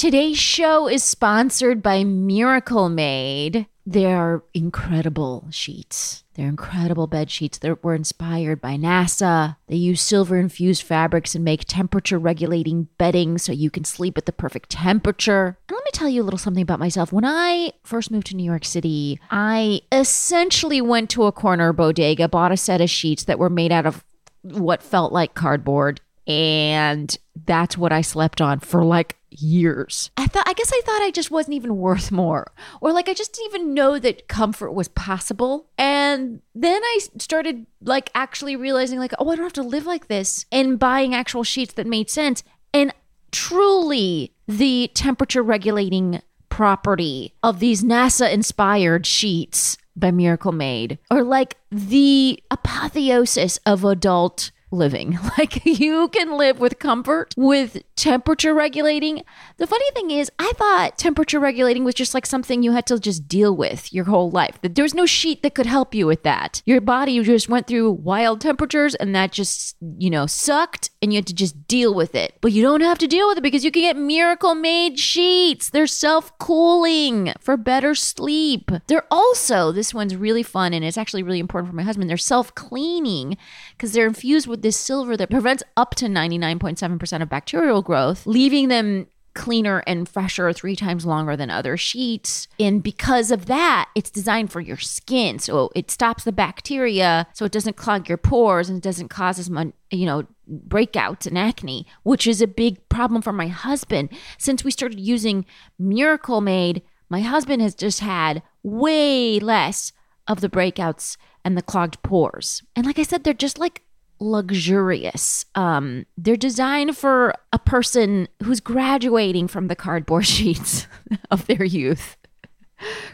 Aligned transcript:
Today's 0.00 0.38
show 0.38 0.88
is 0.88 1.04
sponsored 1.04 1.82
by 1.82 2.04
Miracle 2.04 2.88
Made. 2.88 3.66
They're 3.84 4.42
incredible 4.54 5.46
sheets. 5.50 6.24
They're 6.32 6.48
incredible 6.48 7.06
bed 7.06 7.30
sheets 7.30 7.58
that 7.58 7.84
were 7.84 7.94
inspired 7.94 8.62
by 8.62 8.76
NASA. 8.76 9.56
They 9.68 9.76
use 9.76 10.00
silver 10.00 10.38
infused 10.38 10.84
fabrics 10.84 11.34
and 11.34 11.44
make 11.44 11.66
temperature 11.66 12.18
regulating 12.18 12.88
bedding 12.96 13.36
so 13.36 13.52
you 13.52 13.70
can 13.70 13.84
sleep 13.84 14.16
at 14.16 14.24
the 14.24 14.32
perfect 14.32 14.70
temperature. 14.70 15.58
And 15.68 15.76
let 15.76 15.84
me 15.84 15.90
tell 15.92 16.08
you 16.08 16.22
a 16.22 16.24
little 16.24 16.38
something 16.38 16.62
about 16.62 16.80
myself. 16.80 17.12
When 17.12 17.26
I 17.26 17.74
first 17.84 18.10
moved 18.10 18.28
to 18.28 18.36
New 18.36 18.42
York 18.42 18.64
City, 18.64 19.20
I 19.30 19.82
essentially 19.92 20.80
went 20.80 21.10
to 21.10 21.24
a 21.24 21.32
corner 21.32 21.74
bodega, 21.74 22.26
bought 22.26 22.52
a 22.52 22.56
set 22.56 22.80
of 22.80 22.88
sheets 22.88 23.24
that 23.24 23.38
were 23.38 23.50
made 23.50 23.70
out 23.70 23.84
of 23.84 24.02
what 24.40 24.82
felt 24.82 25.12
like 25.12 25.34
cardboard. 25.34 26.00
And 26.30 27.16
that's 27.46 27.76
what 27.76 27.92
I 27.92 28.02
slept 28.02 28.40
on 28.40 28.60
for 28.60 28.84
like 28.84 29.16
years. 29.30 30.10
I 30.16 30.26
thought 30.26 30.48
I 30.48 30.52
guess 30.52 30.72
I 30.72 30.80
thought 30.84 31.02
I 31.02 31.10
just 31.10 31.30
wasn't 31.30 31.54
even 31.54 31.76
worth 31.76 32.12
more. 32.12 32.52
Or 32.80 32.92
like 32.92 33.08
I 33.08 33.14
just 33.14 33.32
didn't 33.32 33.54
even 33.54 33.74
know 33.74 33.98
that 33.98 34.28
comfort 34.28 34.72
was 34.72 34.88
possible. 34.88 35.66
And 35.76 36.40
then 36.54 36.82
I 36.82 36.98
started 37.18 37.66
like 37.82 38.10
actually 38.14 38.56
realizing 38.56 38.98
like, 38.98 39.12
oh, 39.18 39.30
I 39.30 39.36
don't 39.36 39.44
have 39.44 39.52
to 39.54 39.62
live 39.62 39.86
like 39.86 40.08
this 40.08 40.46
and 40.52 40.78
buying 40.78 41.14
actual 41.14 41.42
sheets 41.42 41.72
that 41.74 41.86
made 41.86 42.10
sense. 42.10 42.44
And 42.72 42.94
truly 43.32 44.32
the 44.46 44.90
temperature 44.94 45.42
regulating 45.42 46.22
property 46.48 47.34
of 47.42 47.60
these 47.60 47.82
NASA 47.82 48.32
inspired 48.32 49.06
sheets 49.06 49.76
by 49.96 50.10
Miracle 50.10 50.52
Made 50.52 50.98
are 51.10 51.22
like 51.22 51.56
the 51.70 52.42
apotheosis 52.50 53.58
of 53.66 53.84
adult 53.84 54.50
living. 54.70 55.18
Like 55.38 55.64
you 55.64 56.08
can 56.08 56.36
live 56.36 56.60
with 56.60 56.78
comfort 56.78 57.34
with 57.36 57.82
temperature 58.00 58.54
regulating. 58.54 59.22
The 59.58 59.66
funny 59.66 59.90
thing 59.92 60.10
is, 60.10 60.30
I 60.38 60.52
thought 60.56 60.96
temperature 60.96 61.38
regulating 61.38 61.84
was 61.84 61.94
just 61.94 62.14
like 62.14 62.24
something 62.24 62.62
you 62.62 62.72
had 62.72 62.86
to 62.86 62.98
just 62.98 63.28
deal 63.28 63.54
with 63.54 63.92
your 63.92 64.06
whole 64.06 64.30
life. 64.30 64.58
That 64.62 64.74
there 64.74 64.82
was 64.82 64.94
no 64.94 65.04
sheet 65.04 65.42
that 65.42 65.54
could 65.54 65.66
help 65.66 65.94
you 65.94 66.06
with 66.06 66.22
that. 66.22 66.62
Your 66.64 66.80
body 66.80 67.22
just 67.22 67.50
went 67.50 67.66
through 67.66 67.92
wild 67.92 68.40
temperatures 68.40 68.94
and 68.94 69.14
that 69.14 69.32
just, 69.32 69.76
you 69.98 70.08
know, 70.08 70.26
sucked 70.26 70.88
and 71.02 71.12
you 71.12 71.18
had 71.18 71.26
to 71.26 71.34
just 71.34 71.68
deal 71.68 71.94
with 71.94 72.14
it. 72.14 72.38
But 72.40 72.52
you 72.52 72.62
don't 72.62 72.80
have 72.80 72.96
to 72.98 73.06
deal 73.06 73.28
with 73.28 73.36
it 73.36 73.42
because 73.42 73.66
you 73.66 73.70
can 73.70 73.82
get 73.82 73.96
miracle 73.98 74.54
made 74.54 74.98
sheets. 74.98 75.68
They're 75.68 75.86
self-cooling 75.86 77.34
for 77.38 77.58
better 77.58 77.94
sleep. 77.94 78.70
They're 78.86 79.06
also, 79.10 79.72
this 79.72 79.92
one's 79.92 80.16
really 80.16 80.42
fun 80.42 80.72
and 80.72 80.82
it's 80.82 80.96
actually 80.96 81.22
really 81.22 81.38
important 81.38 81.70
for 81.70 81.76
my 81.76 81.82
husband. 81.82 82.08
They're 82.08 82.16
self-cleaning 82.16 83.36
because 83.72 83.92
they're 83.92 84.06
infused 84.06 84.46
with 84.46 84.62
this 84.62 84.78
silver 84.78 85.18
that 85.18 85.28
prevents 85.28 85.62
up 85.76 85.94
to 85.96 86.06
99.7% 86.06 87.22
of 87.22 87.28
bacterial 87.28 87.82
growth, 87.90 88.24
leaving 88.24 88.68
them 88.68 89.08
cleaner 89.34 89.82
and 89.84 90.08
fresher 90.08 90.52
three 90.52 90.76
times 90.76 91.04
longer 91.04 91.36
than 91.36 91.50
other 91.50 91.76
sheets. 91.76 92.46
And 92.60 92.82
because 92.82 93.32
of 93.32 93.46
that, 93.46 93.88
it's 93.96 94.10
designed 94.10 94.52
for 94.52 94.60
your 94.60 94.76
skin. 94.76 95.40
So 95.40 95.70
it 95.74 95.90
stops 95.90 96.22
the 96.22 96.30
bacteria 96.30 97.26
so 97.32 97.44
it 97.44 97.52
doesn't 97.52 97.76
clog 97.76 98.08
your 98.08 98.18
pores 98.18 98.68
and 98.68 98.78
it 98.78 98.84
doesn't 98.84 99.08
cause 99.08 99.40
as 99.40 99.50
much, 99.50 99.72
you 99.90 100.06
know, 100.06 100.24
breakouts 100.68 101.26
and 101.26 101.36
acne, 101.36 101.84
which 102.04 102.28
is 102.28 102.40
a 102.40 102.46
big 102.46 102.88
problem 102.88 103.22
for 103.22 103.32
my 103.32 103.48
husband. 103.48 104.10
Since 104.38 104.62
we 104.62 104.70
started 104.70 105.00
using 105.00 105.44
Miracle 105.80 106.40
Made, 106.40 106.82
my 107.08 107.22
husband 107.22 107.60
has 107.60 107.74
just 107.74 108.00
had 108.00 108.42
way 108.62 109.40
less 109.40 109.90
of 110.28 110.40
the 110.40 110.48
breakouts 110.48 111.16
and 111.44 111.56
the 111.56 111.62
clogged 111.62 112.00
pores. 112.04 112.62
And 112.76 112.86
like 112.86 113.00
I 113.00 113.02
said, 113.02 113.24
they're 113.24 113.34
just 113.34 113.58
like 113.58 113.82
luxurious. 114.20 115.44
Um, 115.54 116.06
they're 116.16 116.36
designed 116.36 116.96
for 116.96 117.34
a 117.52 117.58
person 117.58 118.28
who's 118.42 118.60
graduating 118.60 119.48
from 119.48 119.68
the 119.68 119.76
cardboard 119.76 120.26
sheets 120.36 120.86
of 121.30 121.46
their 121.46 121.64
youth. 121.64 122.16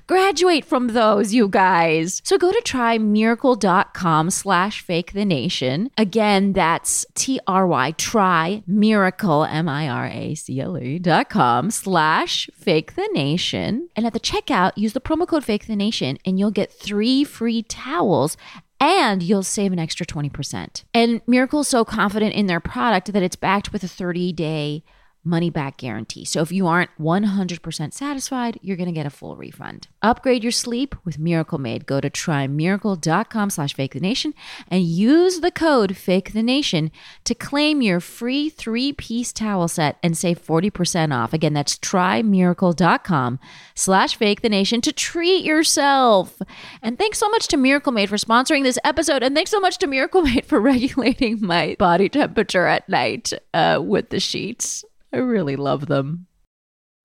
Graduate 0.06 0.64
from 0.64 0.88
those, 0.88 1.34
you 1.34 1.48
guys. 1.48 2.22
So 2.24 2.38
go 2.38 2.52
to 2.52 2.62
trymiracle.com 2.64 4.30
slash 4.30 4.80
fake 4.80 5.12
the 5.12 5.24
nation. 5.24 5.90
Again, 5.98 6.52
that's 6.52 7.04
T-R-Y, 7.14 7.90
try 7.92 8.62
miracle, 8.66 9.44
M-I-R-A-C-L-E 9.44 10.98
dot 11.00 11.28
com 11.28 11.70
slash 11.70 12.48
fake 12.54 12.94
the 12.94 13.08
nation. 13.12 13.88
And 13.96 14.06
at 14.06 14.12
the 14.12 14.20
checkout, 14.20 14.72
use 14.76 14.92
the 14.92 15.00
promo 15.00 15.26
code 15.26 15.44
fake 15.44 15.66
the 15.66 15.76
nation 15.76 16.18
and 16.24 16.38
you'll 16.38 16.52
get 16.52 16.72
three 16.72 17.24
free 17.24 17.62
towels 17.62 18.36
and 18.80 19.22
you'll 19.22 19.42
save 19.42 19.72
an 19.72 19.78
extra 19.78 20.06
20%. 20.06 20.84
And 20.92 21.20
Miracle's 21.26 21.68
so 21.68 21.84
confident 21.84 22.34
in 22.34 22.46
their 22.46 22.60
product 22.60 23.12
that 23.12 23.22
it's 23.22 23.36
backed 23.36 23.72
with 23.72 23.82
a 23.82 23.88
30 23.88 24.32
day 24.32 24.84
money 25.26 25.50
back 25.50 25.76
guarantee. 25.76 26.24
So 26.24 26.40
if 26.40 26.52
you 26.52 26.66
aren't 26.66 26.90
100% 26.98 27.92
satisfied, 27.92 28.58
you're 28.62 28.76
going 28.76 28.88
to 28.88 28.92
get 28.92 29.06
a 29.06 29.10
full 29.10 29.36
refund. 29.36 29.88
Upgrade 30.02 30.42
your 30.42 30.52
sleep 30.52 30.94
with 31.04 31.18
Miracle 31.18 31.58
Made. 31.58 31.86
Go 31.86 32.00
to 32.00 32.08
trymiracle.com 32.08 33.50
slash 33.50 33.74
fake 33.74 33.92
the 33.92 34.00
nation 34.00 34.32
and 34.68 34.84
use 34.84 35.40
the 35.40 35.50
code 35.50 35.96
fake 35.96 36.32
the 36.32 36.42
nation 36.42 36.90
to 37.24 37.34
claim 37.34 37.82
your 37.82 38.00
free 38.00 38.48
three 38.48 38.92
piece 38.92 39.32
towel 39.32 39.68
set 39.68 39.98
and 40.02 40.16
save 40.16 40.44
40% 40.44 41.14
off. 41.14 41.32
Again, 41.32 41.52
that's 41.52 41.76
trymiracle.com 41.76 43.38
slash 43.74 44.16
fake 44.16 44.42
the 44.42 44.48
nation 44.48 44.80
to 44.82 44.92
treat 44.92 45.44
yourself. 45.44 46.40
And 46.80 46.98
thanks 46.98 47.18
so 47.18 47.28
much 47.28 47.48
to 47.48 47.56
Miracle 47.56 47.92
Made 47.92 48.08
for 48.08 48.16
sponsoring 48.16 48.62
this 48.62 48.78
episode. 48.84 49.22
And 49.22 49.34
thanks 49.34 49.50
so 49.50 49.60
much 49.60 49.78
to 49.78 49.86
Miracle 49.86 50.22
Made 50.22 50.46
for 50.46 50.60
regulating 50.66 51.44
my 51.44 51.76
body 51.78 52.08
temperature 52.08 52.66
at 52.66 52.88
night 52.88 53.32
uh, 53.52 53.80
with 53.82 54.10
the 54.10 54.20
sheets. 54.20 54.84
I 55.16 55.20
really 55.20 55.56
love 55.56 55.86
them. 55.86 56.26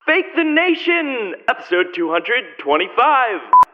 Fake 0.05 0.35
the 0.35 0.43
Nation, 0.43 1.33
episode 1.47 1.93
225. 1.95 3.70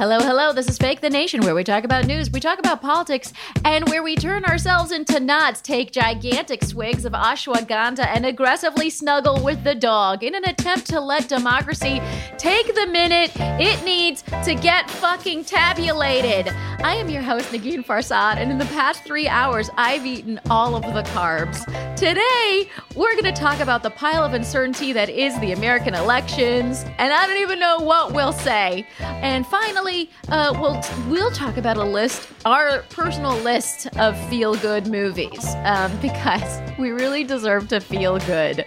Hello, 0.00 0.18
hello. 0.18 0.50
This 0.54 0.66
is 0.66 0.78
Fake 0.78 1.02
the 1.02 1.10
Nation, 1.10 1.42
where 1.42 1.54
we 1.54 1.62
talk 1.62 1.84
about 1.84 2.06
news, 2.06 2.30
we 2.30 2.40
talk 2.40 2.58
about 2.58 2.80
politics, 2.80 3.34
and 3.66 3.86
where 3.90 4.02
we 4.02 4.16
turn 4.16 4.46
ourselves 4.46 4.92
into 4.92 5.20
knots, 5.20 5.60
take 5.60 5.92
gigantic 5.92 6.64
swigs 6.64 7.04
of 7.04 7.12
ashwagandha, 7.12 8.06
and 8.06 8.24
aggressively 8.24 8.88
snuggle 8.88 9.44
with 9.44 9.62
the 9.62 9.74
dog 9.74 10.24
in 10.24 10.34
an 10.34 10.48
attempt 10.48 10.86
to 10.86 11.00
let 11.00 11.28
democracy 11.28 12.00
take 12.38 12.74
the 12.74 12.86
minute 12.86 13.30
it 13.36 13.84
needs 13.84 14.22
to 14.42 14.54
get 14.54 14.88
fucking 14.88 15.44
tabulated. 15.44 16.48
I 16.82 16.94
am 16.94 17.10
your 17.10 17.20
host, 17.20 17.52
Negin 17.52 17.84
Farsad, 17.84 18.36
and 18.38 18.50
in 18.50 18.56
the 18.56 18.64
past 18.64 19.04
three 19.04 19.28
hours, 19.28 19.68
I've 19.76 20.06
eaten 20.06 20.40
all 20.48 20.74
of 20.76 20.82
the 20.94 21.02
carbs. 21.10 21.62
Today, 21.94 22.70
we're 22.96 23.12
going 23.12 23.24
to 23.24 23.38
talk 23.38 23.60
about 23.60 23.82
the 23.82 23.90
pile 23.90 24.24
of 24.24 24.32
uncertainty 24.32 24.94
that 24.94 25.10
is 25.10 25.38
the 25.40 25.52
American 25.52 25.94
elections, 25.94 26.86
and 26.96 27.12
I 27.12 27.26
don't 27.26 27.42
even 27.42 27.58
know 27.58 27.80
what 27.80 28.14
we'll 28.14 28.32
say. 28.32 28.86
And 28.98 29.46
finally, 29.46 29.89
uh, 30.28 30.56
we'll 30.60 30.80
we'll 31.08 31.30
talk 31.30 31.56
about 31.56 31.76
a 31.76 31.84
list, 31.84 32.28
our 32.44 32.82
personal 32.90 33.36
list 33.38 33.86
of 33.98 34.18
feel 34.28 34.54
good 34.54 34.86
movies, 34.86 35.44
um, 35.64 35.96
because 36.02 36.60
we 36.78 36.90
really 36.90 37.24
deserve 37.24 37.68
to 37.68 37.80
feel 37.80 38.18
good. 38.20 38.64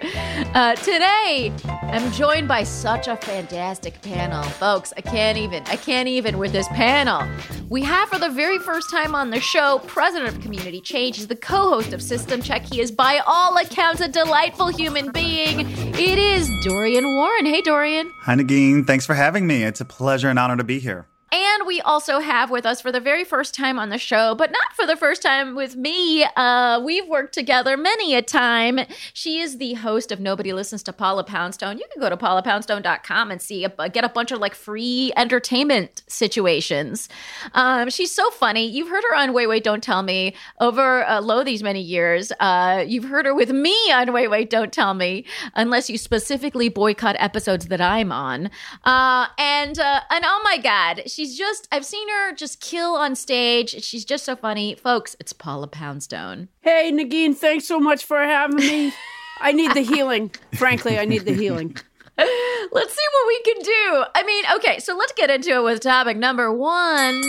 Uh, 0.54 0.76
today, 0.76 1.52
I'm 1.66 2.12
joined 2.12 2.48
by 2.48 2.64
such 2.64 3.08
a 3.08 3.16
fantastic 3.16 4.02
panel, 4.02 4.44
folks. 4.44 4.94
I 4.98 5.02
can't 5.02 5.38
even, 5.38 5.64
I 5.68 5.76
can't 5.76 6.08
even 6.08 6.38
with 6.38 6.52
this 6.52 6.68
panel. 6.70 7.28
We 7.70 7.82
have 7.84 8.10
for 8.10 8.20
the 8.20 8.30
very 8.30 8.60
first 8.60 8.90
time 8.92 9.16
on 9.16 9.32
the 9.32 9.40
show, 9.40 9.80
President 9.88 10.36
of 10.36 10.42
Community 10.42 10.82
Change. 10.82 11.18
He's 11.18 11.28
the 11.28 11.36
co-host 11.36 11.94
of 11.94 12.02
System 12.02 12.42
Check. 12.42 12.66
He 12.66 12.82
is, 12.82 12.92
by 12.92 13.22
all 13.26 13.58
accounts, 13.58 14.02
a 14.02 14.08
delightful 14.08 14.68
human 14.68 15.12
being. 15.12 15.62
It 15.96 16.20
is 16.20 16.50
Dorian 16.64 17.16
Warren. 17.16 17.46
Hey, 17.46 17.62
Dorian. 17.62 18.12
Hi, 18.22 18.36
Negin. 18.36 18.86
Thanks 18.86 19.06
for 19.06 19.16
having 19.16 19.48
me. 19.48 19.64
It's 19.64 19.82
a 19.82 19.86
pleasure 19.86 20.30
and 20.30 20.38
honor 20.38 20.58
to 20.58 20.64
be 20.64 20.80
here. 20.80 21.08
And 21.34 21.66
we 21.66 21.82
also 21.82 22.20
have 22.20 22.52
with 22.52 22.64
us 22.64 22.80
for 22.80 22.92
the 22.92 23.00
very 23.00 23.24
first 23.24 23.56
time 23.56 23.80
on 23.80 23.90
the 23.90 23.98
show, 23.98 24.36
but 24.36 24.52
not 24.52 24.74
for 24.76 24.86
the 24.86 24.96
first 24.96 25.24
time 25.24 25.56
with 25.56 25.76
me. 25.76 26.24
Uh, 26.36 26.80
we've 26.86 27.08
worked 27.08 27.34
together 27.34 27.76
many 27.76 28.14
a 28.14 28.22
time. 28.22 28.82
She 29.14 29.40
is 29.40 29.58
the 29.58 29.74
host 29.74 30.12
of 30.12 30.20
Nobody 30.20 30.54
Listens 30.54 30.84
to 30.84 30.94
Paula 30.94 31.24
Poundstone. 31.24 31.80
You 31.80 31.86
can 31.92 32.00
go 32.00 32.08
to 32.08 32.18
paulapoundstone.com 32.18 33.32
and 33.32 33.42
see 33.42 33.66
a, 33.66 33.90
get 33.90 34.04
a 34.04 34.10
bunch 34.10 34.32
of 34.32 34.42
like 34.42 34.54
free 34.54 35.12
entertainment 35.18 36.04
situations. 36.06 37.10
Um, 37.56 37.90
she's 37.90 38.12
so 38.12 38.30
funny. 38.30 38.68
You've 38.68 38.90
heard 38.90 39.04
her 39.10 39.16
on 39.16 39.34
Wait 39.34 39.48
Wait 39.48 39.64
Don't 39.64 39.82
Tell 39.82 40.04
Me 40.04 40.36
over 40.60 41.04
uh, 41.04 41.20
low 41.20 41.44
these 41.44 41.64
many 41.64 41.82
years. 41.82 42.32
Uh, 42.40 42.86
you've 42.88 43.06
heard 43.06 43.26
her 43.26 43.34
with 43.34 43.50
me 43.50 43.74
on 43.92 44.14
Wait 44.14 44.28
Wait 44.28 44.52
Don't 44.52 44.72
Tell 44.72 44.94
Me, 44.94 45.26
unless 45.56 45.90
you 45.90 45.98
specifically 45.98 46.70
boycott 46.70 47.16
episodes 47.18 47.70
that 47.70 47.82
I'm 47.82 48.12
on. 48.12 48.52
Uh, 48.84 49.26
and 49.40 49.80
uh, 49.80 50.02
and 50.12 50.24
oh 50.28 50.42
my 50.44 50.60
God, 50.60 51.10
she 51.10 51.23
she's 51.24 51.38
just 51.38 51.70
I've 51.72 51.86
seen 51.86 52.10
her 52.10 52.34
just 52.34 52.60
kill 52.60 52.96
on 52.96 53.16
stage. 53.16 53.82
She's 53.84 54.04
just 54.04 54.26
so 54.26 54.36
funny. 54.36 54.76
Folks, 54.76 55.16
it's 55.22 55.32
Paula 55.32 55.68
Poundstone. 55.68 56.50
Hey 56.62 56.92
Negin, 56.92 57.34
thanks 57.34 57.66
so 57.66 57.80
much 57.80 58.04
for 58.04 58.20
having 58.20 58.58
me. 58.58 58.94
I 59.40 59.54
need 59.54 59.74
the 59.74 59.82
healing. 59.82 60.32
Frankly, 60.56 61.00
I 61.00 61.06
need 61.06 61.24
the 61.24 61.34
healing. 61.34 61.78
let's 62.18 62.94
see 62.94 63.08
what 63.14 63.28
we 63.28 63.42
can 63.42 63.62
do. 63.64 64.06
I 64.14 64.24
mean, 64.26 64.46
okay, 64.56 64.80
so 64.80 64.98
let's 64.98 65.14
get 65.14 65.30
into 65.30 65.52
it 65.52 65.64
with 65.64 65.80
topic 65.80 66.18
number 66.18 66.52
one. 66.52 67.22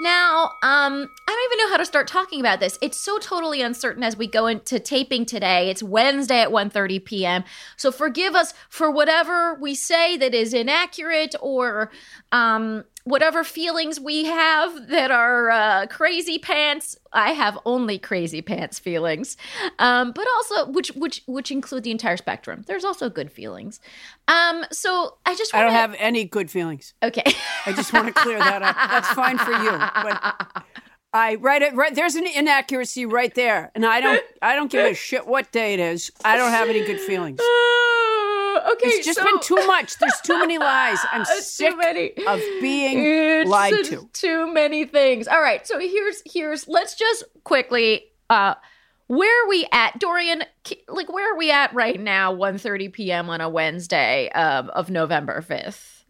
Now, 0.00 0.52
um, 0.62 1.10
I 1.26 1.32
don't 1.32 1.52
even 1.52 1.58
know 1.58 1.70
how 1.70 1.76
to 1.78 1.84
start 1.84 2.06
talking 2.06 2.38
about 2.38 2.60
this. 2.60 2.78
It's 2.80 2.96
so 2.96 3.18
totally 3.18 3.62
uncertain 3.62 4.04
as 4.04 4.16
we 4.16 4.28
go 4.28 4.46
into 4.46 4.78
taping 4.78 5.26
today. 5.26 5.70
It's 5.70 5.82
Wednesday 5.82 6.40
at 6.40 6.50
1:30 6.50 7.04
p.m. 7.04 7.44
So 7.76 7.90
forgive 7.90 8.36
us 8.36 8.54
for 8.68 8.90
whatever 8.90 9.54
we 9.54 9.74
say 9.74 10.16
that 10.16 10.34
is 10.34 10.54
inaccurate 10.54 11.34
or 11.40 11.90
um, 12.30 12.84
whatever 13.08 13.42
feelings 13.42 13.98
we 13.98 14.24
have 14.24 14.88
that 14.88 15.10
are 15.10 15.50
uh, 15.50 15.86
crazy 15.86 16.38
pants. 16.38 16.96
I 17.12 17.30
have 17.30 17.58
only 17.64 17.98
crazy 17.98 18.42
pants 18.42 18.78
feelings, 18.78 19.36
um, 19.78 20.12
but 20.12 20.26
also 20.36 20.70
which 20.70 20.88
which 20.90 21.22
which 21.26 21.50
include 21.50 21.84
the 21.84 21.90
entire 21.90 22.16
spectrum. 22.16 22.64
There's 22.66 22.84
also 22.84 23.08
good 23.08 23.32
feelings. 23.32 23.80
Um, 24.28 24.64
so 24.70 25.16
I 25.24 25.34
just 25.34 25.52
wanna, 25.52 25.66
I 25.66 25.68
don't 25.68 25.78
have 25.78 25.96
any 25.98 26.24
good 26.24 26.50
feelings. 26.50 26.94
okay. 27.02 27.24
I 27.66 27.72
just 27.72 27.92
want 27.92 28.08
to 28.08 28.12
clear 28.12 28.38
that 28.38 28.62
up. 28.62 28.76
That's 28.76 29.08
fine 29.08 29.38
for 29.38 29.52
you, 29.52 29.70
but 29.70 30.64
I 31.12 31.36
right 31.36 31.62
it 31.62 31.74
right. 31.74 31.94
There's 31.94 32.14
an 32.14 32.26
inaccuracy 32.26 33.06
right 33.06 33.34
there, 33.34 33.70
and 33.74 33.86
I 33.86 34.00
don't 34.00 34.22
I 34.42 34.54
don't 34.54 34.70
give 34.70 34.84
a 34.84 34.94
shit 34.94 35.26
what 35.26 35.50
day 35.50 35.74
it 35.74 35.80
is. 35.80 36.10
I 36.24 36.36
don't 36.36 36.50
have 36.50 36.68
any 36.68 36.84
good 36.84 37.00
feelings. 37.00 37.40
Okay, 38.72 38.88
It's 38.88 39.06
just 39.06 39.18
so- 39.18 39.24
been 39.24 39.40
too 39.40 39.66
much. 39.66 39.98
There's 39.98 40.20
too 40.22 40.38
many 40.38 40.58
lies. 40.58 40.98
I'm 41.12 41.22
It's 41.28 41.50
sick 41.50 41.70
too 41.70 41.76
many. 41.76 42.12
of 42.26 42.40
being 42.60 42.98
It's 43.04 43.50
lied 43.50 43.74
to. 43.86 44.08
Too 44.12 44.52
many 44.52 44.84
things. 44.84 45.26
All 45.28 45.40
right, 45.40 45.66
so 45.66 45.78
here's 45.78 46.22
here's 46.26 46.68
let's 46.68 46.94
just 46.94 47.24
quickly 47.44 48.04
uh 48.30 48.54
where 49.06 49.44
are 49.44 49.48
we 49.48 49.66
at 49.72 49.98
Dorian 49.98 50.42
like 50.88 51.10
where 51.10 51.32
are 51.32 51.36
we 51.38 51.50
at 51.50 51.72
right 51.74 51.98
now 51.98 52.34
1:30 52.34 52.92
p.m. 52.92 53.30
on 53.30 53.40
a 53.40 53.48
Wednesday 53.48 54.28
um, 54.30 54.68
of 54.70 54.90
November 54.90 55.40
5th? 55.48 56.02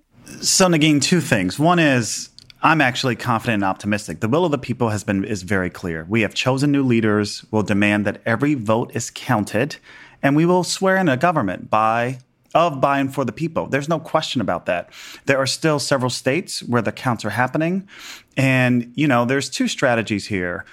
So, 0.42 0.66
Negin, 0.68 1.00
two 1.00 1.20
things. 1.20 1.58
One 1.60 1.78
is 1.78 2.28
I'm 2.60 2.80
actually 2.80 3.14
confident 3.14 3.62
and 3.62 3.64
optimistic. 3.64 4.18
The 4.20 4.28
will 4.28 4.44
of 4.44 4.50
the 4.50 4.58
people 4.58 4.88
has 4.88 5.04
been 5.04 5.24
is 5.24 5.42
very 5.42 5.70
clear. 5.70 6.04
We 6.08 6.22
have 6.22 6.34
chosen 6.34 6.72
new 6.72 6.82
leaders. 6.82 7.44
We'll 7.52 7.62
demand 7.62 8.04
that 8.06 8.20
every 8.26 8.54
vote 8.54 8.90
is 8.94 9.10
counted, 9.14 9.76
and 10.20 10.34
we 10.34 10.44
will 10.44 10.64
swear 10.64 10.96
in 10.96 11.08
a 11.08 11.16
government 11.16 11.70
by 11.70 12.18
of 12.54 12.80
by 12.80 12.98
and 12.98 13.12
for 13.12 13.24
the 13.24 13.32
people. 13.32 13.66
There's 13.66 13.88
no 13.88 13.98
question 13.98 14.40
about 14.40 14.66
that. 14.66 14.90
There 15.26 15.38
are 15.38 15.46
still 15.46 15.78
several 15.78 16.10
states 16.10 16.62
where 16.62 16.82
the 16.82 16.92
counts 16.92 17.24
are 17.24 17.30
happening, 17.30 17.88
and 18.36 18.92
you 18.94 19.06
know 19.06 19.24
there's 19.24 19.50
two 19.50 19.68
strategies 19.68 20.26
here. 20.26 20.64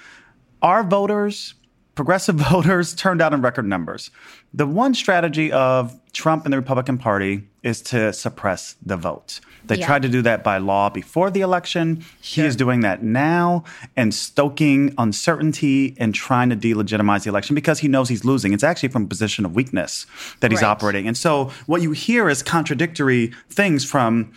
Our 0.62 0.84
voters 0.84 1.56
progressive 1.96 2.36
voters 2.52 2.94
turned 2.94 3.22
out 3.22 3.34
in 3.34 3.42
record 3.42 3.66
numbers. 3.66 4.12
The 4.54 4.68
one 4.68 4.94
strategy 4.94 5.52
of 5.52 6.00
Trump 6.14 6.46
and 6.46 6.54
the 6.54 6.58
Republican 6.58 6.98
Party 6.98 7.48
is 7.64 7.82
to 7.84 8.14
suppress 8.14 8.76
the 8.86 8.98
vote. 8.98 9.40
They 9.68 9.78
Yeah. 9.78 9.86
tried 9.88 10.02
to 10.04 10.10
do 10.10 10.22
that 10.24 10.44
by 10.44 10.58
law 10.58 10.90
before 10.90 11.32
the 11.32 11.42
election. 11.42 12.04
He 12.22 12.42
is 12.42 12.56
doing 12.56 12.82
that 12.82 13.04
now 13.04 13.64
and 13.96 14.14
stoking 14.14 14.94
uncertainty 14.98 15.96
and 16.00 16.14
trying 16.14 16.50
to 16.50 16.56
delegitimize 16.56 17.24
the 17.24 17.30
election 17.30 17.56
because 17.56 17.80
he 17.80 17.88
knows 17.88 18.10
he's 18.10 18.24
losing. 18.26 18.54
It's 18.54 18.64
actually 18.64 18.90
from 18.90 19.04
a 19.04 19.08
position 19.08 19.46
of 19.46 19.56
weakness 19.56 20.06
that 20.40 20.52
he's 20.52 20.62
Right. 20.62 20.68
operating. 20.70 21.08
And 21.08 21.18
so 21.18 21.52
what 21.66 21.82
you 21.82 21.92
hear 21.92 22.30
is 22.30 22.44
contradictory 22.44 23.32
things 23.50 23.84
from 23.86 24.32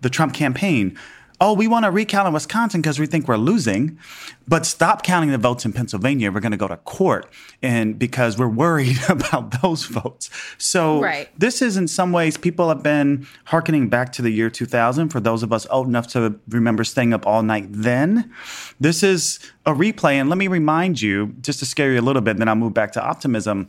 the 0.00 0.10
Trump 0.10 0.34
campaign. 0.34 0.96
Oh, 1.44 1.54
we 1.54 1.66
want 1.66 1.84
to 1.84 1.90
recount 1.90 2.28
in 2.28 2.32
Wisconsin 2.32 2.80
because 2.80 3.00
we 3.00 3.06
think 3.06 3.26
we're 3.26 3.36
losing, 3.36 3.98
but 4.46 4.64
stop 4.64 5.02
counting 5.02 5.32
the 5.32 5.38
votes 5.38 5.64
in 5.64 5.72
Pennsylvania. 5.72 6.30
We're 6.30 6.38
going 6.38 6.52
to 6.52 6.56
go 6.56 6.68
to 6.68 6.76
court, 6.76 7.28
and 7.60 7.98
because 7.98 8.38
we're 8.38 8.46
worried 8.48 8.98
about 9.08 9.60
those 9.60 9.84
votes. 9.86 10.30
So 10.56 11.02
Right. 11.02 11.28
this 11.36 11.60
is 11.60 11.76
in 11.76 11.88
some 11.88 12.12
ways 12.12 12.36
people 12.36 12.68
have 12.68 12.84
been 12.84 13.26
hearkening 13.46 13.88
back 13.88 14.12
to 14.12 14.22
the 14.22 14.30
year 14.30 14.50
2000. 14.50 15.08
For 15.08 15.18
those 15.18 15.42
of 15.42 15.52
us 15.52 15.66
old 15.68 15.88
enough 15.88 16.06
to 16.08 16.38
remember 16.48 16.84
staying 16.84 17.12
up 17.12 17.26
all 17.26 17.42
night 17.42 17.66
then, 17.70 18.30
this 18.78 19.02
is 19.02 19.40
a 19.66 19.72
replay. 19.72 20.12
And 20.14 20.28
let 20.28 20.38
me 20.38 20.46
remind 20.46 21.02
you, 21.02 21.34
just 21.40 21.58
to 21.58 21.66
scare 21.66 21.92
you 21.92 21.98
a 21.98 22.02
little 22.02 22.22
bit, 22.22 22.36
then 22.36 22.48
I'll 22.48 22.54
move 22.54 22.74
back 22.74 22.92
to 22.92 23.02
optimism. 23.02 23.68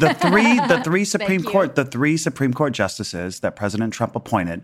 The 0.00 0.14
three, 0.14 0.56
the 0.66 0.80
three 0.84 1.04
Supreme. 1.04 1.44
Court, 1.44 1.76
the 1.76 1.84
three 1.84 2.16
Supreme 2.16 2.52
Court 2.52 2.72
justices 2.72 3.38
that 3.40 3.54
President 3.56 3.92
Trump 3.92 4.14
appointed, 4.16 4.62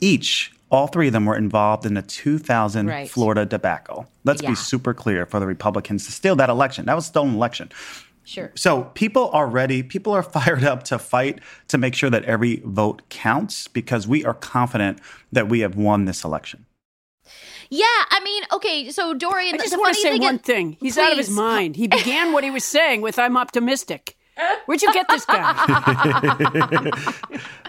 each, 0.00 0.52
all 0.70 0.86
three 0.86 1.06
of 1.06 1.12
them 1.12 1.24
were 1.26 1.36
involved 1.36 1.86
in 1.86 1.94
the 1.94 2.02
2000 2.02 2.86
Right. 2.86 3.10
Florida 3.10 3.44
debacle. 3.46 4.06
Let's 4.24 4.42
Yeah. 4.42 4.50
be 4.50 4.54
super 4.54 4.92
clear 4.94 5.24
for 5.26 5.40
the 5.40 5.46
Republicans 5.46 6.06
to 6.06 6.12
steal 6.12 6.36
that 6.36 6.50
election. 6.50 6.86
That 6.86 6.94
was 6.96 7.04
a 7.06 7.08
stolen 7.08 7.34
election. 7.34 7.70
Sure. 8.24 8.52
So 8.54 8.84
people 8.94 9.30
are 9.32 9.46
ready. 9.46 9.82
People 9.82 10.12
are 10.12 10.22
fired 10.38 10.62
up 10.64 10.82
to 10.84 10.98
fight 10.98 11.38
to 11.68 11.78
make 11.78 11.94
sure 11.94 12.10
that 12.10 12.24
every 12.24 12.60
vote 12.64 13.02
counts 13.08 13.68
because 13.68 14.06
we 14.06 14.24
are 14.24 14.34
confident 14.34 15.00
that 15.32 15.48
we 15.48 15.60
have 15.60 15.76
won 15.76 16.04
this 16.04 16.24
election. 16.24 16.66
Yeah, 17.70 17.84
I 18.10 18.20
mean, 18.24 18.44
okay, 18.52 18.90
so 18.90 19.12
Dorian 19.14 19.54
I 19.54 19.58
just 19.58 19.76
want 19.78 19.94
to 19.94 20.00
say 20.00 20.12
thing 20.12 20.22
one 20.22 20.36
is- 20.36 20.40
thing. 20.42 20.76
He's 20.80 20.96
out 20.96 21.12
of 21.12 21.18
his 21.18 21.28
mind. 21.30 21.76
He 21.76 21.86
began 21.86 22.32
what 22.32 22.42
he 22.44 22.50
was 22.50 22.64
saying 22.64 23.02
with 23.02 23.18
"I'm 23.18 23.36
optimistic." 23.36 24.16
Where'd 24.66 24.82
you 24.82 24.92
get 24.92 25.06
this 25.08 25.24
guy? 25.24 25.36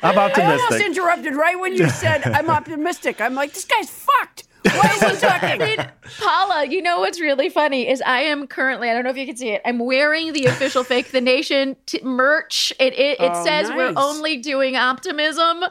I'm 0.01 0.17
I 0.17 0.31
almost 0.31 0.81
interrupted 0.81 1.35
right 1.35 1.59
when 1.59 1.75
you 1.75 1.89
said 1.89 2.23
"I'm 2.25 2.49
optimistic." 2.49 3.21
I'm 3.21 3.35
like, 3.35 3.53
this 3.53 3.65
guy's 3.65 3.89
fucked. 3.89 4.45
Why 4.63 4.97
is 5.01 5.21
he 5.21 5.27
talking? 5.27 5.77
Paula, 6.19 6.65
you 6.65 6.81
know 6.81 6.99
what's 6.99 7.21
really 7.21 7.47
funny 7.49 7.89
is 7.89 8.01
I 8.05 8.19
am 8.21 8.45
currently, 8.45 8.89
I 8.89 8.93
don't 8.93 9.05
know 9.05 9.09
if 9.09 9.15
you 9.15 9.25
can 9.25 9.37
see 9.37 9.51
it, 9.51 9.61
I'm 9.63 9.79
wearing 9.79 10.33
the 10.33 10.45
official 10.47 10.83
Fake 10.83 11.11
the 11.11 11.21
Nation 11.21 11.77
t- 11.85 12.01
merch. 12.03 12.73
It 12.77 12.93
it, 12.93 13.21
it 13.21 13.31
Oh, 13.33 13.45
says 13.45 13.69
we're 13.69 13.93
only 13.95 14.35
doing 14.37 14.75
optimism. 14.75 15.63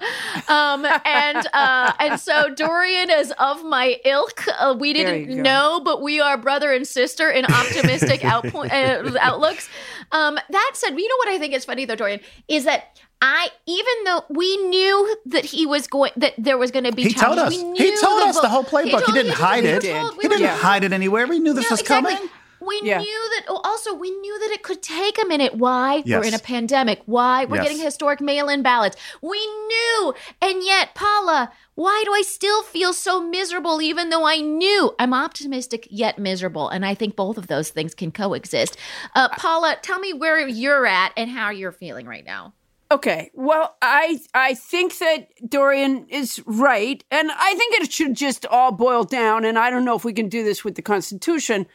Um, 0.49 0.87
and 1.05 1.47
uh, 1.53 1.93
and 2.01 2.19
so 2.19 2.49
Dorian 2.55 3.11
is 3.11 3.31
of 3.39 3.63
my 3.63 3.99
ilk. 4.07 4.45
Uh, 4.59 4.75
we 4.79 4.95
didn't 4.95 5.43
know, 5.43 5.81
but 5.85 6.01
we 6.01 6.19
are 6.21 6.39
brother 6.39 6.73
and 6.73 6.87
sister 6.87 7.31
in 7.31 7.45
optimistic 7.45 8.21
outpo- 8.21 8.71
uh, 8.71 9.19
outlooks. 9.21 9.69
Um, 10.13 10.39
that 10.51 10.71
said, 10.75 10.91
you 10.99 11.09
know 11.09 11.17
what 11.19 11.29
I 11.29 11.39
think 11.39 11.55
is 11.55 11.65
funny 11.65 11.85
though, 11.85 11.95
Dorian, 11.97 12.21
is 12.49 12.65
that 12.65 12.99
I 13.21 13.49
even 13.67 13.95
though 14.05 14.25
we 14.29 14.57
knew 14.69 15.17
that 15.27 15.45
he 15.45 15.67
was 15.67 15.87
going 15.89 16.13
that 16.17 16.35
there 16.39 16.57
was 16.57 16.71
going 16.71 16.85
to 16.85 16.93
be 16.93 17.03
He 17.03 17.13
told 17.13 17.39
us. 17.39 17.53
challenges, 17.55 17.81
we 17.81 17.91
He 17.91 17.97
told 18.01 18.23
the 18.23 18.27
us 18.27 18.41
the 18.41 18.49
whole 18.49 18.63
playbook. 18.65 18.85
He 18.85 18.91
told- 18.91 19.15
didn't 19.15 19.33
hide 19.33 19.65
it. 19.65 19.83
were 19.85 19.91
told- 19.91 20.17
we 20.17 20.23
He 20.23 20.29
didn't 20.29 20.47
told- 20.49 20.61
hide 20.61 20.85
it 20.85 20.93
anywhere. 20.93 21.27
We 21.27 21.41
knew 21.41 21.53
this 21.53 21.65
no, 21.65 21.71
was 21.75 21.81
exactly. 21.81 22.15
coming. 22.15 22.31
We 22.61 22.81
Yeah. 22.83 22.99
knew 22.99 23.31
that. 23.37 23.45
oh, 23.49 23.61
Also, 23.65 23.95
we 23.95 24.11
knew 24.11 24.39
that 24.41 24.51
it 24.51 24.63
could 24.63 24.83
take 24.83 25.23
a 25.23 25.27
minute. 25.27 25.55
Why? 25.55 26.03
Yes. 26.05 26.21
We're 26.21 26.29
in 26.29 26.35
a 26.35 26.39
pandemic. 26.39 27.03
Why? 27.07 27.45
We're 27.45 27.57
Yes. 27.57 27.69
getting 27.69 27.83
historic 27.85 28.21
mail-in 28.21 28.63
ballots. 28.63 28.97
We 29.23 29.39
knew, 29.47 30.15
and 30.43 30.63
yet, 30.65 30.95
Paula, 30.95 31.53
why 31.75 32.03
do 32.05 32.13
I 32.13 32.23
still 32.23 32.63
feel 32.63 32.93
so 32.93 33.21
miserable? 33.21 33.81
Even 33.81 34.11
though 34.11 34.27
I 34.27 34.41
knew 34.41 34.95
I'm 34.99 35.15
optimistic 35.15 35.87
yet 35.91 36.19
miserable, 36.19 36.69
and 36.69 36.85
I 36.85 36.95
think 36.95 37.15
both 37.17 37.39
of 37.39 37.47
those 37.47 37.71
things 37.71 37.95
can 37.95 38.11
coexist. 38.11 38.77
Uh, 39.15 39.29
Paula, 39.31 39.77
tell 39.83 39.99
me 40.01 40.13
where 40.13 40.47
you're 40.49 40.87
at 40.87 41.13
and 41.17 41.31
how 41.31 41.51
you're 41.51 41.73
feeling 41.73 42.07
right 42.07 42.25
now. 42.25 42.55
Okay. 42.91 43.31
Well, 43.35 43.77
I 43.83 44.19
I 44.33 44.55
think 44.55 44.97
that 44.99 45.29
Dorian 45.47 46.07
is 46.09 46.43
right, 46.47 47.05
and 47.11 47.31
I 47.31 47.55
think 47.55 47.75
it 47.83 47.93
should 47.93 48.15
just 48.15 48.47
all 48.47 48.73
boil 48.73 49.05
down. 49.05 49.45
And 49.45 49.59
I 49.59 49.69
don't 49.69 49.85
know 49.85 49.95
if 49.95 50.05
we 50.07 50.15
can 50.15 50.29
do 50.31 50.43
this 50.43 50.65
with 50.65 50.75
the 50.75 50.81
Constitution, 50.83 51.67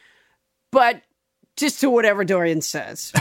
but 0.74 1.00
just 1.56 1.80
to 1.80 1.88
whatever 1.88 2.24
Dorian 2.24 2.60
says. 2.60 3.12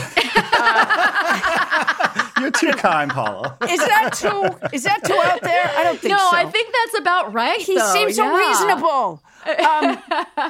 You're 2.39 2.51
too 2.51 2.71
kind, 2.73 3.11
Paula. 3.11 3.55
Is 3.69 3.79
that 3.79 4.09
too? 4.15 4.49
Is 4.73 4.83
that 4.83 5.03
too 5.05 5.13
out 5.13 5.41
there? 5.41 5.71
I 5.77 5.83
don't 5.83 5.99
think 5.99 6.11
no, 6.11 6.17
so. 6.17 6.23
No, 6.23 6.31
I 6.33 6.45
think 6.49 6.73
that's 6.73 6.99
about 6.99 7.31
right. 7.33 7.59
he 7.59 7.77
though. 7.77 7.93
seems 7.93 8.15
so 8.17 8.25
Yeah. 8.25 8.37
reasonable. 8.37 9.23
Um, 9.45 10.01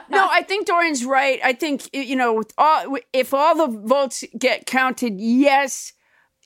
no, 0.10 0.28
I 0.30 0.44
think 0.48 0.66
Dorian's 0.66 1.04
right. 1.06 1.40
I 1.44 1.54
think 1.54 1.90
you 1.94 2.16
know, 2.16 2.34
with 2.34 2.54
all, 2.58 2.98
if 3.12 3.34
all 3.34 3.56
the 3.56 3.68
votes 3.80 4.24
get 4.40 4.66
counted, 4.66 5.20
yes, 5.20 5.94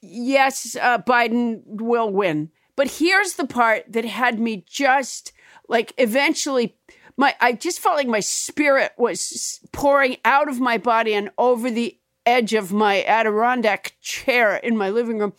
yes, 0.01 0.75
uh, 0.81 0.97
Biden 0.99 1.61
will 1.65 2.09
win. 2.11 2.49
But 2.75 2.89
here's 2.89 3.33
the 3.33 3.45
part 3.45 3.83
that 3.91 4.05
had 4.05 4.39
me 4.39 4.65
just 4.67 5.31
like 5.69 5.93
eventually. 5.97 6.76
My, 7.17 7.35
I 7.41 7.53
just 7.53 7.79
felt 7.79 7.95
like 7.95 8.07
my 8.07 8.19
spirit 8.19 8.91
was 8.97 9.59
pouring 9.71 10.17
out 10.23 10.47
of 10.49 10.59
my 10.59 10.77
body 10.77 11.13
and 11.13 11.31
over 11.37 11.71
the 11.71 11.97
edge 12.27 12.53
of 12.53 12.71
my 12.71 13.03
Adirondack 13.03 13.95
chair 14.01 14.57
in 14.57 14.77
my 14.77 14.89
living 14.89 15.17
room 15.19 15.33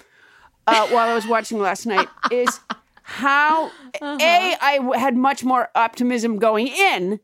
uh, 0.66 0.88
while 0.88 1.08
I 1.08 1.14
was 1.14 1.26
watching 1.26 1.60
last 1.60 1.86
night. 1.86 2.08
Is 2.32 2.60
how 3.02 3.70
a 4.02 4.56
I 4.60 4.80
had 4.98 5.16
much 5.16 5.44
more 5.44 5.68
optimism 5.74 6.38
going 6.38 6.66
in, 6.68 7.20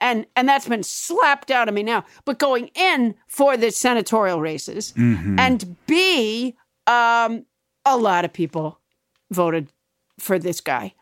and 0.00 0.26
and 0.36 0.48
that's 0.48 0.68
been 0.68 0.82
slapped 0.82 1.50
out 1.50 1.68
of 1.68 1.74
me 1.74 1.82
now. 1.82 2.04
But 2.24 2.38
going 2.38 2.68
in 2.74 3.14
for 3.26 3.56
the 3.56 3.70
senatorial 3.70 4.40
races, 4.40 4.92
and 5.38 5.76
b 5.86 6.56
um, 6.86 7.46
a 7.86 7.96
lot 7.96 8.24
of 8.24 8.32
people 8.32 8.80
voted 9.30 9.72
for 10.18 10.38
this 10.38 10.60
guy. 10.60 10.94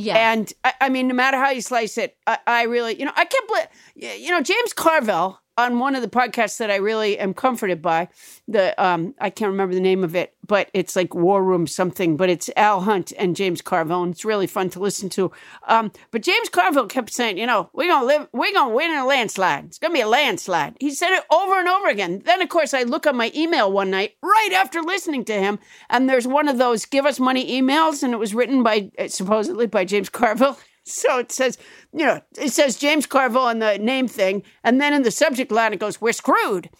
Yeah. 0.00 0.32
And 0.32 0.52
I, 0.64 0.72
I 0.82 0.88
mean, 0.88 1.08
no 1.08 1.14
matter 1.14 1.36
how 1.36 1.50
you 1.50 1.60
slice 1.60 1.98
it, 1.98 2.16
I, 2.26 2.38
I 2.46 2.62
really, 2.64 2.98
you 2.98 3.04
know, 3.04 3.12
I 3.16 3.24
can't 3.24 3.46
believe, 3.48 4.20
you 4.20 4.30
know, 4.30 4.40
James 4.40 4.72
Carville, 4.72 5.40
on 5.60 5.78
one 5.78 5.94
of 5.94 6.02
the 6.02 6.08
podcasts 6.08 6.58
that 6.58 6.70
I 6.70 6.76
really 6.76 7.18
am 7.18 7.34
comforted 7.34 7.82
by. 7.82 8.08
The 8.48 8.80
um, 8.82 9.14
I 9.20 9.30
can't 9.30 9.50
remember 9.50 9.74
the 9.74 9.80
name 9.80 10.02
of 10.02 10.14
it, 10.14 10.34
but 10.46 10.70
it's 10.74 10.96
like 10.96 11.14
War 11.14 11.42
Room 11.42 11.66
something. 11.66 12.16
But 12.16 12.30
it's 12.30 12.50
Al 12.56 12.80
Hunt 12.80 13.12
and 13.18 13.36
James 13.36 13.60
Carville, 13.60 14.02
and 14.02 14.12
it's 14.12 14.24
really 14.24 14.46
fun 14.46 14.70
to 14.70 14.80
listen 14.80 15.08
to. 15.10 15.30
Um, 15.68 15.92
but 16.10 16.22
James 16.22 16.48
Carville 16.48 16.86
kept 16.86 17.12
saying, 17.12 17.38
you 17.38 17.46
know, 17.46 17.70
we're 17.72 17.88
gonna 17.88 18.06
live, 18.06 18.28
we're 18.32 18.52
gonna 18.52 18.74
win 18.74 18.90
in 18.90 18.98
a 18.98 19.06
landslide. 19.06 19.66
It's 19.66 19.78
gonna 19.78 19.94
be 19.94 20.00
a 20.00 20.08
landslide. 20.08 20.76
He 20.80 20.90
said 20.90 21.16
it 21.16 21.24
over 21.30 21.58
and 21.58 21.68
over 21.68 21.88
again. 21.88 22.22
Then, 22.24 22.42
of 22.42 22.48
course, 22.48 22.74
I 22.74 22.82
look 22.82 23.06
at 23.06 23.14
my 23.14 23.30
email 23.34 23.70
one 23.70 23.90
night 23.90 24.14
right 24.22 24.52
after 24.54 24.82
listening 24.82 25.24
to 25.26 25.34
him, 25.34 25.58
and 25.88 26.08
there's 26.08 26.26
one 26.26 26.48
of 26.48 26.58
those 26.58 26.86
"Give 26.86 27.06
us 27.06 27.20
money" 27.20 27.60
emails, 27.60 28.02
and 28.02 28.12
it 28.12 28.18
was 28.18 28.34
written 28.34 28.62
by 28.62 28.90
supposedly 29.08 29.66
by 29.66 29.84
James 29.84 30.08
Carville. 30.08 30.58
So 30.90 31.18
it 31.18 31.32
says, 31.32 31.58
you 31.92 32.04
know, 32.04 32.20
it 32.38 32.52
says 32.52 32.76
James 32.76 33.06
Carville 33.06 33.42
on 33.42 33.58
the 33.58 33.78
name 33.78 34.08
thing, 34.08 34.42
and 34.64 34.80
then 34.80 34.92
in 34.92 35.02
the 35.02 35.10
subject 35.10 35.50
line 35.50 35.72
it 35.72 35.80
goes, 35.80 36.00
"We're 36.00 36.12
screwed." 36.12 36.70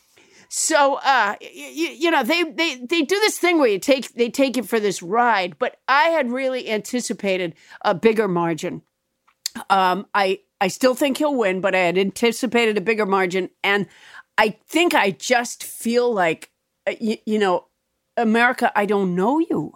So, 0.52 0.96
uh, 1.04 1.36
you, 1.40 1.88
you 1.88 2.10
know, 2.10 2.24
they, 2.24 2.42
they 2.42 2.74
they 2.84 3.02
do 3.02 3.14
this 3.20 3.38
thing 3.38 3.58
where 3.58 3.68
you 3.68 3.78
take 3.78 4.12
they 4.14 4.28
take 4.28 4.56
it 4.56 4.66
for 4.66 4.80
this 4.80 5.00
ride, 5.00 5.56
but 5.60 5.76
I 5.86 6.08
had 6.08 6.32
really 6.32 6.68
anticipated 6.68 7.54
a 7.84 7.94
bigger 7.94 8.26
margin. 8.26 8.82
Um, 9.68 10.06
I 10.12 10.40
I 10.60 10.66
still 10.66 10.96
think 10.96 11.18
he'll 11.18 11.36
win, 11.36 11.60
but 11.60 11.76
I 11.76 11.78
had 11.78 11.96
anticipated 11.96 12.76
a 12.76 12.80
bigger 12.80 13.06
margin, 13.06 13.50
and 13.62 13.86
I 14.36 14.56
think 14.66 14.94
I 14.94 15.12
just 15.12 15.62
feel 15.62 16.12
like, 16.12 16.50
uh, 16.88 16.94
you, 17.00 17.18
you 17.26 17.38
know, 17.38 17.66
America, 18.16 18.72
I 18.74 18.86
don't 18.86 19.14
know 19.14 19.38
you. 19.38 19.74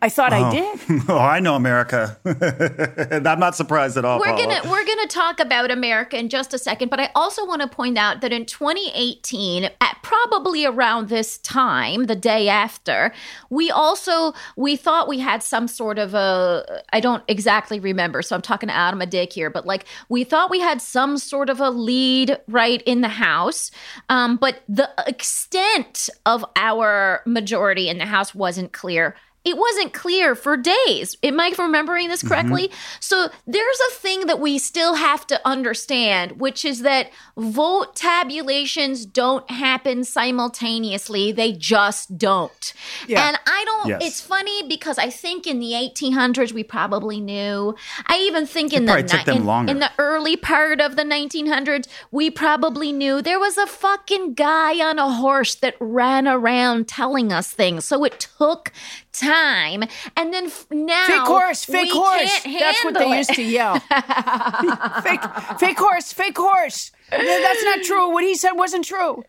I 0.00 0.08
thought 0.08 0.32
oh. 0.32 0.36
I 0.36 0.50
did. 0.52 1.02
oh, 1.08 1.18
I 1.18 1.40
know 1.40 1.56
America. 1.56 2.16
I'm 3.26 3.40
not 3.40 3.56
surprised 3.56 3.96
at 3.96 4.04
all. 4.04 4.20
We're 4.20 4.26
Paula. 4.26 4.46
gonna 4.46 4.70
we're 4.70 4.86
gonna 4.86 5.08
talk 5.08 5.40
about 5.40 5.72
America 5.72 6.16
in 6.16 6.28
just 6.28 6.54
a 6.54 6.58
second, 6.58 6.88
but 6.88 7.00
I 7.00 7.10
also 7.16 7.44
want 7.44 7.62
to 7.62 7.68
point 7.68 7.98
out 7.98 8.20
that 8.20 8.32
in 8.32 8.46
2018, 8.46 9.64
at 9.64 9.98
probably 10.02 10.64
around 10.64 11.08
this 11.08 11.38
time, 11.38 12.04
the 12.04 12.14
day 12.14 12.48
after, 12.48 13.12
we 13.50 13.70
also 13.72 14.34
we 14.56 14.76
thought 14.76 15.08
we 15.08 15.18
had 15.18 15.42
some 15.42 15.66
sort 15.66 15.98
of 15.98 16.14
a 16.14 16.82
I 16.92 17.00
don't 17.00 17.24
exactly 17.26 17.80
remember, 17.80 18.22
so 18.22 18.36
I'm 18.36 18.42
talking 18.42 18.68
to 18.68 18.74
Adam 18.74 19.02
a 19.02 19.06
dick 19.06 19.32
here, 19.32 19.50
but 19.50 19.66
like 19.66 19.84
we 20.08 20.22
thought 20.22 20.48
we 20.48 20.60
had 20.60 20.80
some 20.80 21.18
sort 21.18 21.50
of 21.50 21.60
a 21.60 21.70
lead 21.70 22.38
right 22.46 22.82
in 22.82 23.00
the 23.00 23.08
House, 23.08 23.72
um, 24.08 24.36
but 24.36 24.62
the 24.68 24.88
extent 25.08 26.08
of 26.24 26.44
our 26.54 27.22
majority 27.26 27.88
in 27.88 27.98
the 27.98 28.06
House 28.06 28.32
wasn't 28.32 28.72
clear 28.72 29.16
it 29.44 29.56
wasn't 29.56 29.92
clear 29.92 30.34
for 30.34 30.56
days. 30.56 31.16
Am 31.22 31.40
I 31.40 31.52
remembering 31.58 32.08
this 32.08 32.22
correctly? 32.22 32.68
Mm-hmm. 32.68 32.96
So 33.00 33.28
there's 33.46 33.80
a 33.90 33.94
thing 33.94 34.26
that 34.26 34.40
we 34.40 34.58
still 34.58 34.94
have 34.94 35.26
to 35.28 35.40
understand, 35.46 36.40
which 36.40 36.64
is 36.64 36.82
that 36.82 37.10
vote 37.36 37.96
tabulations 37.96 39.06
don't 39.06 39.48
happen 39.50 40.04
simultaneously. 40.04 41.32
They 41.32 41.52
just 41.52 42.18
don't. 42.18 42.74
Yeah. 43.06 43.26
And 43.26 43.38
I 43.46 43.64
don't, 43.64 43.88
yes. 43.88 44.02
it's 44.04 44.20
funny 44.20 44.68
because 44.68 44.98
I 44.98 45.08
think 45.08 45.46
in 45.46 45.60
the 45.60 45.72
1800s 45.72 46.52
we 46.52 46.64
probably 46.64 47.20
knew. 47.20 47.74
I 48.06 48.18
even 48.18 48.44
think 48.44 48.72
in 48.72 48.86
the, 48.86 48.98
in, 49.28 49.68
in 49.68 49.78
the 49.78 49.90
early 49.98 50.36
part 50.36 50.80
of 50.80 50.96
the 50.96 51.04
1900s, 51.04 51.86
we 52.10 52.30
probably 52.30 52.92
knew 52.92 53.22
there 53.22 53.38
was 53.38 53.56
a 53.56 53.66
fucking 53.66 54.34
guy 54.34 54.84
on 54.84 54.98
a 54.98 55.10
horse 55.10 55.54
that 55.56 55.76
ran 55.80 56.26
around 56.28 56.88
telling 56.88 57.32
us 57.32 57.52
things. 57.52 57.84
So 57.84 58.04
it 58.04 58.20
took 58.20 58.72
time. 59.12 59.27
And 59.28 60.32
then 60.32 60.46
f- 60.46 60.66
now. 60.70 61.06
Fake 61.06 61.26
horse, 61.26 61.64
fake 61.64 61.92
horse. 61.92 62.42
That's 62.44 62.84
what 62.84 62.94
they 62.94 63.12
it. 63.12 63.16
used 63.18 63.34
to 63.34 63.42
yell. 63.42 63.78
fake, 65.02 65.20
fake 65.58 65.78
horse, 65.78 66.12
fake 66.12 66.36
horse. 66.38 66.92
That's 67.10 67.64
not 67.64 67.82
true. 67.82 68.10
What 68.10 68.24
he 68.24 68.34
said 68.34 68.52
wasn't 68.52 68.84
true. 68.84 69.24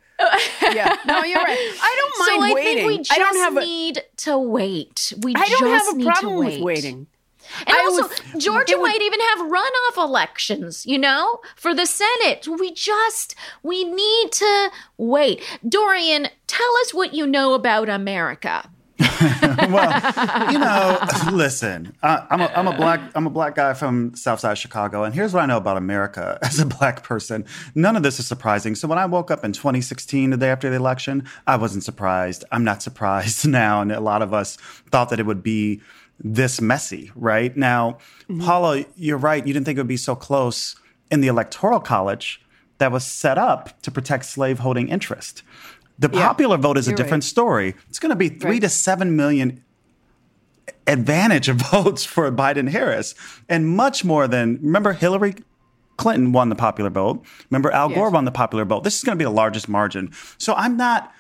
yeah, 0.62 0.98
no, 1.06 1.24
you're 1.24 1.42
right. 1.42 1.58
I 1.82 1.96
don't 1.98 2.20
mind 2.20 2.42
so 2.42 2.44
I 2.44 2.54
waiting. 2.54 2.76
think 2.76 2.88
we 2.88 2.98
just 2.98 3.14
I 3.14 3.20
don't 3.20 3.38
have 3.38 3.54
need 3.54 3.98
a, 3.98 4.02
to 4.18 4.38
wait. 4.38 5.14
We 5.22 5.34
I 5.36 5.48
don't 5.48 5.60
just 5.60 5.86
have 5.86 6.00
a 6.00 6.04
problem 6.04 6.38
wait. 6.38 6.56
with 6.56 6.64
waiting. 6.64 7.08
And 7.66 7.76
I 7.76 7.82
also, 7.82 8.08
Georgia 8.38 8.78
would, 8.78 8.84
might 8.84 9.02
even 9.02 9.20
have 9.20 9.40
runoff 9.50 10.04
elections, 10.04 10.86
you 10.86 10.98
know, 10.98 11.40
for 11.56 11.74
the 11.74 11.86
Senate. 11.86 12.48
We 12.48 12.72
just, 12.72 13.36
we 13.64 13.84
need 13.84 14.32
to 14.34 14.70
wait. 14.98 15.42
Dorian, 15.68 16.28
tell 16.48 16.78
us 16.82 16.94
what 16.94 17.14
you 17.14 17.26
know 17.26 17.54
about 17.54 17.90
America. 17.90 18.70
well, 19.70 20.52
you 20.52 20.60
know, 20.60 21.00
listen, 21.32 21.96
I, 22.04 22.26
am 22.32 22.42
a, 22.42 22.52
I'm 22.56 22.68
a 22.68 22.76
black 22.76 23.00
I'm 23.16 23.28
a 23.28 23.30
black 23.30 23.56
guy 23.56 23.74
from 23.74 24.14
Southside 24.16 24.58
Chicago, 24.58 25.04
and 25.04 25.16
here's 25.16 25.34
what 25.34 25.42
I 25.42 25.46
know 25.46 25.58
about 25.58 25.78
America 25.78 26.38
as 26.44 26.60
a 26.60 26.66
black 26.66 27.04
person. 27.04 27.46
None 27.76 27.96
of 27.96 28.04
this 28.04 28.20
is 28.20 28.28
surprising. 28.28 28.76
So 28.76 28.88
when 28.88 28.98
I 28.98 29.06
woke 29.06 29.32
up 29.32 29.46
in 29.46 29.54
2016, 29.54 30.32
the 30.32 30.38
day 30.38 30.50
after 30.50 30.70
the 30.70 30.76
election, 30.76 31.24
I 31.48 31.56
wasn't 31.56 31.84
surprised. 31.84 32.44
I'm 32.52 32.64
not 32.64 32.82
surprised 32.84 33.48
now, 33.48 33.82
and 33.82 33.92
a 33.92 34.02
lot 34.02 34.22
of 34.22 34.34
us 34.34 34.58
thought 34.92 35.10
that 35.10 35.20
it 35.20 35.26
would 35.26 35.44
be 35.44 35.82
this 36.20 36.60
messy. 36.60 37.12
Right 37.16 37.56
now, 37.56 38.00
mm-hmm. 38.24 38.42
Paula, 38.42 38.84
you're 38.98 39.18
right. 39.18 39.46
You 39.46 39.54
didn't 39.54 39.66
think 39.66 39.78
it 39.78 39.82
would 39.82 39.88
be 39.88 39.98
so 39.98 40.16
close 40.16 40.76
in 41.10 41.22
the 41.22 41.28
electoral 41.28 41.80
college 41.80 42.42
that 42.80 42.92
was 42.92 43.06
set 43.06 43.38
up 43.38 43.82
to 43.84 43.92
protect 43.92 44.26
slaveholding 44.26 44.90
interest. 44.90 45.44
The 46.00 46.10
yeah, 46.12 46.28
popular 46.28 46.58
vote 46.58 46.78
is 46.78 46.88
a 46.88 46.96
different 46.96 47.24
right. 47.24 47.30
story. 47.30 47.76
It's 47.90 48.00
going 48.00 48.12
to 48.12 48.16
be 48.16 48.30
three 48.30 48.52
right. 48.52 48.62
to 48.62 48.70
seven 48.70 49.16
million 49.16 49.64
advantage 50.88 51.50
of 51.50 51.58
votes 51.72 52.06
for 52.06 52.32
Biden 52.32 52.70
Harris, 52.70 53.16
and 53.48 53.68
much 53.68 54.06
more 54.06 54.28
than 54.28 54.60
remember 54.62 54.94
Hillary 54.94 55.36
Clinton 55.98 56.32
won 56.32 56.48
the 56.48 56.56
popular 56.56 56.90
vote. 56.90 57.24
Remember 57.50 57.70
Al 57.72 57.90
yes. 57.90 57.98
Gore 57.98 58.10
won 58.10 58.24
the 58.24 58.32
popular 58.32 58.64
vote. 58.64 58.86
This 58.86 58.98
is 58.98 59.04
going 59.04 59.18
to 59.18 59.22
be 59.22 59.26
the 59.26 59.30
largest 59.30 59.68
margin. 59.68 60.12
So 60.38 60.56
I'm 60.56 60.78
not. 60.78 61.14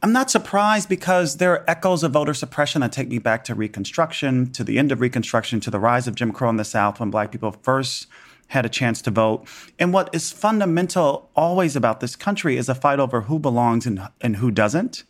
I'm 0.00 0.12
not 0.12 0.30
surprised 0.30 0.88
because 0.88 1.38
there 1.38 1.52
are 1.54 1.64
echoes 1.68 2.04
of 2.04 2.12
voter 2.12 2.32
suppression 2.32 2.82
that 2.82 2.92
take 2.92 3.08
me 3.08 3.18
back 3.18 3.42
to 3.44 3.54
Reconstruction, 3.56 4.52
to 4.52 4.62
the 4.62 4.78
end 4.78 4.92
of 4.92 5.00
Reconstruction, 5.00 5.58
to 5.58 5.72
the 5.72 5.80
rise 5.80 6.06
of 6.06 6.14
Jim 6.14 6.30
Crow 6.30 6.48
in 6.50 6.56
the 6.56 6.64
South 6.64 7.00
when 7.00 7.10
black 7.10 7.32
people 7.32 7.50
first 7.50 8.06
had 8.48 8.66
a 8.66 8.70
chance 8.70 9.00
to 9.02 9.10
vote. 9.10 9.46
And 9.78 9.92
what 9.92 10.10
is 10.12 10.32
fundamental 10.32 11.30
always 11.36 11.76
about 11.76 12.00
this 12.00 12.16
country 12.16 12.56
is 12.56 12.68
a 12.68 12.74
fight 12.74 13.00
over 13.00 13.22
who 13.22 13.38
belongs 13.38 13.86
and, 13.86 14.00
and 14.20 14.36
who 14.36 14.50
doesn't. 14.50 15.04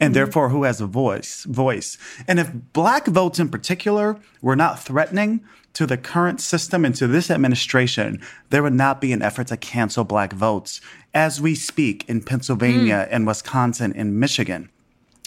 And 0.00 0.08
mm-hmm. 0.08 0.14
therefore, 0.14 0.48
who 0.48 0.62
has 0.64 0.80
a 0.80 0.86
voice? 0.86 1.44
Voice. 1.44 1.98
And 2.26 2.38
if 2.40 2.50
black 2.72 3.06
votes 3.06 3.38
in 3.38 3.48
particular 3.48 4.18
were 4.40 4.56
not 4.56 4.80
threatening 4.80 5.44
to 5.74 5.86
the 5.86 5.98
current 5.98 6.40
system 6.40 6.84
and 6.84 6.94
to 6.94 7.06
this 7.06 7.30
administration, 7.30 8.20
there 8.48 8.62
would 8.62 8.72
not 8.72 9.00
be 9.00 9.12
an 9.12 9.20
effort 9.20 9.48
to 9.48 9.56
cancel 9.56 10.04
black 10.04 10.32
votes 10.32 10.80
as 11.12 11.40
we 11.40 11.54
speak 11.54 12.08
in 12.08 12.22
Pennsylvania 12.22 13.06
mm. 13.06 13.08
and 13.10 13.26
Wisconsin 13.26 13.92
and 13.94 14.18
Michigan. 14.18 14.70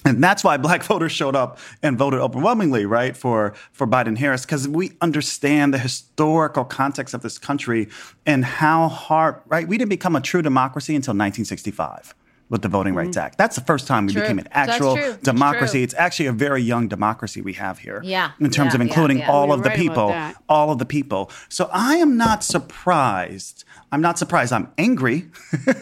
And 0.05 0.23
that's 0.23 0.43
why 0.43 0.57
black 0.57 0.83
voters 0.91 1.11
showed 1.11 1.35
up 1.35 1.59
and 1.83 1.97
voted 1.97 2.19
overwhelmingly, 2.19 2.85
right, 2.85 3.15
for, 3.15 3.53
for 3.71 3.85
Biden 3.85 4.17
Harris, 4.17 4.45
because 4.45 4.67
we 4.67 4.93
understand 5.01 5.73
the 5.73 5.77
historical 5.77 6.63
context 6.63 7.13
of 7.13 7.21
this 7.21 7.37
country 7.37 7.89
and 8.25 8.45
how 8.45 8.87
hard, 8.87 9.41
right? 9.47 9.67
We 9.67 9.77
didn't 9.77 9.89
become 9.89 10.15
a 10.15 10.21
true 10.21 10.41
democracy 10.41 10.95
until 10.95 11.11
1965 11.11 12.15
with 12.49 12.63
the 12.63 12.67
Voting 12.67 12.95
Rights 12.95 13.17
mm-hmm. 13.17 13.25
Act. 13.25 13.37
That's 13.37 13.55
the 13.55 13.61
first 13.61 13.87
time 13.87 14.07
we 14.07 14.13
true. 14.13 14.23
became 14.23 14.39
an 14.39 14.47
actual 14.51 14.97
democracy. 15.21 15.83
It's 15.83 15.93
actually 15.93 16.25
a 16.25 16.31
very 16.31 16.61
young 16.61 16.87
democracy 16.87 17.41
we 17.41 17.53
have 17.53 17.79
here. 17.79 18.01
Yeah. 18.03 18.31
In 18.39 18.49
terms 18.49 18.71
yeah, 18.71 18.75
of 18.75 18.81
including 18.81 19.19
yeah, 19.19 19.27
yeah. 19.27 19.31
all 19.31 19.51
of 19.51 19.63
the 19.63 19.69
people, 19.69 20.15
all 20.47 20.71
of 20.71 20.79
the 20.79 20.85
people. 20.85 21.29
So 21.47 21.69
I 21.71 21.97
am 21.97 22.17
not 22.17 22.43
surprised. 22.43 23.63
I'm 23.91 24.01
not 24.01 24.17
surprised. 24.17 24.51
I'm 24.51 24.71
angry. 24.77 25.29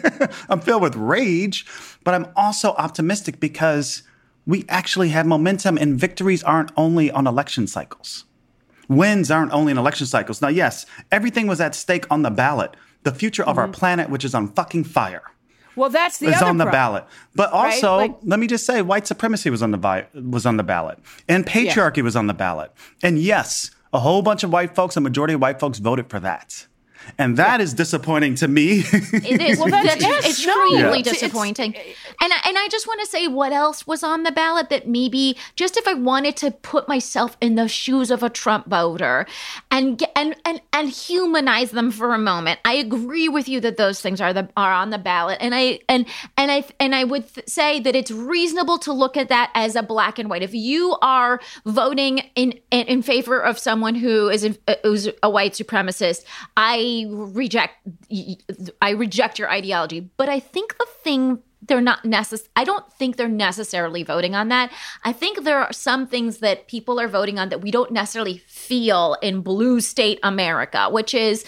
I'm 0.48 0.60
filled 0.60 0.82
with 0.82 0.96
rage, 0.96 1.64
but 2.04 2.14
I'm 2.14 2.26
also 2.36 2.72
optimistic 2.72 3.40
because 3.40 4.02
we 4.48 4.64
actually 4.70 5.10
have 5.10 5.26
momentum 5.26 5.76
and 5.76 6.00
victories 6.00 6.42
aren't 6.42 6.72
only 6.74 7.10
on 7.10 7.26
election 7.26 7.66
cycles. 7.66 8.24
Wins 8.88 9.30
aren't 9.30 9.52
only 9.52 9.70
in 9.72 9.78
election 9.78 10.06
cycles. 10.06 10.40
Now, 10.40 10.48
yes, 10.48 10.86
everything 11.12 11.46
was 11.46 11.60
at 11.60 11.74
stake 11.74 12.06
on 12.10 12.22
the 12.22 12.30
ballot. 12.30 12.74
The 13.02 13.12
future 13.12 13.42
of 13.42 13.50
mm-hmm. 13.50 13.58
our 13.58 13.68
planet, 13.68 14.08
which 14.08 14.24
is 14.24 14.34
on 14.34 14.48
fucking 14.48 14.84
fire. 14.84 15.22
Well, 15.76 15.90
that's 15.90 16.18
the 16.18 16.28
is 16.28 16.40
on 16.40 16.56
the 16.56 16.64
problem. 16.64 16.72
ballot. 16.72 17.04
But 17.34 17.52
also, 17.52 17.98
right? 17.98 18.10
like, 18.10 18.18
let 18.24 18.40
me 18.40 18.46
just 18.46 18.64
say, 18.64 18.80
white 18.80 19.06
supremacy 19.06 19.50
was 19.50 19.62
on 19.62 19.70
the 19.70 19.76
vi- 19.76 20.08
was 20.14 20.46
on 20.46 20.56
the 20.56 20.64
ballot, 20.64 20.98
and 21.28 21.46
patriarchy 21.46 21.98
yeah. 21.98 22.02
was 22.02 22.16
on 22.16 22.26
the 22.26 22.34
ballot. 22.34 22.72
And 23.00 23.18
yes, 23.20 23.70
a 23.92 24.00
whole 24.00 24.22
bunch 24.22 24.42
of 24.42 24.50
white 24.50 24.74
folks, 24.74 24.96
a 24.96 25.00
majority 25.00 25.34
of 25.34 25.40
white 25.40 25.60
folks 25.60 25.78
voted 25.78 26.10
for 26.10 26.18
that 26.18 26.66
and 27.16 27.36
that 27.36 27.60
yeah. 27.60 27.64
is 27.64 27.74
disappointing 27.74 28.34
to 28.36 28.48
me. 28.48 28.80
it 28.92 29.40
is. 29.40 29.58
well, 29.60 29.68
that's, 29.68 30.02
that's 30.02 30.26
extremely 30.26 30.98
yeah. 30.98 31.02
disappointing. 31.02 31.74
and 31.76 32.32
I, 32.32 32.40
and 32.46 32.58
I 32.58 32.68
just 32.70 32.86
want 32.86 33.00
to 33.00 33.06
say 33.06 33.28
what 33.28 33.52
else 33.52 33.86
was 33.86 34.02
on 34.02 34.22
the 34.22 34.32
ballot 34.32 34.68
that 34.70 34.88
maybe 34.88 35.36
just 35.56 35.76
if 35.76 35.86
I 35.86 35.94
wanted 35.94 36.36
to 36.38 36.50
put 36.50 36.88
myself 36.88 37.36
in 37.40 37.54
the 37.54 37.68
shoes 37.68 38.10
of 38.10 38.22
a 38.22 38.28
Trump 38.28 38.66
voter 38.68 39.26
and 39.70 40.02
and 40.14 40.36
and 40.44 40.60
and 40.72 40.88
humanize 40.88 41.70
them 41.70 41.90
for 41.90 42.14
a 42.14 42.18
moment. 42.18 42.60
I 42.64 42.74
agree 42.74 43.28
with 43.28 43.48
you 43.48 43.60
that 43.60 43.76
those 43.76 44.00
things 44.00 44.20
are 44.20 44.32
the 44.32 44.48
are 44.56 44.72
on 44.72 44.90
the 44.90 44.98
ballot, 44.98 45.38
and 45.40 45.54
I 45.54 45.80
and 45.88 46.06
and 46.36 46.50
I 46.50 46.64
and 46.80 46.94
I 46.94 47.04
would 47.04 47.32
th- 47.32 47.48
say 47.48 47.80
that 47.80 47.94
it's 47.94 48.10
reasonable 48.10 48.78
to 48.78 48.92
look 48.92 49.16
at 49.16 49.28
that 49.28 49.50
as 49.54 49.76
a 49.76 49.82
black 49.82 50.18
and 50.18 50.28
white. 50.28 50.42
If 50.42 50.54
you 50.54 50.96
are 51.02 51.40
voting 51.64 52.18
in 52.34 52.52
in, 52.70 52.86
in 52.86 53.02
favor 53.02 53.40
of 53.40 53.58
someone 53.58 53.94
who 53.94 54.28
is 54.28 54.44
a, 54.44 54.56
who's 54.82 55.08
a 55.22 55.30
white 55.30 55.52
supremacist, 55.52 56.24
I 56.56 56.87
Reject 57.06 57.74
I 58.82 58.90
reject 58.90 59.38
your 59.38 59.50
ideology, 59.50 60.00
but 60.16 60.28
I 60.28 60.40
think 60.40 60.76
the 60.78 60.86
thing 61.02 61.42
they're 61.62 61.80
not 61.80 62.04
necess- 62.04 62.48
I 62.56 62.64
don't 62.64 62.90
think 62.92 63.16
they're 63.16 63.28
necessarily 63.28 64.02
voting 64.02 64.34
on 64.34 64.48
that. 64.48 64.70
I 65.04 65.12
think 65.12 65.44
there 65.44 65.58
are 65.58 65.72
some 65.72 66.06
things 66.06 66.38
that 66.38 66.68
people 66.68 67.00
are 67.00 67.08
voting 67.08 67.38
on 67.38 67.48
that 67.48 67.60
we 67.60 67.70
don't 67.70 67.90
necessarily 67.90 68.38
feel 68.38 69.16
in 69.22 69.40
blue 69.42 69.80
state 69.80 70.20
America, 70.22 70.88
which 70.90 71.14
is 71.14 71.44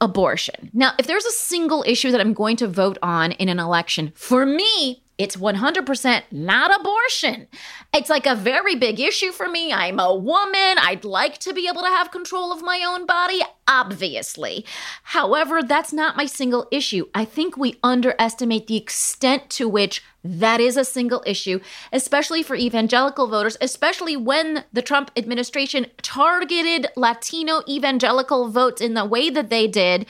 abortion. 0.00 0.70
Now, 0.72 0.92
if 0.98 1.06
there's 1.06 1.24
a 1.24 1.32
single 1.32 1.84
issue 1.86 2.10
that 2.12 2.20
I'm 2.20 2.34
going 2.34 2.56
to 2.56 2.68
vote 2.68 2.98
on 3.02 3.32
in 3.32 3.48
an 3.48 3.58
election, 3.58 4.12
for 4.14 4.46
me, 4.46 5.02
it's 5.20 5.36
100% 5.36 6.22
not 6.30 6.80
abortion. 6.80 7.46
It's 7.92 8.08
like 8.08 8.24
a 8.24 8.34
very 8.34 8.74
big 8.74 8.98
issue 8.98 9.32
for 9.32 9.50
me. 9.50 9.70
I'm 9.70 10.00
a 10.00 10.14
woman. 10.14 10.78
I'd 10.78 11.04
like 11.04 11.36
to 11.40 11.52
be 11.52 11.68
able 11.68 11.82
to 11.82 11.88
have 11.88 12.10
control 12.10 12.54
of 12.54 12.62
my 12.62 12.82
own 12.88 13.04
body, 13.04 13.42
obviously. 13.68 14.64
However, 15.02 15.62
that's 15.62 15.92
not 15.92 16.16
my 16.16 16.24
single 16.24 16.66
issue. 16.70 17.04
I 17.14 17.26
think 17.26 17.58
we 17.58 17.78
underestimate 17.82 18.66
the 18.66 18.78
extent 18.78 19.50
to 19.50 19.68
which 19.68 20.02
that 20.24 20.58
is 20.58 20.78
a 20.78 20.86
single 20.86 21.22
issue, 21.26 21.60
especially 21.92 22.42
for 22.42 22.56
evangelical 22.56 23.26
voters, 23.26 23.58
especially 23.60 24.16
when 24.16 24.64
the 24.72 24.80
Trump 24.80 25.10
administration 25.18 25.84
targeted 26.00 26.86
Latino 26.96 27.60
evangelical 27.68 28.48
votes 28.48 28.80
in 28.80 28.94
the 28.94 29.04
way 29.04 29.28
that 29.28 29.50
they 29.50 29.68
did 29.68 30.06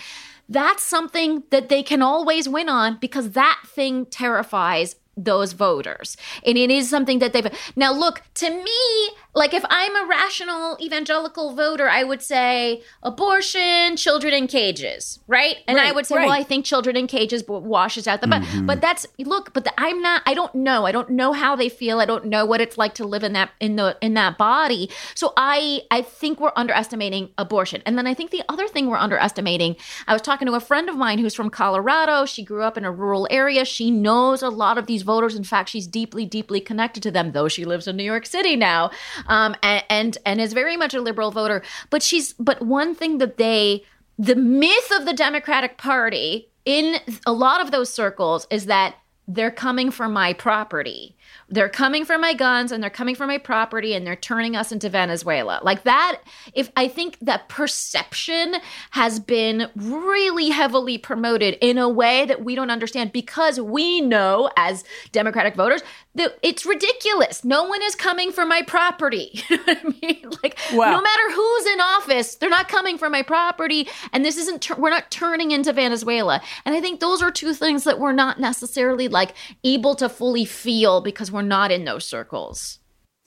that's 0.50 0.82
something 0.82 1.44
that 1.50 1.68
they 1.68 1.80
can 1.80 2.02
always 2.02 2.48
win 2.48 2.68
on 2.68 2.98
because 3.00 3.30
that 3.30 3.60
thing 3.66 4.04
terrifies 4.04 4.96
those 5.24 5.52
voters. 5.52 6.16
And 6.44 6.56
it 6.56 6.70
is 6.70 6.88
something 6.88 7.18
that 7.20 7.32
they've. 7.32 7.46
Now, 7.76 7.92
look, 7.92 8.22
to 8.34 8.50
me, 8.50 9.10
like 9.34 9.54
if 9.54 9.64
I'm 9.70 9.94
a 9.96 10.08
rational 10.08 10.76
evangelical 10.80 11.54
voter, 11.54 11.88
I 11.88 12.02
would 12.02 12.22
say 12.22 12.82
abortion, 13.02 13.96
children 13.96 14.34
in 14.34 14.46
cages, 14.46 15.20
right? 15.26 15.56
And 15.68 15.76
Right, 15.76 15.88
I 15.88 15.92
would 15.92 16.06
say, 16.06 16.16
right. 16.16 16.26
well, 16.26 16.34
I 16.34 16.42
think 16.42 16.64
children 16.64 16.96
in 16.96 17.06
cages 17.06 17.44
washes 17.46 18.08
out 18.08 18.20
the. 18.20 18.26
But 18.26 18.42
mm-hmm. 18.42 18.66
but 18.66 18.80
that's 18.80 19.06
look, 19.18 19.52
but 19.52 19.64
the, 19.64 19.72
I'm 19.78 20.02
not. 20.02 20.22
I 20.26 20.34
don't 20.34 20.54
know. 20.54 20.86
I 20.86 20.92
don't 20.92 21.10
know 21.10 21.32
how 21.32 21.54
they 21.56 21.68
feel. 21.68 22.00
I 22.00 22.06
don't 22.06 22.26
know 22.26 22.44
what 22.44 22.60
it's 22.60 22.76
like 22.76 22.94
to 22.94 23.04
live 23.04 23.22
in 23.22 23.32
that 23.34 23.50
in 23.60 23.76
the 23.76 23.96
in 24.00 24.14
that 24.14 24.36
body. 24.36 24.90
So 25.14 25.32
I 25.36 25.82
I 25.90 26.02
think 26.02 26.40
we're 26.40 26.52
underestimating 26.56 27.30
abortion. 27.38 27.82
And 27.86 27.96
then 27.96 28.06
I 28.06 28.14
think 28.14 28.30
the 28.30 28.42
other 28.48 28.66
thing 28.68 28.88
we're 28.88 28.98
underestimating. 28.98 29.76
I 30.06 30.12
was 30.12 30.22
talking 30.22 30.46
to 30.46 30.54
a 30.54 30.60
friend 30.60 30.88
of 30.88 30.96
mine 30.96 31.18
who's 31.18 31.34
from 31.34 31.50
Colorado. 31.50 32.24
She 32.24 32.44
grew 32.44 32.62
up 32.62 32.76
in 32.76 32.84
a 32.84 32.92
rural 32.92 33.26
area. 33.30 33.64
She 33.64 33.90
knows 33.90 34.42
a 34.42 34.48
lot 34.48 34.76
of 34.76 34.86
these 34.86 35.02
voters. 35.02 35.36
In 35.36 35.44
fact, 35.44 35.68
she's 35.68 35.86
deeply 35.86 36.26
deeply 36.26 36.60
connected 36.60 37.02
to 37.04 37.10
them, 37.10 37.32
though 37.32 37.48
she 37.48 37.64
lives 37.64 37.86
in 37.86 37.96
New 37.96 38.04
York 38.04 38.26
City 38.26 38.56
now, 38.56 38.90
um, 39.26 39.54
and, 39.62 39.84
and 39.90 40.18
and 40.26 40.40
is 40.40 40.52
very 40.52 40.76
much 40.76 40.94
a 40.94 41.00
liberal 41.00 41.30
voter. 41.30 41.62
But 41.90 42.02
she's 42.02 42.32
but 42.34 42.62
one 42.62 42.94
thing 42.94 43.18
that 43.18 43.36
they 43.36 43.84
the 44.18 44.36
myth 44.36 44.92
of 44.94 45.06
the 45.06 45.14
Democratic 45.14 45.78
Party 45.78 46.48
in 46.64 46.96
a 47.26 47.32
lot 47.32 47.60
of 47.60 47.70
those 47.70 47.92
circles 47.92 48.46
is 48.50 48.66
that 48.66 48.96
they're 49.34 49.50
coming 49.50 49.90
for 49.92 50.08
my 50.08 50.32
property. 50.32 51.14
They're 51.48 51.68
coming 51.68 52.04
for 52.04 52.18
my 52.18 52.34
guns 52.34 52.72
and 52.72 52.82
they're 52.82 52.90
coming 52.90 53.14
for 53.14 53.26
my 53.26 53.38
property 53.38 53.94
and 53.94 54.04
they're 54.06 54.16
turning 54.16 54.56
us 54.56 54.72
into 54.72 54.88
Venezuela. 54.88 55.60
Like 55.62 55.84
that, 55.84 56.20
if 56.52 56.70
I 56.76 56.88
think 56.88 57.18
that 57.20 57.48
perception 57.48 58.56
has 58.90 59.20
been 59.20 59.68
really 59.76 60.48
heavily 60.50 60.98
promoted 60.98 61.56
in 61.60 61.78
a 61.78 61.88
way 61.88 62.24
that 62.26 62.44
we 62.44 62.54
don't 62.54 62.70
understand 62.70 63.12
because 63.12 63.60
we 63.60 64.00
know 64.00 64.50
as 64.56 64.84
Democratic 65.12 65.54
voters 65.54 65.82
that 66.16 66.36
it's 66.42 66.66
ridiculous. 66.66 67.44
No 67.44 67.62
one 67.64 67.82
is 67.82 67.94
coming 67.94 68.32
for 68.32 68.44
my 68.44 68.62
property. 68.62 69.42
You 69.50 69.56
know 69.56 69.62
what 69.64 69.78
I 69.84 70.06
mean? 70.06 70.30
Like 70.42 70.58
Wow. 70.72 70.92
no 70.92 71.00
matter 71.00 71.30
who's 71.32 71.66
in 71.66 71.80
office, 71.80 72.36
they're 72.36 72.48
not 72.48 72.68
coming 72.68 72.96
for 72.98 73.10
my 73.10 73.22
property 73.22 73.88
and 74.12 74.24
this 74.24 74.36
isn't 74.36 74.78
we're 74.78 74.90
not 74.90 75.10
turning 75.10 75.50
into 75.50 75.72
Venezuela. 75.72 76.40
And 76.64 76.74
I 76.74 76.80
think 76.80 77.00
those 77.00 77.20
are 77.22 77.30
two 77.30 77.52
things 77.54 77.84
that 77.84 77.98
we're 77.98 78.12
not 78.12 78.38
necessarily 78.38 79.08
like 79.08 79.19
able 79.64 79.94
to 79.96 80.08
fully 80.08 80.44
feel 80.44 81.00
because 81.00 81.30
we're 81.30 81.42
not 81.42 81.70
in 81.70 81.84
those 81.84 82.04
circles. 82.04 82.78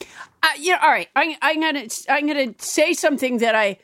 Uh, 0.02 0.48
yeah, 0.60 0.80
all 0.82 0.90
right. 0.90 1.08
I, 1.16 1.38
I'm 1.42 1.62
gonna 1.62 1.88
I'm 2.10 2.28
gonna 2.28 2.54
say 2.58 2.94
something 2.94 3.38
that 3.38 3.56
I 3.56 3.78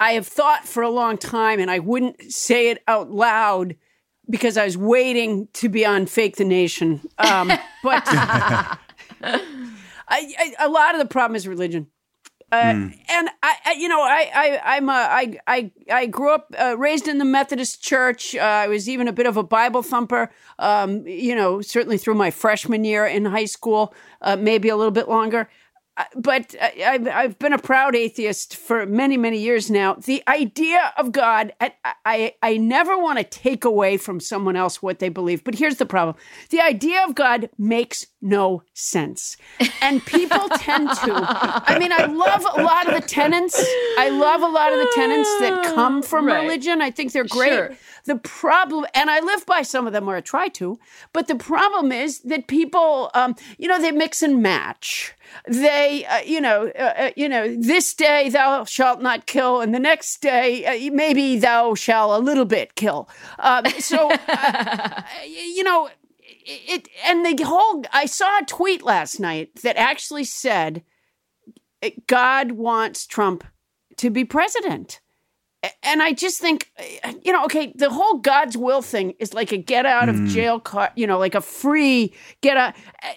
I 0.00 0.12
have 0.12 0.26
thought 0.26 0.66
for 0.66 0.82
a 0.82 0.90
long 0.90 1.18
time, 1.18 1.58
and 1.58 1.70
I 1.70 1.80
wouldn't 1.80 2.22
say 2.32 2.70
it 2.70 2.82
out 2.86 3.10
loud 3.10 3.76
because 4.30 4.56
I 4.56 4.64
was 4.64 4.76
waiting 4.76 5.48
to 5.54 5.68
be 5.68 5.84
on 5.84 6.06
Fake 6.06 6.36
the 6.36 6.44
Nation. 6.44 7.00
Um, 7.18 7.50
but 7.82 8.02
I, 8.08 8.78
I, 10.10 10.54
a 10.60 10.68
lot 10.68 10.94
of 10.94 11.00
the 11.00 11.06
problem 11.06 11.36
is 11.36 11.48
religion. 11.48 11.88
Uh, 12.50 12.56
And 13.10 13.28
I, 13.42 13.54
I, 13.66 13.72
you 13.78 13.88
know, 13.88 14.00
I, 14.00 14.30
I, 14.34 14.76
I'm 14.76 14.88
a, 14.88 14.92
I, 14.92 15.38
I, 15.46 15.70
I 15.92 16.06
grew 16.06 16.32
up 16.32 16.54
uh, 16.58 16.76
raised 16.78 17.06
in 17.06 17.18
the 17.18 17.24
Methodist 17.24 17.82
Church. 17.82 18.34
Uh, 18.34 18.40
I 18.40 18.68
was 18.68 18.88
even 18.88 19.06
a 19.08 19.12
bit 19.12 19.26
of 19.26 19.36
a 19.36 19.42
Bible 19.42 19.82
thumper. 19.82 20.30
Um, 20.58 21.06
you 21.06 21.34
know, 21.34 21.60
certainly 21.60 21.98
through 21.98 22.14
my 22.14 22.30
freshman 22.30 22.84
year 22.84 23.04
in 23.06 23.24
high 23.26 23.44
school, 23.46 23.94
uh, 24.22 24.36
maybe 24.36 24.68
a 24.70 24.76
little 24.76 24.92
bit 24.92 25.08
longer. 25.08 25.48
Uh, 25.98 26.04
But 26.16 26.54
I- 26.60 26.84
I've, 26.86 27.08
I've 27.08 27.38
been 27.38 27.52
a 27.52 27.58
proud 27.58 27.94
atheist 27.94 28.56
for 28.56 28.86
many, 28.86 29.16
many 29.18 29.38
years 29.38 29.70
now. 29.70 29.94
The 29.94 30.22
idea 30.26 30.92
of 30.96 31.12
God, 31.12 31.52
I, 31.60 31.72
I, 32.06 32.34
I 32.42 32.56
never 32.56 32.96
want 32.96 33.18
to 33.18 33.24
take 33.24 33.64
away 33.66 33.96
from 33.98 34.20
someone 34.20 34.56
else 34.56 34.80
what 34.82 35.00
they 35.00 35.08
believe. 35.10 35.44
But 35.44 35.56
here's 35.56 35.76
the 35.76 35.86
problem 35.86 36.16
the 36.50 36.60
idea 36.60 37.04
of 37.04 37.14
God 37.14 37.50
makes 37.58 38.06
no 38.20 38.62
sense. 38.74 39.36
And 39.80 40.04
people 40.04 40.48
tend 40.56 40.90
to. 41.04 41.12
I 41.66 41.78
mean, 41.78 41.92
I 41.92 42.06
love 42.06 42.44
a 42.56 42.62
lot 42.62 42.88
of 42.88 42.94
the 43.00 43.06
tenets. 43.08 43.56
I 43.96 44.08
love 44.10 44.42
a 44.42 44.48
lot 44.48 44.72
of 44.72 44.78
the 44.78 44.90
tenets 44.94 45.38
that 45.40 45.62
come 45.74 46.02
from 46.02 46.26
Right. 46.26 46.42
religion. 46.42 46.82
I 46.82 46.90
think 46.90 47.12
they're 47.12 47.24
great. 47.24 47.52
Sure. 47.52 47.76
The 48.06 48.16
problem, 48.16 48.86
and 48.94 49.10
I 49.10 49.20
live 49.20 49.44
by 49.46 49.62
some 49.62 49.86
of 49.86 49.92
them, 49.92 50.08
or 50.08 50.16
I 50.16 50.20
try 50.20 50.48
to, 50.48 50.78
but 51.12 51.28
the 51.28 51.34
problem 51.36 51.92
is 51.92 52.20
that 52.20 52.46
people, 52.46 53.10
um, 53.14 53.34
you 53.58 53.68
know, 53.68 53.80
they 53.80 53.92
mix 53.92 54.22
and 54.22 54.42
match. 54.42 55.14
They, 55.46 56.06
uh, 56.06 56.20
you 56.20 56.40
know, 56.40 56.72
uh, 56.78 56.82
uh, 56.96 57.10
you 57.16 57.28
know, 57.28 57.54
this 57.54 57.92
day 57.94 58.30
thou 58.30 58.64
shalt 58.64 59.02
not 59.02 59.26
kill, 59.26 59.60
and 59.60 59.74
the 59.74 59.78
next 59.78 60.22
day 60.22 60.64
uh, 60.64 60.90
maybe 60.94 61.38
thou 61.38 61.74
shall 61.74 62.16
a 62.16 62.18
little 62.18 62.46
bit 62.46 62.74
kill. 62.76 63.10
Um, 63.38 63.66
so, 63.78 64.10
uh, 64.10 65.02
you 65.26 65.62
know, 65.62 65.90
it 66.48 66.88
and 67.04 67.24
the 67.24 67.44
whole. 67.44 67.84
I 67.92 68.06
saw 68.06 68.38
a 68.38 68.44
tweet 68.44 68.82
last 68.82 69.20
night 69.20 69.62
that 69.62 69.76
actually 69.76 70.24
said, 70.24 70.82
eh, 71.82 71.90
"God 72.06 72.52
wants 72.52 73.06
Trump 73.06 73.44
to 73.96 74.10
be 74.10 74.24
president." 74.24 75.00
and 75.82 76.02
I 76.02 76.12
just 76.12 76.40
think, 76.40 76.70
eh, 76.76 77.14
you 77.22 77.32
know, 77.32 77.44
okay, 77.44 77.72
the 77.74 77.90
whole 77.90 78.18
God's 78.18 78.56
will 78.56 78.82
thing 78.82 79.14
is 79.18 79.34
like 79.34 79.52
a 79.52 79.56
get 79.56 79.86
out 79.86 80.08
of 80.08 80.16
mm. 80.16 80.28
jail 80.28 80.60
card, 80.60 80.90
you 80.94 81.06
know, 81.06 81.18
like 81.18 81.34
a 81.34 81.40
free 81.40 82.14
get 82.40 82.56
out. 82.56 82.74
Eh, 83.02 83.14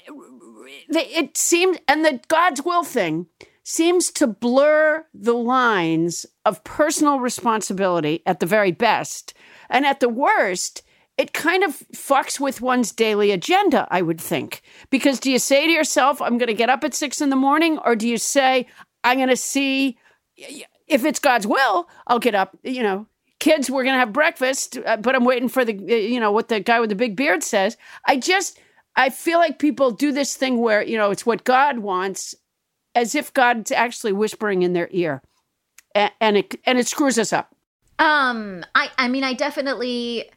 it 0.89 1.37
seems, 1.37 1.77
and 1.87 2.03
the 2.03 2.19
God's 2.27 2.63
will 2.63 2.83
thing 2.83 3.27
seems 3.63 4.11
to 4.11 4.27
blur 4.27 5.05
the 5.13 5.33
lines 5.33 6.25
of 6.45 6.63
personal 6.63 7.19
responsibility 7.19 8.23
at 8.25 8.39
the 8.39 8.45
very 8.45 8.71
best, 8.71 9.33
and 9.69 9.85
at 9.85 9.99
the 9.99 10.09
worst. 10.09 10.83
It 11.21 11.33
kind 11.33 11.63
of 11.63 11.77
fucks 11.93 12.39
with 12.39 12.61
one's 12.61 12.91
daily 12.91 13.31
agenda, 13.31 13.87
I 13.91 14.01
would 14.01 14.19
think. 14.19 14.61
Because 14.89 15.19
do 15.19 15.31
you 15.31 15.39
say 15.39 15.67
to 15.67 15.71
yourself, 15.71 16.21
I'm 16.21 16.37
going 16.37 16.47
to 16.47 16.53
get 16.53 16.69
up 16.69 16.83
at 16.83 16.93
six 16.93 17.21
in 17.21 17.29
the 17.29 17.35
morning, 17.35 17.77
or 17.85 17.95
do 17.95 18.07
you 18.07 18.17
say, 18.17 18.65
I'm 19.03 19.17
going 19.17 19.29
to 19.29 19.37
see 19.37 19.97
if 20.87 21.05
it's 21.05 21.19
God's 21.19 21.47
will, 21.47 21.89
I'll 22.07 22.19
get 22.19 22.35
up. 22.35 22.57
You 22.63 22.83
know, 22.83 23.07
kids, 23.39 23.69
we're 23.69 23.83
gonna 23.83 23.97
have 23.97 24.13
breakfast, 24.13 24.77
uh, 24.85 24.97
but 24.97 25.15
I'm 25.15 25.25
waiting 25.25 25.49
for 25.49 25.63
the, 25.65 25.73
uh, 25.73 25.95
you 25.95 26.19
know, 26.19 26.31
what 26.31 26.49
the 26.49 26.59
guy 26.59 26.79
with 26.79 26.89
the 26.89 26.95
big 26.95 27.15
beard 27.15 27.43
says. 27.43 27.77
I 28.05 28.17
just, 28.17 28.59
I 28.95 29.09
feel 29.09 29.39
like 29.39 29.59
people 29.59 29.91
do 29.91 30.11
this 30.11 30.35
thing 30.35 30.59
where 30.59 30.81
you 30.81 30.97
know 30.97 31.11
it's 31.11 31.25
what 31.25 31.43
God 31.43 31.79
wants, 31.79 32.35
as 32.93 33.15
if 33.15 33.33
God's 33.33 33.71
actually 33.71 34.13
whispering 34.13 34.63
in 34.63 34.73
their 34.73 34.89
ear, 34.91 35.21
and 35.95 36.37
it 36.37 36.55
and 36.65 36.77
it 36.77 36.87
screws 36.87 37.17
us 37.17 37.31
up. 37.33 37.55
Um, 37.99 38.65
I 38.75 38.89
I 38.97 39.07
mean, 39.07 39.23
I 39.23 39.33
definitely 39.33 40.29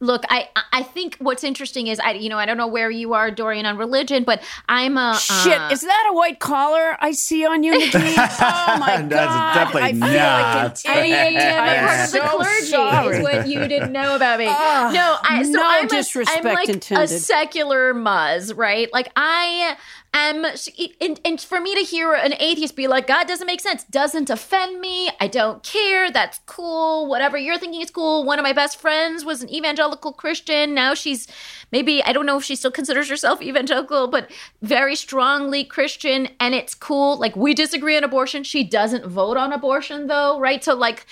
look. 0.00 0.24
I 0.28 0.48
I 0.72 0.82
think 0.82 1.16
what's 1.18 1.44
interesting 1.44 1.86
is 1.86 2.00
I 2.00 2.12
you 2.12 2.28
know 2.28 2.38
I 2.38 2.46
don't 2.46 2.56
know 2.56 2.66
where 2.66 2.90
you 2.90 3.14
are, 3.14 3.30
Dorian, 3.30 3.66
on 3.66 3.76
religion, 3.76 4.24
but 4.24 4.42
I'm 4.68 4.96
a 4.96 5.16
Shit, 5.18 5.58
uh, 5.58 5.68
is 5.70 5.82
that 5.82 6.08
a 6.10 6.14
white 6.14 6.38
collar 6.38 6.96
I 7.00 7.12
see 7.12 7.46
on 7.46 7.62
you, 7.62 7.72
Nadine? 7.72 7.92
oh 8.18 8.76
my 8.78 8.96
god, 8.96 9.10
That's 9.10 9.56
definitely 9.56 9.82
I 9.82 9.92
feel 9.92 10.00
not. 10.00 10.84
like 10.84 10.96
an 10.96 11.04
idiot. 11.04 11.42
I'm 11.44 11.60
I 11.60 11.74
am 11.74 11.86
part 11.86 12.00
of 12.00 12.12
the 12.12 12.28
so 12.28 12.36
clergy 12.36 12.66
sorry. 12.66 13.16
is 13.16 13.22
what 13.22 13.48
you 13.48 13.68
didn't 13.68 13.92
know 13.92 14.16
about 14.16 14.38
me. 14.38 14.46
Ah, 14.48 14.90
no, 14.92 15.16
I 15.22 15.42
so 15.42 15.50
no 15.50 15.62
I'm, 15.64 15.86
disrespect 15.88 16.44
a, 16.44 16.48
I'm 16.48 16.54
like 16.54 16.68
intended. 16.68 17.04
a 17.04 17.18
secular 17.18 17.94
muzz, 17.94 18.56
right? 18.56 18.92
Like 18.92 19.10
I 19.16 19.76
Um, 20.12 20.44
am, 20.44 20.56
and, 21.00 21.20
and 21.24 21.40
for 21.40 21.60
me 21.60 21.74
to 21.76 21.82
hear 21.82 22.14
an 22.14 22.34
atheist 22.40 22.74
be 22.74 22.88
like, 22.88 23.06
God 23.06 23.28
doesn't 23.28 23.46
make 23.46 23.60
sense, 23.60 23.84
doesn't 23.84 24.28
offend 24.28 24.80
me. 24.80 25.08
I 25.20 25.28
don't 25.28 25.62
care. 25.62 26.10
That's 26.10 26.40
cool. 26.46 27.06
Whatever 27.06 27.38
you're 27.38 27.58
thinking 27.58 27.80
is 27.80 27.90
cool. 27.90 28.24
One 28.24 28.38
of 28.38 28.42
my 28.42 28.52
best 28.52 28.80
friends 28.80 29.24
was 29.24 29.42
an 29.42 29.50
evangelical 29.50 30.12
Christian. 30.12 30.74
Now 30.74 30.94
she's 30.94 31.28
maybe 31.70 32.02
I 32.02 32.12
don't 32.12 32.26
know 32.26 32.38
if 32.38 32.44
she 32.44 32.56
still 32.56 32.72
considers 32.72 33.08
herself 33.08 33.40
evangelical, 33.40 34.08
but 34.08 34.30
very 34.62 34.96
strongly 34.96 35.62
Christian, 35.62 36.28
and 36.40 36.54
it's 36.56 36.74
cool. 36.74 37.16
Like 37.16 37.36
we 37.36 37.54
disagree 37.54 37.96
on 37.96 38.02
abortion. 38.02 38.42
She 38.42 38.64
doesn't 38.64 39.06
vote 39.06 39.36
on 39.36 39.52
abortion 39.52 40.08
though, 40.08 40.40
right? 40.40 40.64
So 40.64 40.74
like 40.74 41.06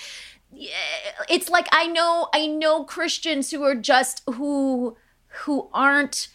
it's 1.28 1.48
like 1.48 1.68
I 1.70 1.86
know 1.86 2.28
I 2.34 2.46
know 2.46 2.82
Christians 2.82 3.52
who 3.52 3.62
are 3.62 3.76
just 3.76 4.22
who 4.26 4.96
who 5.44 5.68
aren't 5.72 6.28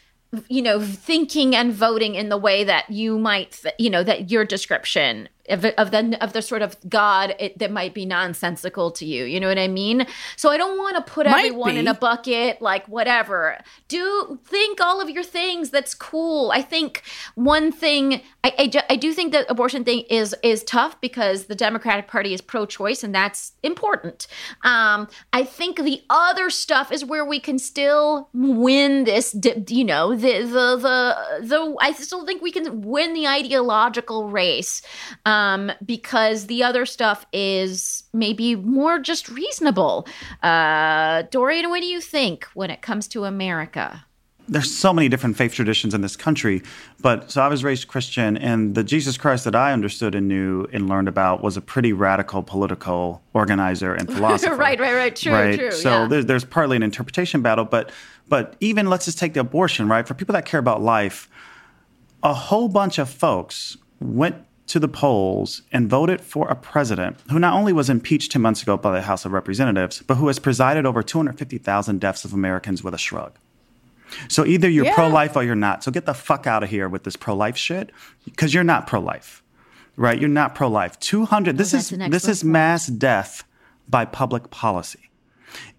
you 0.49 0.61
know 0.61 0.81
thinking 0.81 1.55
and 1.55 1.73
voting 1.73 2.15
in 2.15 2.29
the 2.29 2.37
way 2.37 2.63
that 2.63 2.89
you 2.89 3.19
might 3.19 3.51
th- 3.63 3.75
you 3.77 3.89
know 3.89 4.03
that 4.03 4.31
your 4.31 4.45
description 4.45 5.29
of, 5.49 5.65
of 5.65 5.91
the 5.91 6.17
of 6.21 6.33
the 6.33 6.41
sort 6.41 6.61
of 6.61 6.77
God 6.87 7.35
it, 7.39 7.59
that 7.59 7.71
might 7.71 7.93
be 7.93 8.05
nonsensical 8.05 8.91
to 8.91 9.05
you. 9.05 9.25
You 9.25 9.39
know 9.39 9.47
what 9.47 9.59
I 9.59 9.67
mean? 9.67 10.07
So 10.37 10.49
I 10.49 10.57
don't 10.57 10.77
want 10.77 10.95
to 10.95 11.11
put 11.11 11.25
Might 11.25 11.45
everyone 11.45 11.73
be. 11.73 11.79
in 11.79 11.87
a 11.87 11.93
bucket 11.93 12.61
like 12.61 12.87
whatever. 12.87 13.57
Do 13.87 14.39
think 14.45 14.79
all 14.79 15.01
of 15.01 15.09
your 15.09 15.23
things. 15.23 15.69
That's 15.69 15.93
cool. 15.93 16.51
I 16.51 16.61
think 16.61 17.03
one 17.35 17.71
thing 17.71 18.21
I 18.43 18.53
I, 18.57 18.83
I 18.91 18.95
do 18.95 19.13
think 19.13 19.33
that 19.33 19.45
abortion 19.49 19.83
thing 19.83 20.05
is 20.09 20.35
is 20.43 20.63
tough 20.63 20.99
because 21.01 21.45
the 21.45 21.55
Democratic 21.55 22.07
Party 22.07 22.33
is 22.33 22.41
pro-choice 22.41 23.03
and 23.03 23.13
that's 23.13 23.53
important. 23.63 24.27
Um, 24.63 25.09
I 25.33 25.43
think 25.43 25.77
the 25.77 26.01
other 26.09 26.49
stuff 26.49 26.91
is 26.91 27.03
where 27.03 27.25
we 27.25 27.39
can 27.39 27.59
still 27.59 28.29
win 28.33 29.03
this. 29.03 29.35
You 29.67 29.83
know 29.83 30.15
the 30.15 30.43
the 30.43 30.77
the 30.77 31.47
the. 31.47 31.75
I 31.81 31.91
still 31.91 32.25
think 32.25 32.41
we 32.41 32.51
can 32.51 32.81
win 32.81 33.13
the 33.13 33.27
ideological 33.27 34.29
race 34.29 34.81
um, 35.25 35.32
because 35.85 36.47
the 36.47 36.63
other 36.63 36.85
stuff 36.85 37.25
is 37.33 38.03
maybe 38.13 38.55
more 38.55 38.99
just 38.99 39.29
reasonable. 39.29 40.07
Uh, 40.41 41.23
Dorian, 41.31 41.69
what 41.69 41.81
do 41.81 41.87
you 41.87 42.01
think 42.01 42.45
when 42.53 42.69
it 42.69 42.81
comes 42.81 43.07
to 43.09 43.25
America? 43.25 44.05
there's 44.47 44.75
so 44.75 44.91
many 44.93 45.07
different 45.09 45.37
faith 45.37 45.53
traditions 45.53 45.93
in 45.93 46.01
this 46.01 46.15
country. 46.15 46.61
But 47.01 47.31
so 47.31 47.41
I 47.41 47.47
was 47.47 47.63
raised 47.63 47.87
Christian, 47.87 48.37
and 48.37 48.75
the 48.75 48.83
Jesus 48.83 49.17
Christ 49.17 49.45
that 49.45 49.55
I 49.55 49.71
understood 49.71 50.15
and 50.15 50.27
knew 50.27 50.67
and 50.73 50.89
learned 50.89 51.07
about 51.07 51.41
was 51.41 51.57
a 51.57 51.61
pretty 51.61 51.93
radical 51.93 52.43
political 52.43 53.21
organizer 53.33 53.93
and 53.93 54.11
philosopher. 54.13 54.55
Right, 54.55 54.79
right, 54.79 54.93
right. 54.93 55.15
True, 55.15 55.57
true, 55.57 55.71
So 55.71 56.01
yeah. 56.01 56.07
there's, 56.07 56.25
there's 56.25 56.45
partly 56.45 56.75
an 56.75 56.83
interpretation 56.83 57.41
battle, 57.41 57.65
but 57.65 57.91
but 58.27 58.55
even 58.59 58.89
let's 58.89 59.05
just 59.05 59.19
take 59.19 59.33
the 59.33 59.41
abortion, 59.41 59.87
right? 59.87 60.07
For 60.07 60.13
people 60.13 60.33
that 60.33 60.45
care 60.45 60.59
about 60.59 60.81
life, 60.81 61.29
a 62.21 62.33
whole 62.33 62.69
bunch 62.69 62.97
of 62.97 63.09
folks 63.09 63.77
went 63.99 64.35
to 64.73 64.79
the 64.79 64.87
polls 64.87 65.61
and 65.71 65.87
voted 65.87 66.19
for 66.19 66.47
a 66.47 66.55
president 66.55 67.15
who 67.29 67.37
not 67.37 67.53
only 67.53 67.71
was 67.71 67.91
impeached 67.91 68.31
two 68.31 68.39
months 68.39 68.63
ago 68.63 68.75
by 68.75 68.91
the 68.91 69.03
House 69.03 69.23
of 69.23 69.31
Representatives, 69.31 70.01
but 70.07 70.15
who 70.15 70.25
has 70.25 70.39
presided 70.39 70.83
over 70.83 71.03
250,000 71.03 72.01
deaths 72.01 72.25
of 72.25 72.33
Americans 72.33 72.83
with 72.83 72.95
a 72.95 72.97
shrug. 72.97 73.33
So 74.29 74.43
either 74.47 74.67
you're 74.67 74.85
Yeah. 74.85 74.95
pro 74.95 75.09
life 75.09 75.35
or 75.35 75.43
you're 75.43 75.53
not. 75.53 75.83
So 75.83 75.91
get 75.91 76.07
the 76.07 76.15
fuck 76.15 76.47
out 76.47 76.63
of 76.63 76.71
here 76.71 76.89
with 76.89 77.03
this 77.03 77.15
pro 77.15 77.35
life 77.35 77.55
shit 77.55 77.91
because 78.25 78.51
you're 78.55 78.63
not 78.63 78.87
pro 78.87 78.99
life, 78.99 79.43
right? 79.95 80.19
You're 80.19 80.27
not 80.27 80.55
pro 80.55 80.69
life. 80.69 80.99
200, 80.99 81.59
this 81.59 81.73
that's 81.73 81.91
is 81.91 81.99
this 82.09 82.27
is 82.27 82.43
mass 82.43 82.87
death 82.87 83.43
by 83.87 84.05
public 84.05 84.49
policy. 84.49 85.11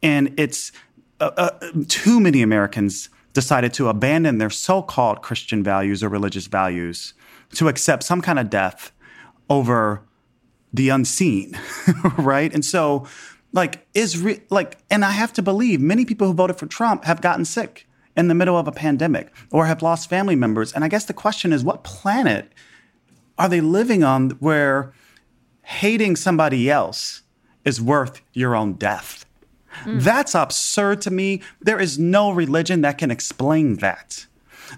And 0.04 0.32
it's 0.36 0.70
uh, 1.18 1.32
uh, 1.36 1.50
too 1.88 2.20
many 2.20 2.42
Americans 2.42 3.08
decided 3.32 3.74
to 3.74 3.88
abandon 3.88 4.38
their 4.38 4.50
so 4.50 4.82
called 4.82 5.20
Christian 5.20 5.64
values 5.64 6.04
or 6.04 6.08
religious 6.08 6.46
values 6.46 7.12
to 7.54 7.68
accept 7.68 8.02
some 8.02 8.20
kind 8.20 8.38
of 8.38 8.50
death 8.50 8.92
over 9.48 10.02
the 10.72 10.88
unseen, 10.88 11.58
right? 12.18 12.52
And 12.52 12.64
so, 12.64 13.06
like, 13.52 13.86
is 13.94 14.18
re- 14.20 14.42
like, 14.50 14.78
and 14.90 15.04
I 15.04 15.12
have 15.12 15.32
to 15.34 15.42
believe 15.42 15.80
many 15.80 16.04
people 16.04 16.26
who 16.26 16.34
voted 16.34 16.56
for 16.56 16.66
Trump 16.66 17.04
have 17.04 17.20
gotten 17.20 17.44
sick 17.44 17.86
in 18.16 18.28
the 18.28 18.34
middle 18.34 18.58
of 18.58 18.66
a 18.66 18.72
pandemic 18.72 19.32
or 19.50 19.66
have 19.66 19.82
lost 19.82 20.08
family 20.08 20.36
members. 20.36 20.72
And 20.72 20.84
I 20.84 20.88
guess 20.88 21.04
the 21.04 21.12
question 21.12 21.52
is, 21.52 21.64
what 21.64 21.84
planet 21.84 22.52
are 23.38 23.48
they 23.48 23.60
living 23.60 24.02
on 24.02 24.30
where 24.30 24.92
hating 25.62 26.16
somebody 26.16 26.70
else 26.70 27.22
is 27.64 27.80
worth 27.80 28.20
your 28.32 28.54
own 28.54 28.74
death? 28.74 29.24
Hmm. 29.68 29.98
That's 29.98 30.34
absurd 30.34 31.00
to 31.02 31.10
me. 31.10 31.42
There 31.60 31.80
is 31.80 31.98
no 31.98 32.30
religion 32.30 32.82
that 32.82 32.98
can 32.98 33.10
explain 33.10 33.76
that. 33.76 34.26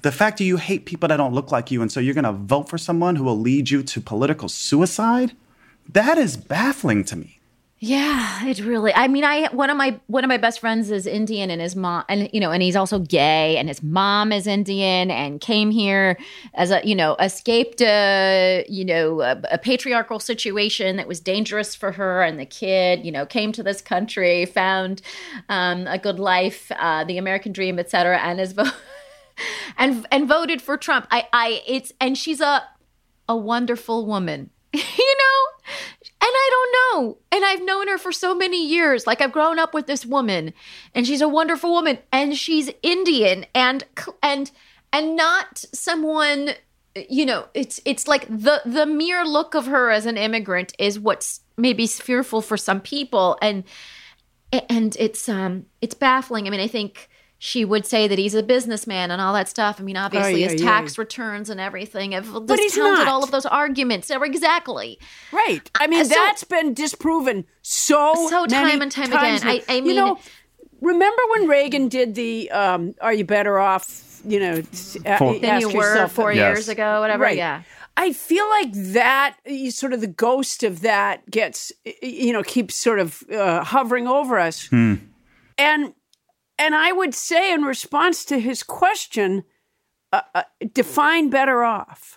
The 0.02 0.12
fact 0.12 0.38
that 0.38 0.44
you 0.44 0.56
hate 0.56 0.86
people 0.86 1.08
that 1.08 1.16
don't 1.16 1.34
look 1.34 1.50
like 1.50 1.70
you, 1.70 1.82
and 1.82 1.90
so 1.90 2.00
you're 2.00 2.14
going 2.14 2.24
to 2.24 2.32
vote 2.32 2.68
for 2.68 2.78
someone 2.78 3.16
who 3.16 3.24
will 3.24 3.38
lead 3.38 3.70
you 3.70 3.82
to 3.82 4.00
political 4.00 4.48
suicide, 4.48 5.32
that 5.88 6.18
is 6.18 6.36
baffling 6.36 7.04
to 7.04 7.16
me. 7.16 7.36
Yeah, 7.78 8.46
it 8.46 8.58
really. 8.60 8.94
I 8.94 9.06
mean, 9.06 9.22
I 9.22 9.48
one 9.48 9.68
of 9.68 9.76
my 9.76 10.00
one 10.06 10.24
of 10.24 10.28
my 10.28 10.38
best 10.38 10.60
friends 10.60 10.90
is 10.90 11.06
Indian, 11.06 11.50
and 11.50 11.60
his 11.60 11.76
mom, 11.76 12.04
and 12.08 12.30
you 12.32 12.40
know, 12.40 12.50
and 12.50 12.62
he's 12.62 12.74
also 12.74 12.98
gay, 12.98 13.58
and 13.58 13.68
his 13.68 13.82
mom 13.82 14.32
is 14.32 14.46
Indian, 14.46 15.10
and 15.10 15.42
came 15.42 15.70
here 15.70 16.16
as 16.54 16.70
a 16.70 16.80
you 16.86 16.94
know 16.94 17.16
escaped 17.16 17.82
a 17.82 18.64
you 18.66 18.82
know 18.82 19.20
a, 19.20 19.38
a 19.50 19.58
patriarchal 19.58 20.18
situation 20.18 20.96
that 20.96 21.06
was 21.06 21.20
dangerous 21.20 21.74
for 21.74 21.92
her 21.92 22.22
and 22.22 22.40
the 22.40 22.46
kid. 22.46 23.04
You 23.04 23.12
know, 23.12 23.26
came 23.26 23.52
to 23.52 23.62
this 23.62 23.82
country, 23.82 24.46
found 24.46 25.02
um, 25.50 25.86
a 25.86 25.98
good 25.98 26.18
life, 26.18 26.72
uh, 26.78 27.04
the 27.04 27.18
American 27.18 27.52
dream, 27.52 27.78
etc., 27.78 28.18
and 28.20 28.40
is 28.40 28.54
and 29.78 30.06
and 30.10 30.28
voted 30.28 30.62
for 30.62 30.76
Trump. 30.76 31.06
I 31.10 31.26
I 31.32 31.62
it's 31.66 31.92
and 32.00 32.16
she's 32.16 32.40
a 32.40 32.64
a 33.28 33.36
wonderful 33.36 34.06
woman. 34.06 34.50
you 34.72 34.80
know? 35.18 35.72
And 36.18 36.32
I 36.34 36.50
don't 36.50 36.76
know. 37.04 37.18
And 37.30 37.44
I've 37.44 37.62
known 37.62 37.88
her 37.88 37.98
for 37.98 38.10
so 38.12 38.34
many 38.34 38.66
years. 38.66 39.06
Like 39.06 39.20
I've 39.20 39.32
grown 39.32 39.58
up 39.58 39.74
with 39.74 39.86
this 39.86 40.04
woman 40.04 40.52
and 40.94 41.06
she's 41.06 41.20
a 41.20 41.28
wonderful 41.28 41.70
woman 41.70 41.98
and 42.12 42.36
she's 42.36 42.70
Indian 42.82 43.46
and 43.54 43.84
and 44.22 44.50
and 44.92 45.16
not 45.16 45.64
someone 45.72 46.50
you 47.08 47.26
know, 47.26 47.46
it's 47.52 47.80
it's 47.84 48.08
like 48.08 48.26
the 48.28 48.62
the 48.64 48.86
mere 48.86 49.24
look 49.24 49.54
of 49.54 49.66
her 49.66 49.90
as 49.90 50.06
an 50.06 50.16
immigrant 50.16 50.72
is 50.78 50.98
what's 50.98 51.40
maybe 51.56 51.86
fearful 51.86 52.40
for 52.40 52.56
some 52.56 52.80
people 52.80 53.36
and 53.42 53.64
and 54.70 54.96
it's 54.98 55.28
um 55.28 55.66
it's 55.80 55.94
baffling. 55.94 56.46
I 56.46 56.50
mean, 56.50 56.60
I 56.60 56.68
think 56.68 57.08
she 57.38 57.64
would 57.64 57.84
say 57.84 58.08
that 58.08 58.18
he's 58.18 58.34
a 58.34 58.42
businessman 58.42 59.10
and 59.10 59.20
all 59.20 59.34
that 59.34 59.48
stuff. 59.48 59.78
I 59.78 59.82
mean, 59.82 59.96
obviously 59.96 60.40
yeah, 60.42 60.48
his 60.50 60.60
yeah. 60.62 60.66
tax 60.70 60.96
returns 60.98 61.50
and 61.50 61.60
everything 61.60 62.12
have 62.12 62.32
But 62.46 62.58
he's 62.58 62.72
discounted 62.72 63.04
not. 63.04 63.08
all 63.08 63.22
of 63.22 63.30
those 63.30 63.44
arguments. 63.46 64.08
So 64.08 64.22
exactly. 64.22 64.98
Right. 65.32 65.70
I 65.74 65.86
mean, 65.86 66.04
so- 66.04 66.14
that's 66.14 66.44
been 66.44 66.72
disproven 66.74 67.44
so 67.62 68.14
So 68.28 68.46
many 68.48 68.52
time 68.52 68.82
and 68.82 68.90
time 68.90 69.12
again. 69.12 69.40
now. 69.44 69.50
I- 69.50 69.62
I 69.68 69.74
you 69.76 69.94
know, 69.94 70.14
mean- 70.14 70.22
remember 70.80 71.22
when 71.32 71.46
Reagan 71.48 71.88
did 71.88 72.14
the 72.14 72.50
um, 72.50 72.94
"Are 73.00 73.12
you 73.12 73.24
better 73.24 73.58
off?" 73.58 74.20
You 74.24 74.40
know, 74.40 74.62
uh, 75.06 75.38
Than 75.38 75.60
you 75.60 75.68
were 75.70 76.08
four 76.08 76.32
Yes. 76.32 76.56
years 76.56 76.68
ago, 76.68 77.00
whatever. 77.00 77.22
Right. 77.22 77.36
Yeah. 77.36 77.62
I 77.98 78.12
feel 78.12 78.46
like 78.48 78.72
that 78.72 79.36
sort 79.70 79.92
of 79.92 80.00
the 80.00 80.06
ghost 80.06 80.62
of 80.62 80.80
that 80.82 81.30
gets 81.30 81.70
you 82.02 82.32
know 82.32 82.42
keeps 82.42 82.74
sort 82.74 82.98
of 82.98 83.22
uh, 83.32 83.62
hovering 83.64 84.06
over 84.06 84.38
us, 84.38 84.68
and 84.72 85.94
and 86.58 86.74
I 86.74 86.92
would 86.92 87.14
say 87.14 87.52
in 87.52 87.62
response 87.62 88.24
to 88.26 88.38
his 88.38 88.62
question, 88.62 89.44
uh, 90.12 90.22
uh, 90.34 90.42
define 90.72 91.30
better 91.30 91.62
off. 91.64 92.16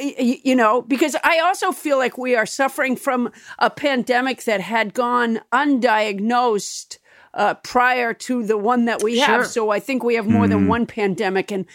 Y- 0.00 0.14
y- 0.18 0.40
You 0.44 0.54
know, 0.54 0.82
because 0.82 1.16
I 1.24 1.38
also 1.40 1.72
feel 1.72 1.98
like 1.98 2.16
we 2.18 2.36
are 2.36 2.46
suffering 2.46 2.94
from 2.96 3.30
a 3.58 3.70
pandemic 3.70 4.44
that 4.44 4.60
had 4.60 4.94
gone 4.94 5.40
undiagnosed 5.52 6.98
uh, 7.34 7.54
prior 7.54 8.14
to 8.14 8.42
the 8.42 8.56
one 8.56 8.86
that 8.86 9.02
we 9.02 9.18
have. 9.18 9.46
So 9.46 9.70
I 9.70 9.80
think 9.80 10.02
we 10.02 10.14
have 10.14 10.26
more 10.26 10.48
than 10.48 10.66
one 10.66 10.86
pandemic, 10.86 11.52
and 11.52 11.66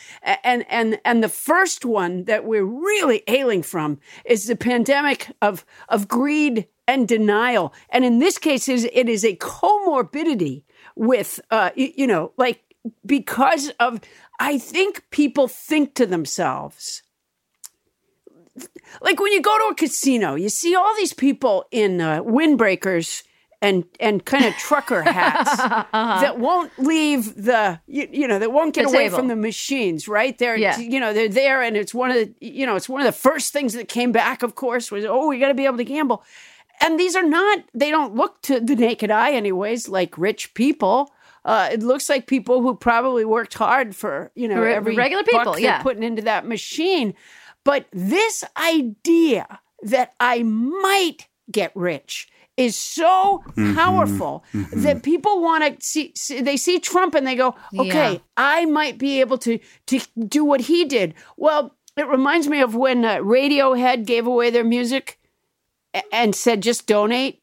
and 0.44 0.66
and 0.70 1.00
and 1.06 1.24
the 1.24 1.30
first 1.30 1.86
one 1.86 2.24
that 2.26 2.44
we're 2.46 2.66
really 2.66 3.24
ailing 3.28 3.62
from 3.64 4.00
is 4.26 4.48
the 4.48 4.56
pandemic 4.56 5.28
of 5.42 5.64
of 5.90 6.08
greed 6.08 6.68
and 6.88 7.08
denial. 7.08 7.74
And 7.90 8.04
in 8.06 8.20
this 8.20 8.38
case, 8.38 8.68
is 8.68 8.88
it 8.94 9.08
is 9.10 9.24
a 9.26 9.36
comorbidity 9.36 10.64
with 10.96 11.40
uh, 11.52 11.72
you 11.76 12.08
know, 12.08 12.32
like 12.38 12.62
because 13.06 13.70
of 13.80 14.02
I 14.40 14.58
think 14.58 15.04
people 15.10 15.48
think 15.48 15.94
to 15.96 16.06
themselves 16.06 17.02
like 19.02 19.20
when 19.20 19.32
you 19.32 19.42
go 19.42 19.58
to 19.58 19.72
a 19.72 19.76
casino, 19.76 20.36
you 20.36 20.50
see 20.50 20.76
all 20.76 20.94
these 20.96 21.14
people 21.14 21.66
in 21.72 22.00
uh, 22.02 22.22
windbreakers 22.22 23.24
and 23.64 23.84
and 24.00 24.24
kind 24.26 24.46
of 24.46 24.54
trucker 24.58 25.02
hats 25.02 25.58
that 25.58 26.38
won't 26.38 26.72
leave 26.78 27.34
the 27.36 27.80
you, 27.88 28.08
you 28.12 28.28
know 28.28 28.38
that 28.38 28.52
won't 28.52 28.76
get 28.76 28.86
Uh-huh. 28.86 28.92
The 28.92 28.98
away 28.98 29.06
table. 29.06 29.18
from 29.18 29.28
the 29.30 29.36
machines, 29.36 30.08
right? 30.08 30.38
They're 30.38 30.56
Yeah. 30.58 30.78
you 30.78 31.00
know 31.00 31.14
they're 31.14 31.30
there, 31.30 31.62
and 31.64 31.76
it's 31.76 31.94
one 31.96 32.12
of 32.12 32.18
the 32.18 32.34
you 32.42 32.66
know 32.68 32.76
it's 32.76 32.88
one 32.90 33.02
of 33.02 33.06
the 33.06 33.12
first 33.18 33.54
things 33.54 33.74
that 33.74 33.88
came 33.88 34.12
back. 34.12 34.44
Of 34.44 34.54
course, 34.56 34.92
was 34.92 35.04
oh 35.06 35.28
we 35.30 35.40
got 35.40 35.48
to 35.48 35.54
be 35.56 35.66
able 35.66 35.78
to 35.78 35.84
gamble, 35.86 36.24
and 36.82 37.00
these 37.00 37.16
are 37.16 37.24
not 37.24 37.60
they 37.74 37.90
don't 37.92 38.16
look 38.16 38.42
to 38.44 38.60
the 38.60 38.76
naked 38.76 39.12
eye 39.12 39.32
anyways 39.34 39.88
like 39.90 40.18
rich 40.18 40.54
people. 40.54 41.12
Uh, 41.46 41.70
it 41.74 41.84
looks 41.84 42.08
like 42.10 42.26
people 42.26 42.62
who 42.62 42.74
probably 42.74 43.26
worked 43.26 43.54
hard 43.56 43.96
for 43.96 44.32
you 44.36 44.48
know 44.48 44.62
Re- 44.62 44.74
every 44.74 44.96
regular 44.96 45.24
people, 45.24 45.54
they're 45.54 45.62
yeah. 45.62 45.82
putting 45.84 46.04
into 46.04 46.22
that 46.22 46.48
machine. 46.48 47.14
But 47.66 47.86
this 47.92 48.44
idea 48.58 49.60
that 49.84 50.14
I 50.20 50.44
might 50.44 51.28
get 51.52 51.72
rich 51.76 52.30
is 52.56 52.78
so 52.78 53.44
powerful 53.76 54.44
that 54.54 55.02
people 55.04 55.42
want 55.42 55.64
to 55.80 55.86
see, 55.86 56.14
see 56.16 56.40
they 56.42 56.56
see 56.56 56.80
Trump 56.80 57.16
and 57.16 57.26
they 57.26 57.36
go, 57.36 57.56
"Okay, 57.78 58.14
Yeah. 58.14 58.20
I 58.38 58.66
might 58.66 58.98
be 58.98 59.20
able 59.22 59.38
to 59.40 59.60
to 59.88 60.00
do 60.28 60.46
what 60.46 60.62
he 60.62 60.86
did." 60.86 61.14
Well, 61.36 61.76
it 61.98 62.08
reminds 62.08 62.48
me 62.48 62.62
of 62.62 62.76
when 62.76 63.04
uh, 63.06 63.18
Radiohead 63.18 64.06
gave 64.06 64.28
away 64.28 64.50
their 64.50 64.64
music 64.64 65.20
a- 65.23 65.23
and 66.12 66.36
said 66.36 66.62
just 66.62 66.88
donate 66.88 67.40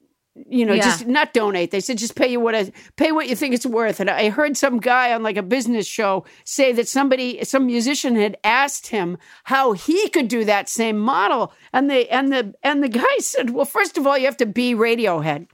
you 0.49 0.65
know, 0.65 0.75
Yeah. 0.75 0.85
just 0.85 1.07
not 1.07 1.35
donate. 1.35 1.71
They 1.71 1.81
said 1.81 1.99
just 1.99 2.15
pay 2.15 2.29
you 2.29 2.41
what 2.41 2.55
I, 2.55 2.73
pay 2.97 3.11
what 3.13 3.29
you 3.29 3.35
think 3.35 3.53
it's 3.53 3.67
worth. 3.67 4.01
And 4.01 4.09
I 4.09 4.31
heard 4.31 4.57
some 4.57 4.79
guy 4.79 5.13
on 5.13 5.23
like 5.23 5.37
a 5.37 5.43
business 5.43 5.87
show 5.87 6.25
say 6.45 6.73
that 6.73 6.89
somebody, 6.89 7.43
some 7.45 7.67
musician 7.67 8.15
had 8.15 8.37
asked 8.45 8.87
him 8.89 9.19
how 9.45 9.73
he 9.73 10.09
could 10.09 10.29
do 10.29 10.45
that 10.45 10.69
same 10.69 10.99
model, 10.99 11.53
and 11.73 11.91
the 11.91 12.09
and 12.11 12.33
the 12.33 12.55
and 12.63 12.83
the 12.83 12.89
guy 12.89 13.05
said, 13.19 13.51
well, 13.51 13.65
first 13.65 13.99
of 13.99 14.07
all, 14.07 14.17
you 14.17 14.25
have 14.27 14.37
to 14.39 14.47
be 14.47 14.73
Radiohead. 14.75 15.49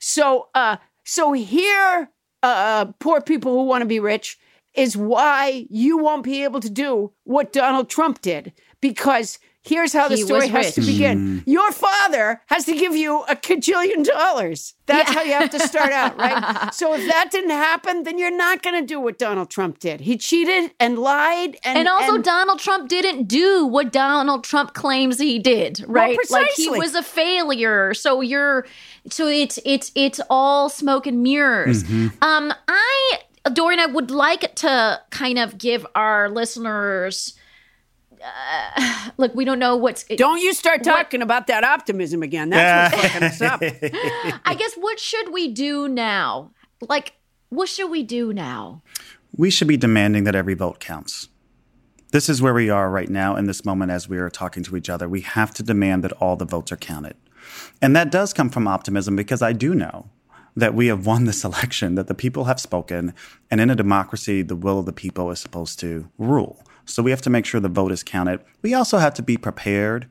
So, 0.00 0.48
uh, 0.54 0.78
so 1.04 1.32
here, 1.32 2.10
uh, 2.42 2.86
poor 2.98 3.20
people 3.20 3.52
who 3.52 3.64
want 3.64 3.82
to 3.82 3.86
be 3.86 4.00
rich 4.00 4.38
is 4.74 4.96
why 4.96 5.66
you 5.70 5.98
won't 5.98 6.24
be 6.24 6.44
able 6.44 6.60
to 6.60 6.70
do 6.70 7.12
what 7.24 7.52
Donald 7.52 7.88
Trump 7.90 8.20
did 8.22 8.52
because. 8.80 9.38
Here's 9.66 9.94
how 9.94 10.08
the 10.08 10.16
He 10.16 10.22
story 10.22 10.48
has 10.48 10.74
to 10.74 10.82
rich. 10.82 10.90
begin. 10.90 11.42
Your 11.46 11.72
father 11.72 12.42
has 12.46 12.66
to 12.66 12.74
give 12.76 12.94
you 12.94 13.22
a 13.22 13.34
cajillion 13.34 14.04
dollars. 14.04 14.74
That's 14.84 15.10
how 15.10 15.22
you 15.22 15.32
have 15.32 15.48
to 15.50 15.60
start 15.60 15.90
out, 15.90 16.18
right? 16.18 16.72
so 16.74 16.92
if 16.94 17.08
that 17.08 17.30
didn't 17.30 17.48
happen, 17.50 18.02
then 18.02 18.18
you're 18.18 18.36
not 18.36 18.62
going 18.62 18.78
to 18.78 18.86
do 18.86 19.00
what 19.00 19.18
Donald 19.18 19.48
Trump 19.48 19.78
did. 19.78 20.02
He 20.02 20.18
cheated 20.18 20.72
and 20.78 20.98
lied, 20.98 21.56
and 21.64 21.78
And 21.78 21.88
also, 21.88 22.16
and- 22.16 22.24
Donald 22.24 22.58
Trump 22.58 22.88
didn't 22.90 23.24
do 23.24 23.64
what 23.66 23.90
Donald 23.90 24.44
Trump 24.44 24.74
claims 24.74 25.18
he 25.18 25.38
did, 25.38 25.82
right? 25.88 26.18
Like 26.30 26.50
he 26.56 26.68
was 26.68 26.94
a 26.94 27.02
failure. 27.02 27.94
So 27.94 28.20
you're, 28.20 28.66
so 29.08 29.26
it's 29.28 29.58
it's 29.64 29.90
it's 29.94 30.20
all 30.28 30.68
smoke 30.68 31.06
and 31.06 31.22
mirrors. 31.22 31.84
Um, 32.20 32.52
I, 32.68 33.18
Dorian, 33.52 33.80
I 33.80 33.86
would 33.86 34.10
like 34.10 34.54
to 34.56 35.00
kind 35.10 35.38
of 35.38 35.56
give 35.56 35.86
our 35.94 36.28
listeners. 36.28 37.34
Uh, 38.24 39.10
look, 39.16 39.34
we 39.34 39.44
don't 39.44 39.58
know 39.58 39.76
what's. 39.76 40.04
don't 40.04 40.40
you 40.40 40.54
start 40.54 40.82
talking 40.82 41.22
about 41.22 41.46
that 41.48 41.64
optimism 41.64 42.22
again. 42.22 42.50
That's 42.50 42.94
what's 42.96 43.08
fucking 43.12 43.28
us 43.28 43.42
up. 43.42 43.60
I 44.44 44.54
guess 44.54 44.74
what 44.74 44.98
should 44.98 45.32
we 45.32 45.48
do 45.48 45.88
now? 45.88 46.52
Like, 46.80 47.14
what 47.50 47.68
should 47.68 47.90
we 47.90 48.02
do 48.02 48.32
now? 48.32 48.82
we 49.36 49.50
should 49.50 49.68
be 49.68 49.76
demanding 49.76 50.24
that 50.24 50.34
every 50.34 50.54
vote 50.54 50.80
counts. 50.80 51.28
This 52.12 52.28
is 52.28 52.40
where 52.40 52.54
we 52.54 52.70
are 52.70 52.88
right 52.90 53.08
now 53.08 53.34
in 53.34 53.46
this 53.46 53.64
moment 53.64 53.90
as 53.90 54.08
we 54.08 54.18
are 54.18 54.30
talking 54.30 54.62
to 54.64 54.76
each 54.76 54.88
other. 54.88 55.08
We 55.08 55.22
have 55.22 55.52
to 55.54 55.62
demand 55.62 56.04
that 56.04 56.12
all 56.12 56.36
the 56.36 56.44
votes 56.44 56.70
are 56.70 56.76
counted. 56.76 57.16
And 57.82 57.96
that 57.96 58.12
does 58.12 58.32
come 58.32 58.48
from 58.50 58.68
optimism 58.68 59.16
because 59.16 59.42
I 59.42 59.52
do 59.52 59.74
know 59.74 60.10
that 60.54 60.74
we 60.74 60.86
have 60.86 61.04
won 61.04 61.24
this 61.24 61.44
election, 61.44 61.96
that 61.96 62.06
the 62.06 62.14
people 62.14 62.44
have 62.44 62.60
spoken, 62.60 63.12
and 63.50 63.60
in 63.60 63.70
a 63.70 63.74
democracy, 63.74 64.42
the 64.42 64.54
will 64.54 64.78
of 64.78 64.86
the 64.86 64.92
people 64.92 65.30
is 65.32 65.40
supposed 65.40 65.80
to 65.80 66.08
rule. 66.16 66.62
So 66.86 67.02
we 67.02 67.10
have 67.10 67.22
to 67.22 67.30
make 67.30 67.46
sure 67.46 67.60
the 67.60 67.68
vote 67.68 67.92
is 67.92 68.02
counted. 68.02 68.40
We 68.62 68.74
also 68.74 68.98
have 68.98 69.14
to 69.14 69.22
be 69.22 69.36
prepared 69.36 70.08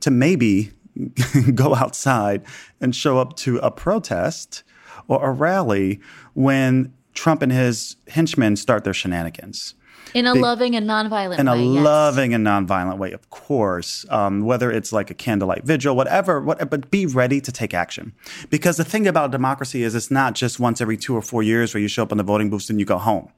to 0.00 0.10
maybe 0.10 0.72
go 1.54 1.74
outside 1.74 2.42
and 2.80 2.94
show 2.94 3.18
up 3.18 3.36
to 3.36 3.58
a 3.58 3.70
protest 3.70 4.62
or 5.08 5.28
a 5.28 5.32
rally 5.32 6.00
when 6.34 6.92
Trump 7.14 7.42
and 7.42 7.52
his 7.52 7.96
henchmen 8.08 8.56
start 8.56 8.84
their 8.84 8.94
shenanigans. 8.94 9.74
In 10.14 10.26
a 10.26 10.34
loving 10.34 10.74
and 10.74 10.88
nonviolent 10.88 11.30
way. 11.30 11.36
In 11.38 11.46
a 11.46 11.56
yes. 11.56 11.84
loving 11.84 12.34
and 12.34 12.44
nonviolent 12.44 12.98
way, 12.98 13.12
of 13.12 13.30
course. 13.30 14.04
Um, 14.10 14.42
whether 14.42 14.70
it's 14.70 14.92
like 14.92 15.10
a 15.10 15.14
candlelight 15.14 15.64
vigil, 15.64 15.94
whatever, 15.94 16.40
what, 16.40 16.68
but 16.68 16.90
be 16.90 17.06
ready 17.06 17.40
to 17.40 17.52
take 17.52 17.74
action. 17.74 18.12
Because 18.48 18.76
the 18.76 18.84
thing 18.84 19.06
about 19.06 19.30
democracy 19.30 19.82
is 19.84 19.94
it's 19.94 20.10
not 20.10 20.34
just 20.34 20.58
once 20.58 20.80
every 20.80 20.96
two 20.96 21.14
or 21.14 21.22
four 21.22 21.42
years 21.42 21.74
where 21.74 21.80
you 21.80 21.88
show 21.88 22.02
up 22.02 22.10
on 22.12 22.18
the 22.18 22.24
voting 22.24 22.50
booths 22.50 22.70
and 22.70 22.80
you 22.80 22.86
go 22.86 22.98
home. 22.98 23.30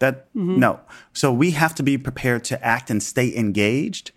That 0.00 0.26
mm-hmm. 0.34 0.58
no. 0.58 0.80
So 1.12 1.32
we 1.32 1.52
have 1.52 1.74
to 1.76 1.82
be 1.82 1.96
prepared 1.96 2.44
to 2.44 2.62
act 2.64 2.90
and 2.90 3.02
stay 3.02 3.34
engaged. 3.34 4.10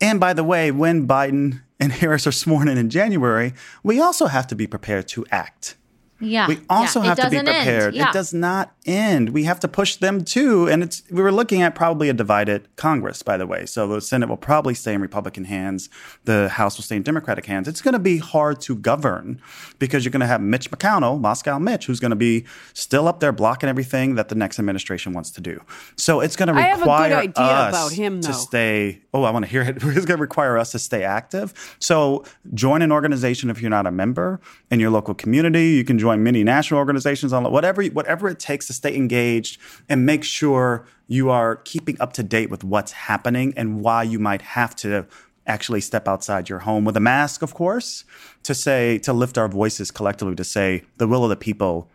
And 0.00 0.18
by 0.18 0.32
the 0.32 0.44
way, 0.44 0.70
when 0.70 1.06
Biden 1.06 1.62
and 1.78 1.92
Harris 2.00 2.26
are 2.26 2.32
sworn 2.32 2.68
in 2.68 2.78
in 2.78 2.90
January, 2.90 3.52
we 3.82 4.00
also 4.00 4.26
have 4.26 4.46
to 4.48 4.56
be 4.56 4.66
prepared 4.66 5.08
to 5.08 5.26
act. 5.30 5.76
Yeah. 6.20 6.48
We 6.48 6.60
also 6.70 7.00
yeah. 7.00 7.08
have 7.08 7.18
it 7.18 7.22
to 7.22 7.30
be 7.30 7.36
prepared. 7.38 7.94
Yeah. 7.94 8.08
It 8.08 8.12
does 8.12 8.32
not 8.32 8.72
end. 8.86 9.30
We 9.30 9.44
have 9.44 9.60
to 9.60 9.68
push 9.68 9.96
them 9.96 10.24
too. 10.24 10.68
And 10.68 10.82
it's 10.82 11.02
we 11.10 11.20
were 11.20 11.32
looking 11.32 11.62
at 11.62 11.74
probably 11.74 12.08
a 12.08 12.14
divided 12.14 12.68
Congress, 12.76 13.22
by 13.22 13.36
the 13.36 13.46
way. 13.46 13.66
So 13.66 13.86
the 13.86 14.00
Senate 14.00 14.28
will 14.28 14.36
probably 14.36 14.74
stay 14.74 14.94
in 14.94 15.00
Republican 15.00 15.44
hands. 15.44 15.90
The 16.24 16.48
House 16.48 16.76
will 16.76 16.84
stay 16.84 16.96
in 16.96 17.02
Democratic 17.02 17.44
hands. 17.46 17.68
It's 17.68 17.82
going 17.82 17.92
to 17.92 17.98
be 17.98 18.18
hard 18.18 18.60
to 18.62 18.74
govern 18.74 19.40
because 19.78 20.04
you're 20.04 20.12
going 20.12 20.20
to 20.20 20.26
have 20.26 20.40
Mitch 20.40 20.70
McConnell, 20.70 21.20
Moscow 21.20 21.58
Mitch, 21.58 21.86
who's 21.86 22.00
going 22.00 22.10
to 22.10 22.16
be 22.16 22.46
still 22.72 23.08
up 23.08 23.20
there 23.20 23.32
blocking 23.32 23.68
everything 23.68 24.14
that 24.14 24.28
the 24.28 24.34
next 24.34 24.58
administration 24.58 25.12
wants 25.12 25.30
to 25.32 25.40
do. 25.40 25.60
So 25.96 26.20
it's 26.20 26.36
going 26.36 26.48
to 26.48 26.54
I 26.54 26.62
have 26.62 26.78
a 26.78 26.84
good 26.84 26.90
require 26.90 27.16
idea 27.16 27.44
us 27.44 27.74
about 27.74 27.92
him, 27.92 28.20
to 28.22 28.32
stay. 28.32 29.02
Oh, 29.12 29.24
I 29.24 29.30
want 29.30 29.44
to 29.44 29.50
hear 29.50 29.62
it. 29.62 29.82
It's 29.96 30.04
going 30.04 30.18
to 30.18 30.22
require 30.22 30.58
us 30.58 30.72
to 30.72 30.78
stay 30.78 31.04
active. 31.04 31.76
So 31.78 32.24
join 32.52 32.82
an 32.82 32.92
organization 32.92 33.48
if 33.48 33.62
you're 33.62 33.70
not 33.70 33.86
a 33.86 33.90
member 33.90 34.40
in 34.70 34.78
your 34.78 34.90
local 34.90 35.14
community. 35.14 35.70
You 35.70 35.84
can 35.84 35.98
join 35.98 36.05
many 36.14 36.44
national 36.44 36.78
organizations 36.78 37.32
on 37.32 37.50
whatever 37.50 37.84
whatever 37.86 38.28
it 38.28 38.38
takes 38.38 38.66
to 38.66 38.72
stay 38.72 38.94
engaged 38.94 39.60
and 39.88 40.06
make 40.06 40.22
sure 40.22 40.86
you 41.08 41.30
are 41.30 41.56
keeping 41.56 42.00
up 42.00 42.12
to 42.12 42.22
date 42.22 42.50
with 42.50 42.62
what's 42.62 42.92
happening 42.92 43.52
and 43.56 43.80
why 43.80 44.02
you 44.02 44.18
might 44.18 44.42
have 44.42 44.76
to 44.76 45.06
actually 45.46 45.80
step 45.80 46.08
outside 46.08 46.48
your 46.48 46.60
home 46.60 46.84
with 46.84 46.96
a 46.96 47.00
mask, 47.00 47.42
of 47.42 47.54
course, 47.54 48.04
to 48.42 48.54
say 48.54 48.98
to 48.98 49.12
lift 49.12 49.38
our 49.38 49.48
voices 49.48 49.90
collectively 49.90 50.34
to 50.34 50.44
say 50.44 50.82
the 50.96 51.06
will 51.06 51.24
of 51.24 51.30
the 51.30 51.36
people 51.36 51.90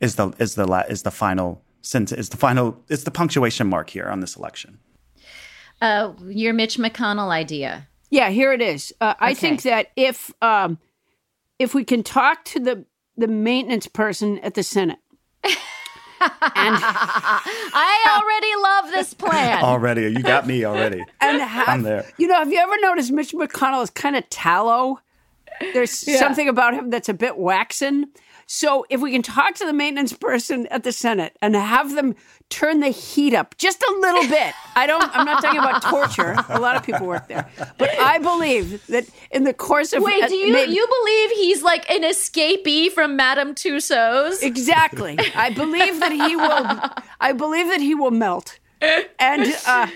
is 0.00 0.16
the 0.16 0.32
is 0.38 0.54
the 0.54 0.66
la- 0.66 0.80
is 0.88 1.02
the 1.02 1.10
final 1.10 1.62
sentence 1.80 2.18
is 2.18 2.28
the 2.28 2.36
final 2.36 2.80
it's 2.88 3.04
the 3.04 3.10
punctuation 3.10 3.66
mark 3.66 3.90
here 3.90 4.06
on 4.06 4.20
this 4.20 4.36
election. 4.36 4.78
Uh, 5.80 6.12
your 6.26 6.52
Mitch 6.52 6.76
McConnell 6.76 7.30
idea. 7.30 7.88
Yeah, 8.10 8.30
here 8.30 8.52
it 8.52 8.60
is. 8.60 8.92
Uh, 9.00 9.14
I 9.18 9.34
think 9.34 9.62
that 9.62 9.90
if 9.96 10.30
um, 10.42 10.78
if 11.58 11.74
we 11.74 11.84
can 11.84 12.02
talk 12.02 12.44
to 12.46 12.60
the 12.60 12.84
the 13.16 13.28
maintenance 13.28 13.86
person 13.86 14.38
at 14.40 14.54
the 14.54 14.62
Senate, 14.62 14.98
and 15.44 15.50
I 16.84 18.20
already 18.20 18.62
love 18.62 18.90
this 18.92 19.14
plan. 19.14 19.62
Already, 19.62 20.02
you 20.02 20.22
got 20.22 20.46
me 20.46 20.64
already. 20.64 21.04
and 21.20 21.40
have, 21.40 21.68
I'm 21.68 21.82
there. 21.82 22.06
You 22.16 22.28
know, 22.28 22.36
have 22.36 22.52
you 22.52 22.58
ever 22.58 22.74
noticed 22.80 23.12
Mitch 23.12 23.32
McConnell 23.32 23.82
is 23.82 23.90
kind 23.90 24.16
of 24.16 24.28
tallow? 24.30 25.00
There's 25.60 25.90
something 25.90 26.48
about 26.48 26.74
him 26.74 26.90
that's 26.90 27.08
a 27.08 27.14
bit 27.14 27.36
waxen. 27.36 28.06
So 28.46 28.84
if 28.90 29.00
we 29.00 29.10
can 29.12 29.22
talk 29.22 29.54
to 29.56 29.64
the 29.66 29.72
maintenance 29.72 30.12
person 30.12 30.66
at 30.68 30.82
the 30.84 30.92
Senate 30.92 31.36
and 31.40 31.54
have 31.56 31.94
them 31.94 32.14
turn 32.50 32.80
the 32.80 32.88
heat 32.88 33.32
up 33.34 33.56
just 33.56 33.82
a 33.82 33.96
little 34.00 34.28
bit. 34.28 34.54
I 34.76 34.86
don't 34.86 35.02
I'm 35.16 35.24
not 35.24 35.42
talking 35.42 35.58
about 35.60 35.82
torture. 35.82 36.34
A 36.50 36.60
lot 36.60 36.76
of 36.76 36.82
people 36.82 37.06
work 37.06 37.26
there. 37.28 37.48
But 37.78 37.90
I 37.98 38.18
believe 38.18 38.86
that 38.88 39.06
in 39.30 39.44
the 39.44 39.54
course 39.54 39.92
of 39.94 40.02
Wait, 40.02 40.28
do 40.28 40.34
you 40.34 40.52
maybe- 40.52 40.72
you 40.72 40.86
believe 40.86 41.30
he's 41.30 41.62
like 41.62 41.88
an 41.90 42.02
escapee 42.02 42.90
from 42.90 43.16
Madame 43.16 43.54
Tussauds? 43.54 44.42
Exactly. 44.42 45.18
I 45.34 45.50
believe 45.50 46.00
that 46.00 46.12
he 46.12 46.36
will 46.36 47.00
I 47.20 47.32
believe 47.32 47.68
that 47.68 47.80
he 47.80 47.94
will 47.94 48.10
melt. 48.10 48.58
And 49.18 49.54
uh 49.66 49.86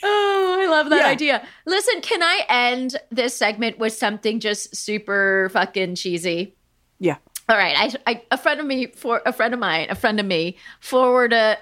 Oh, 0.00 0.56
I 0.60 0.66
love 0.68 0.90
that 0.90 1.00
Yeah. 1.00 1.08
idea. 1.08 1.46
Listen, 1.66 2.00
can 2.00 2.22
I 2.22 2.42
end 2.48 2.96
this 3.10 3.36
segment 3.36 3.80
with 3.80 3.92
something 3.92 4.38
just 4.38 4.74
super 4.76 5.50
fucking 5.52 5.96
cheesy? 5.96 6.54
yeah. 7.00 7.16
All 7.50 7.56
right, 7.56 7.96
I, 8.06 8.12
I 8.12 8.22
a 8.30 8.36
friend 8.36 8.60
of 8.60 8.66
me 8.66 8.88
for 8.88 9.22
a 9.24 9.32
friend 9.32 9.54
of 9.54 9.60
mine, 9.60 9.86
a 9.88 9.94
friend 9.94 10.20
of 10.20 10.26
me 10.26 10.58
forward 10.80 11.32
a, 11.32 11.56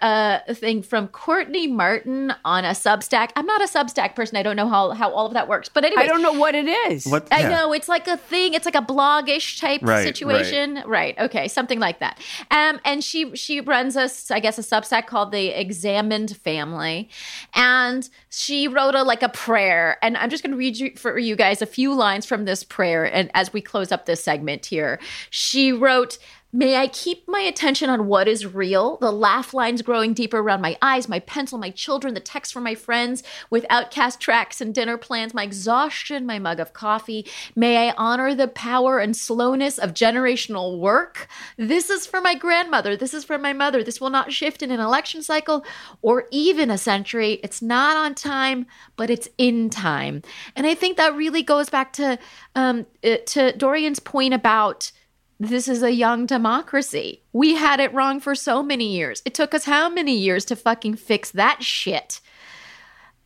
a 0.49 0.53
thing 0.53 0.83
from 0.83 1.07
Courtney 1.07 1.69
Martin 1.69 2.33
on 2.45 2.65
a 2.65 2.71
Substack. 2.71 3.31
I'm 3.37 3.47
not 3.47 3.63
a 3.63 3.67
Substack 3.69 4.17
person. 4.17 4.37
I 4.37 4.43
don't 4.43 4.57
know 4.57 4.69
how 4.69 4.91
how 4.91 5.13
all 5.13 5.27
of 5.27 5.35
that 5.35 5.47
works. 5.47 5.69
But 5.69 5.85
anyway, 5.85 6.03
I 6.03 6.07
don't 6.09 6.23
know 6.23 6.33
what 6.33 6.57
it 6.57 6.67
is. 6.67 7.07
What? 7.07 7.29
I 7.33 7.43
yeah. 7.43 7.51
know 7.51 7.73
it's 7.73 7.89
like 7.89 8.09
a 8.09 8.17
thing. 8.17 8.55
It's 8.55 8.65
like 8.65 8.75
a 8.75 8.83
blogish 8.83 9.61
type 9.61 9.81
Right, 9.85 10.03
situation, 10.03 10.83
right. 10.87 11.17
Okay, 11.21 11.47
something 11.47 11.79
like 11.79 12.01
that. 12.01 12.19
Um, 12.51 12.81
and 12.85 13.05
she 13.05 13.37
she 13.37 13.61
runs 13.61 13.95
a 13.95 14.03
s- 14.03 14.33
I 14.33 14.41
guess 14.41 14.59
a 14.59 14.63
Substack 14.63 15.07
called 15.07 15.31
the 15.31 15.49
Examined 15.51 16.37
Family, 16.39 17.11
and 17.55 18.11
she 18.31 18.67
wrote 18.67 18.97
a 18.97 19.05
like 19.05 19.23
a 19.23 19.29
prayer. 19.29 19.99
And 20.03 20.17
I'm 20.17 20.31
just 20.31 20.43
going 20.43 20.51
to 20.51 20.57
read 20.57 20.79
you, 20.79 20.97
for 20.97 21.17
you 21.17 21.37
guys 21.37 21.63
a 21.63 21.67
few 21.67 21.95
lines 21.95 22.27
from 22.27 22.45
this 22.45 22.65
prayer. 22.65 23.05
And 23.05 23.31
as 23.35 23.53
we 23.53 23.61
close 23.61 23.93
up 23.93 24.07
this 24.07 24.25
segment 24.25 24.67
here, 24.67 24.99
she 25.31 25.76
wrote. 25.77 26.19
May 26.57 26.77
I 26.77 26.87
keep 26.87 27.29
my 27.29 27.41
attention 27.41 27.91
on 27.91 28.07
what 28.07 28.27
is 28.27 28.47
real, 28.47 28.97
the 28.97 29.13
laugh 29.13 29.53
lines 29.53 29.83
growing 29.83 30.15
deeper 30.15 30.39
around 30.39 30.63
my 30.63 30.79
eyes, 30.81 31.07
my 31.07 31.19
pencil, 31.19 31.59
my 31.59 31.69
children, 31.69 32.15
the 32.15 32.21
text 32.21 32.53
from 32.55 32.63
my 32.63 32.75
friends 32.75 33.23
with 33.51 33.67
Outkast 33.69 34.21
tracks 34.21 34.63
and 34.63 34.75
dinner 34.75 34.97
plans, 34.97 35.35
my 35.35 35.43
exhaustion, 35.43 36.25
my 36.25 36.39
mug 36.39 36.59
of 36.59 36.73
coffee. 36.73 37.27
May 37.55 37.89
I 37.89 37.95
honor 37.99 38.35
the 38.35 38.49
power 38.49 39.01
and 39.01 39.15
slowness 39.15 39.77
of 39.77 39.93
generational 39.93 40.79
work. 40.79 41.29
This 41.59 41.91
is 41.91 42.07
for 42.07 42.23
my 42.23 42.35
grandmother. 42.35 42.97
This 42.97 43.13
is 43.13 43.25
for 43.25 43.37
my 43.37 43.53
mother. 43.53 43.85
This 43.85 44.01
will 44.01 44.09
not 44.09 44.33
shift 44.33 44.63
in 44.63 44.71
an 44.71 44.81
election 44.81 45.23
cycle 45.23 45.63
or 46.01 46.27
even 46.31 46.71
a 46.71 46.79
century. 46.79 47.41
It's 47.43 47.61
not 47.61 47.99
on 47.99 48.15
time, 48.15 48.67
but 48.97 49.11
it's 49.11 49.29
in 49.37 49.69
time. 49.69 50.23
And 50.55 50.67
I 50.67 50.75
think 50.75 50.97
that 50.97 51.15
really 51.15 51.43
goes 51.43 51.69
back 51.69 51.93
to 51.95 52.19
um, 52.55 52.87
uh, 53.05 53.17
to 53.27 53.53
Dorian's 53.53 54.01
point 54.01 54.33
about 54.33 54.91
this 55.39 55.69
is 55.69 55.83
a 55.83 55.93
young 55.93 56.27
democracy. 56.27 57.23
We 57.33 57.57
had 57.57 57.81
it 57.81 57.93
wrong 57.93 58.21
for 58.21 58.35
so 58.35 58.63
many 58.63 58.95
years. 58.97 59.23
It 59.25 59.35
took 59.35 59.55
us 59.55 59.65
how 59.65 59.89
many 59.89 60.17
years 60.17 60.45
to 60.47 60.57
fucking 60.57 60.97
fix 60.97 61.31
that 61.33 61.63
shit? 61.63 62.21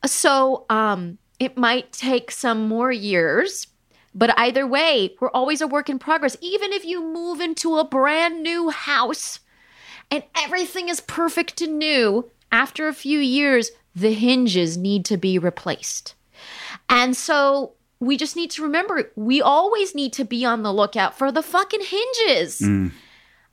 So, 0.04 0.66
um, 0.70 1.18
it 1.38 1.56
might 1.56 1.92
take 1.92 2.30
some 2.30 2.68
more 2.68 2.92
years, 2.92 3.66
But 4.14 4.36
either 4.38 4.66
way, 4.66 5.14
we're 5.20 5.30
always 5.30 5.60
a 5.60 5.66
work 5.68 5.88
in 5.88 5.98
progress. 5.98 6.36
Even 6.40 6.72
if 6.72 6.84
you 6.84 7.02
move 7.02 7.40
into 7.40 7.78
a 7.78 7.84
brand 7.84 8.42
new 8.42 8.70
house 8.70 9.40
and 10.10 10.24
everything 10.36 10.88
is 10.88 11.00
perfect 11.00 11.60
and 11.60 11.78
new, 11.78 12.30
after 12.50 12.88
a 12.88 12.94
few 12.94 13.20
years, 13.20 13.70
the 13.94 14.12
hinges 14.12 14.76
need 14.76 15.04
to 15.06 15.16
be 15.16 15.38
replaced. 15.38 16.14
And 16.88 17.16
so 17.16 17.74
we 18.00 18.16
just 18.16 18.34
need 18.34 18.50
to 18.52 18.62
remember 18.62 19.12
we 19.14 19.40
always 19.42 19.94
need 19.94 20.12
to 20.14 20.24
be 20.24 20.44
on 20.44 20.62
the 20.62 20.72
lookout 20.72 21.16
for 21.16 21.30
the 21.30 21.42
fucking 21.42 21.82
hinges. 21.82 22.62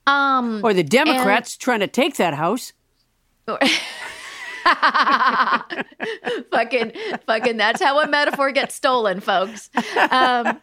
Um 0.07 0.62
Or 0.63 0.73
the 0.73 0.83
Democrats 0.83 1.57
trying 1.57 1.81
to 1.81 1.88
take 1.88 2.15
that 2.15 2.33
house. 2.33 2.73
fucking 6.51 6.91
fucking 7.25 7.55
that's 7.55 7.81
how 7.81 8.01
a 8.01 8.07
metaphor 8.07 8.51
gets 8.51 8.75
stolen 8.75 9.19
folks. 9.21 9.69
Um 10.12 10.60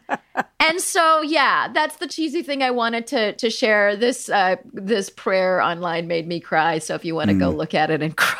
and 0.59 0.79
so 0.79 1.21
yeah 1.23 1.69
that's 1.73 1.95
the 1.97 2.07
cheesy 2.07 2.43
thing 2.43 2.61
i 2.61 2.71
wanted 2.71 3.07
to 3.07 3.33
to 3.33 3.49
share. 3.49 3.95
This 3.95 4.29
uh 4.29 4.57
this 4.73 5.09
prayer 5.09 5.61
online 5.61 6.07
made 6.07 6.27
me 6.27 6.39
cry 6.39 6.79
so 6.79 6.95
if 6.95 7.05
you 7.05 7.15
want 7.15 7.29
to 7.29 7.35
go 7.35 7.49
look 7.49 7.73
at 7.73 7.89
it 7.91 8.01
and 8.01 8.15
cry 8.25 8.39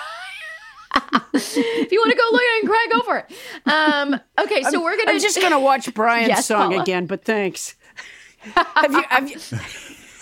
if 1.33 1.91
you 1.91 1.99
want 1.99 2.11
to 2.11 2.17
go 2.17 2.23
look 2.31 2.41
at 2.41 2.57
it 2.57 2.63
and 2.63 2.69
cry 2.69 2.87
go 2.91 3.01
for 3.01 3.17
it 3.17 3.31
um 3.71 4.19
okay 4.39 4.63
so 4.63 4.81
we're 4.83 4.97
gonna 4.97 5.11
I'm 5.11 5.19
just 5.19 5.39
going 5.39 5.51
to 5.51 5.59
watch 5.59 5.93
Brian's 5.93 6.29
Yes, 6.29 6.47
song 6.47 6.71
Paula. 6.71 6.81
again, 6.81 7.05
but 7.05 7.23
thanks. 7.23 7.75
have 8.55 8.91
you, 8.91 9.03
have 9.09 9.29
you, 9.29 9.37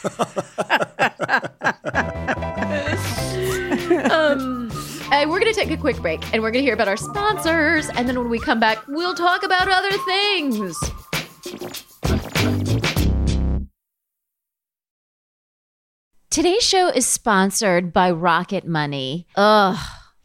um, 4.12 4.70
uh, 5.12 5.26
we're 5.28 5.40
going 5.40 5.52
to 5.52 5.54
take 5.54 5.72
a 5.72 5.78
quick 5.78 5.98
break 6.02 6.22
and 6.34 6.42
we're 6.42 6.52
going 6.52 6.64
to 6.64 6.66
hear 6.66 6.74
about 6.74 6.88
our 6.88 6.98
sponsors. 6.98 7.90
And 7.90 8.08
then 8.08 8.18
when 8.20 8.30
we 8.30 8.40
come 8.40 8.60
back, 8.60 8.86
we'll 8.88 9.16
talk 9.16 9.44
about 9.44 9.68
other 9.68 9.92
things. 10.06 10.78
Today's 16.30 16.64
show 16.64 16.90
is 16.90 17.06
sponsored 17.06 17.94
by 17.94 18.10
Rocket 18.10 18.68
Money. 18.68 19.28
Ugh, 19.36 19.78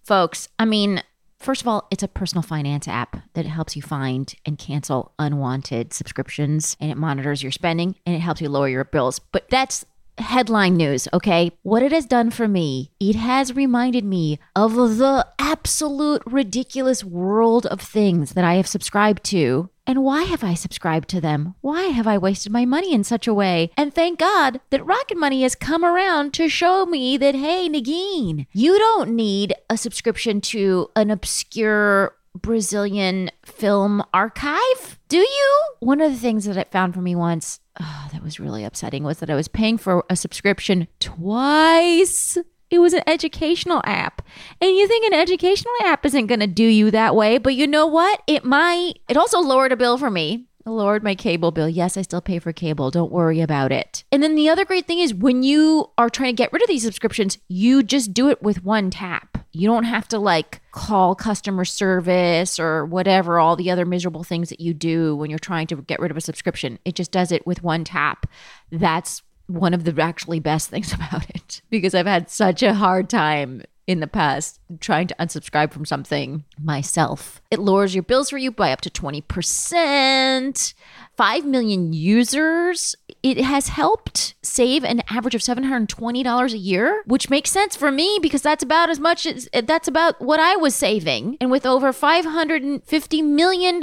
folks, 0.08 0.48
I 0.58 0.64
mean, 0.64 1.02
first 1.38 1.60
of 1.60 1.68
all, 1.68 1.86
it's 1.90 2.02
a 2.02 2.08
personal 2.08 2.42
finance 2.42 2.88
app 2.88 3.18
that 3.34 3.44
helps 3.44 3.76
you 3.76 3.82
find 3.82 4.34
and 4.46 4.58
cancel 4.58 5.12
unwanted 5.18 5.92
subscriptions 5.92 6.78
and 6.80 6.90
it 6.90 6.96
monitors 6.96 7.42
your 7.42 7.52
spending 7.52 7.94
and 8.06 8.16
it 8.16 8.20
helps 8.20 8.40
you 8.40 8.48
lower 8.48 8.70
your 8.70 8.84
bills. 8.84 9.18
But 9.18 9.50
that's 9.50 9.84
headline 10.16 10.78
news, 10.78 11.08
okay? 11.12 11.52
What 11.62 11.82
it 11.82 11.92
has 11.92 12.06
done 12.06 12.30
for 12.30 12.48
me, 12.48 12.90
it 12.98 13.16
has 13.16 13.54
reminded 13.54 14.02
me 14.02 14.38
of 14.56 14.74
the 14.74 15.26
absolute 15.38 16.22
ridiculous 16.24 17.04
world 17.04 17.66
of 17.66 17.80
things 17.82 18.32
that 18.32 18.44
I 18.44 18.54
have 18.54 18.66
subscribed 18.66 19.24
to. 19.24 19.68
And 19.88 20.04
why 20.04 20.24
have 20.24 20.44
I 20.44 20.52
subscribed 20.52 21.08
to 21.08 21.20
them? 21.20 21.54
Why 21.62 21.84
have 21.84 22.06
I 22.06 22.18
wasted 22.18 22.52
my 22.52 22.66
money 22.66 22.92
in 22.92 23.04
such 23.04 23.26
a 23.26 23.32
way? 23.32 23.70
And 23.74 23.94
thank 23.94 24.18
God 24.18 24.60
that 24.68 24.84
Rocket 24.84 25.16
Money 25.16 25.42
has 25.44 25.54
come 25.54 25.82
around 25.82 26.34
to 26.34 26.50
show 26.50 26.84
me 26.84 27.16
that, 27.16 27.34
hey, 27.34 27.70
Negin, 27.70 28.46
you 28.52 28.78
don't 28.78 29.16
need 29.16 29.54
a 29.70 29.78
subscription 29.78 30.42
to 30.42 30.90
an 30.94 31.10
obscure 31.10 32.14
Brazilian 32.34 33.30
film 33.46 34.04
archive, 34.12 34.98
do 35.08 35.16
you? 35.16 35.62
One 35.80 36.02
of 36.02 36.12
the 36.12 36.18
things 36.18 36.44
that 36.44 36.58
it 36.58 36.70
found 36.70 36.92
for 36.92 37.00
me 37.00 37.14
once 37.14 37.60
oh, 37.80 38.08
that 38.12 38.22
was 38.22 38.38
really 38.38 38.64
upsetting 38.64 39.04
was 39.04 39.20
that 39.20 39.30
I 39.30 39.34
was 39.34 39.48
paying 39.48 39.78
for 39.78 40.04
a 40.10 40.16
subscription 40.16 40.86
twice. 41.00 42.36
It 42.70 42.78
was 42.78 42.92
an 42.92 43.02
educational 43.06 43.82
app. 43.84 44.22
And 44.60 44.76
you 44.76 44.86
think 44.86 45.06
an 45.06 45.18
educational 45.18 45.74
app 45.84 46.04
isn't 46.04 46.26
going 46.26 46.40
to 46.40 46.46
do 46.46 46.64
you 46.64 46.90
that 46.90 47.14
way, 47.14 47.38
but 47.38 47.54
you 47.54 47.66
know 47.66 47.86
what? 47.86 48.22
It 48.26 48.44
might. 48.44 49.00
It 49.08 49.16
also 49.16 49.40
lowered 49.40 49.72
a 49.72 49.76
bill 49.76 49.98
for 49.98 50.10
me. 50.10 50.46
Lowered 50.66 51.02
my 51.02 51.14
cable 51.14 51.50
bill. 51.50 51.68
Yes, 51.68 51.96
I 51.96 52.02
still 52.02 52.20
pay 52.20 52.38
for 52.38 52.52
cable. 52.52 52.90
Don't 52.90 53.10
worry 53.10 53.40
about 53.40 53.72
it. 53.72 54.04
And 54.12 54.22
then 54.22 54.34
the 54.34 54.50
other 54.50 54.66
great 54.66 54.86
thing 54.86 54.98
is 54.98 55.14
when 55.14 55.42
you 55.42 55.90
are 55.96 56.10
trying 56.10 56.36
to 56.36 56.42
get 56.42 56.52
rid 56.52 56.60
of 56.60 56.68
these 56.68 56.82
subscriptions, 56.82 57.38
you 57.48 57.82
just 57.82 58.12
do 58.12 58.28
it 58.28 58.42
with 58.42 58.62
one 58.62 58.90
tap. 58.90 59.38
You 59.52 59.66
don't 59.66 59.84
have 59.84 60.06
to 60.08 60.18
like 60.18 60.60
call 60.72 61.14
customer 61.14 61.64
service 61.64 62.60
or 62.60 62.84
whatever, 62.84 63.38
all 63.38 63.56
the 63.56 63.70
other 63.70 63.86
miserable 63.86 64.24
things 64.24 64.50
that 64.50 64.60
you 64.60 64.74
do 64.74 65.16
when 65.16 65.30
you're 65.30 65.38
trying 65.38 65.66
to 65.68 65.76
get 65.76 66.00
rid 66.00 66.10
of 66.10 66.18
a 66.18 66.20
subscription. 66.20 66.78
It 66.84 66.94
just 66.94 67.12
does 67.12 67.32
it 67.32 67.46
with 67.46 67.62
one 67.62 67.82
tap. 67.84 68.26
That's 68.70 69.22
one 69.48 69.74
of 69.74 69.84
the 69.84 70.00
actually 70.00 70.38
best 70.38 70.70
things 70.70 70.92
about 70.94 71.28
it 71.30 71.60
because 71.70 71.94
I've 71.94 72.06
had 72.06 72.30
such 72.30 72.62
a 72.62 72.74
hard 72.74 73.10
time 73.10 73.62
in 73.88 74.00
the 74.00 74.06
past 74.06 74.60
trying 74.80 75.06
to 75.06 75.16
unsubscribe 75.18 75.72
from 75.72 75.86
something 75.86 76.44
myself. 76.62 77.40
It 77.50 77.58
lowers 77.58 77.94
your 77.94 78.02
bills 78.04 78.28
for 78.28 78.36
you 78.36 78.52
by 78.52 78.70
up 78.70 78.82
to 78.82 78.90
20%. 78.90 80.74
5 81.16 81.44
million 81.46 81.92
users. 81.92 82.94
It 83.24 83.38
has 83.38 83.68
helped 83.68 84.34
save 84.40 84.84
an 84.84 85.02
average 85.10 85.34
of 85.34 85.40
$720 85.40 86.52
a 86.52 86.56
year, 86.56 87.02
which 87.06 87.28
makes 87.28 87.50
sense 87.50 87.74
for 87.74 87.90
me 87.90 88.20
because 88.22 88.42
that's 88.42 88.62
about 88.62 88.88
as 88.88 89.00
much 89.00 89.26
as 89.26 89.48
that's 89.64 89.88
about 89.88 90.20
what 90.20 90.38
I 90.38 90.54
was 90.54 90.76
saving. 90.76 91.36
And 91.40 91.50
with 91.50 91.66
over 91.66 91.92
$550 91.92 93.24
million 93.24 93.82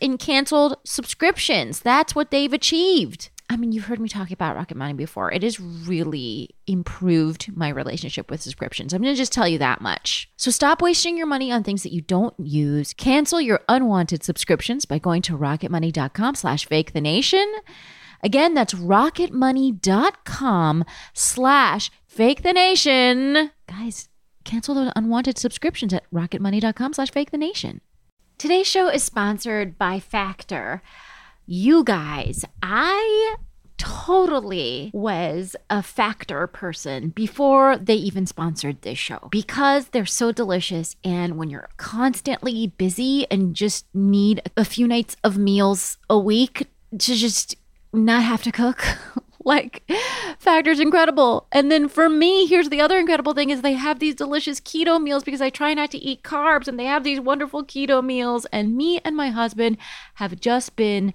in 0.00 0.18
canceled 0.18 0.78
subscriptions, 0.84 1.80
that's 1.80 2.14
what 2.14 2.30
they've 2.30 2.52
achieved. 2.52 3.28
I 3.52 3.56
mean, 3.58 3.70
you've 3.70 3.84
heard 3.84 4.00
me 4.00 4.08
talk 4.08 4.30
about 4.30 4.56
Rocket 4.56 4.78
Money 4.78 4.94
before. 4.94 5.30
It 5.30 5.42
has 5.42 5.60
really 5.60 6.56
improved 6.66 7.54
my 7.54 7.68
relationship 7.68 8.30
with 8.30 8.40
subscriptions. 8.40 8.94
I'm 8.94 9.02
going 9.02 9.12
to 9.12 9.18
just 9.18 9.30
tell 9.30 9.46
you 9.46 9.58
that 9.58 9.82
much. 9.82 10.30
So 10.38 10.50
stop 10.50 10.80
wasting 10.80 11.18
your 11.18 11.26
money 11.26 11.52
on 11.52 11.62
things 11.62 11.82
that 11.82 11.92
you 11.92 12.00
don't 12.00 12.32
use. 12.40 12.94
Cancel 12.94 13.42
your 13.42 13.60
unwanted 13.68 14.22
subscriptions 14.22 14.86
by 14.86 14.98
going 14.98 15.20
to 15.22 15.36
rocketmoney.com 15.36 16.34
slash 16.34 16.64
fake 16.64 16.94
the 16.94 17.02
nation. 17.02 17.46
Again, 18.22 18.54
that's 18.54 18.72
rocketmoney.com 18.72 20.84
slash 21.12 21.90
fake 22.06 22.42
the 22.42 22.54
nation. 22.54 23.50
Guys, 23.68 24.08
cancel 24.44 24.74
those 24.74 24.92
unwanted 24.96 25.36
subscriptions 25.36 25.92
at 25.92 26.10
rocketmoney.com 26.10 26.94
slash 26.94 27.10
fake 27.10 27.32
the 27.32 27.36
nation. 27.36 27.82
Today's 28.38 28.66
show 28.66 28.88
is 28.88 29.02
sponsored 29.02 29.76
by 29.76 30.00
Factor. 30.00 30.80
You 31.54 31.84
guys, 31.84 32.46
I 32.62 33.36
totally 33.76 34.90
was 34.94 35.54
a 35.68 35.82
factor 35.82 36.46
person 36.46 37.10
before 37.10 37.76
they 37.76 37.96
even 37.96 38.24
sponsored 38.24 38.80
this 38.80 38.96
show 38.96 39.28
because 39.30 39.88
they're 39.88 40.06
so 40.06 40.32
delicious. 40.32 40.96
And 41.04 41.36
when 41.36 41.50
you're 41.50 41.68
constantly 41.76 42.68
busy 42.68 43.26
and 43.30 43.54
just 43.54 43.84
need 43.92 44.40
a 44.56 44.64
few 44.64 44.88
nights 44.88 45.14
of 45.22 45.36
meals 45.36 45.98
a 46.08 46.18
week 46.18 46.68
to 46.98 47.14
just 47.14 47.54
not 47.92 48.22
have 48.22 48.42
to 48.44 48.50
cook. 48.50 48.82
like 49.44 49.82
factor's 50.38 50.78
incredible 50.78 51.48
and 51.50 51.68
then 51.68 51.88
for 51.88 52.08
me 52.08 52.46
here's 52.46 52.68
the 52.68 52.80
other 52.80 52.96
incredible 52.96 53.34
thing 53.34 53.50
is 53.50 53.60
they 53.60 53.72
have 53.72 53.98
these 53.98 54.14
delicious 54.14 54.60
keto 54.60 55.02
meals 55.02 55.24
because 55.24 55.40
i 55.40 55.50
try 55.50 55.74
not 55.74 55.90
to 55.90 55.98
eat 55.98 56.22
carbs 56.22 56.68
and 56.68 56.78
they 56.78 56.84
have 56.84 57.02
these 57.02 57.18
wonderful 57.18 57.64
keto 57.64 58.04
meals 58.04 58.46
and 58.52 58.76
me 58.76 59.00
and 59.04 59.16
my 59.16 59.30
husband 59.30 59.76
have 60.14 60.38
just 60.38 60.76
been 60.76 61.12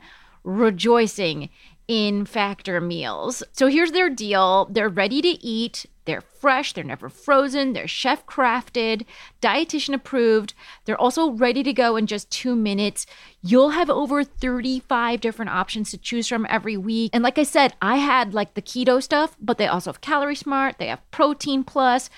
rejoicing 0.48 1.50
in 1.88 2.26
factor 2.26 2.82
meals. 2.82 3.44
So 3.54 3.68
here's 3.68 3.92
their 3.92 4.10
deal. 4.10 4.68
They're 4.72 4.90
ready 4.90 5.22
to 5.22 5.46
eat. 5.46 5.86
They're 6.06 6.22
fresh. 6.22 6.74
They're 6.74 6.84
never 6.84 7.10
frozen. 7.10 7.74
They're 7.74 7.88
chef 7.88 8.26
crafted 8.26 9.06
dietitian 9.42 9.94
approved 9.94 10.54
they're 10.86 11.00
also 11.00 11.32
ready 11.32 11.64
to 11.64 11.74
go 11.74 11.96
in 11.96 12.08
just 12.08 12.30
two 12.32 12.56
minutes. 12.56 13.06
You'll 13.42 13.72
have 13.72 13.90
over 13.90 14.24
35 14.24 15.22
different 15.22 15.52
options 15.52 15.92
to 15.92 15.98
choose 15.98 16.28
from 16.28 16.48
every 16.50 16.78
week. 16.78 17.12
And 17.14 17.24
like 17.24 17.38
i 17.38 17.44
said 17.44 17.74
i 17.82 17.98
had 17.98 18.34
like 18.34 18.54
the 18.54 18.62
keto 18.62 19.02
stuff 19.04 19.36
but 19.40 19.58
they 19.58 19.68
also 19.68 19.92
have 19.92 20.02
calorie 20.02 20.36
smart. 20.36 20.78
They 20.78 20.88
have 20.88 21.10
protein 21.12 21.64
plus 21.64 22.10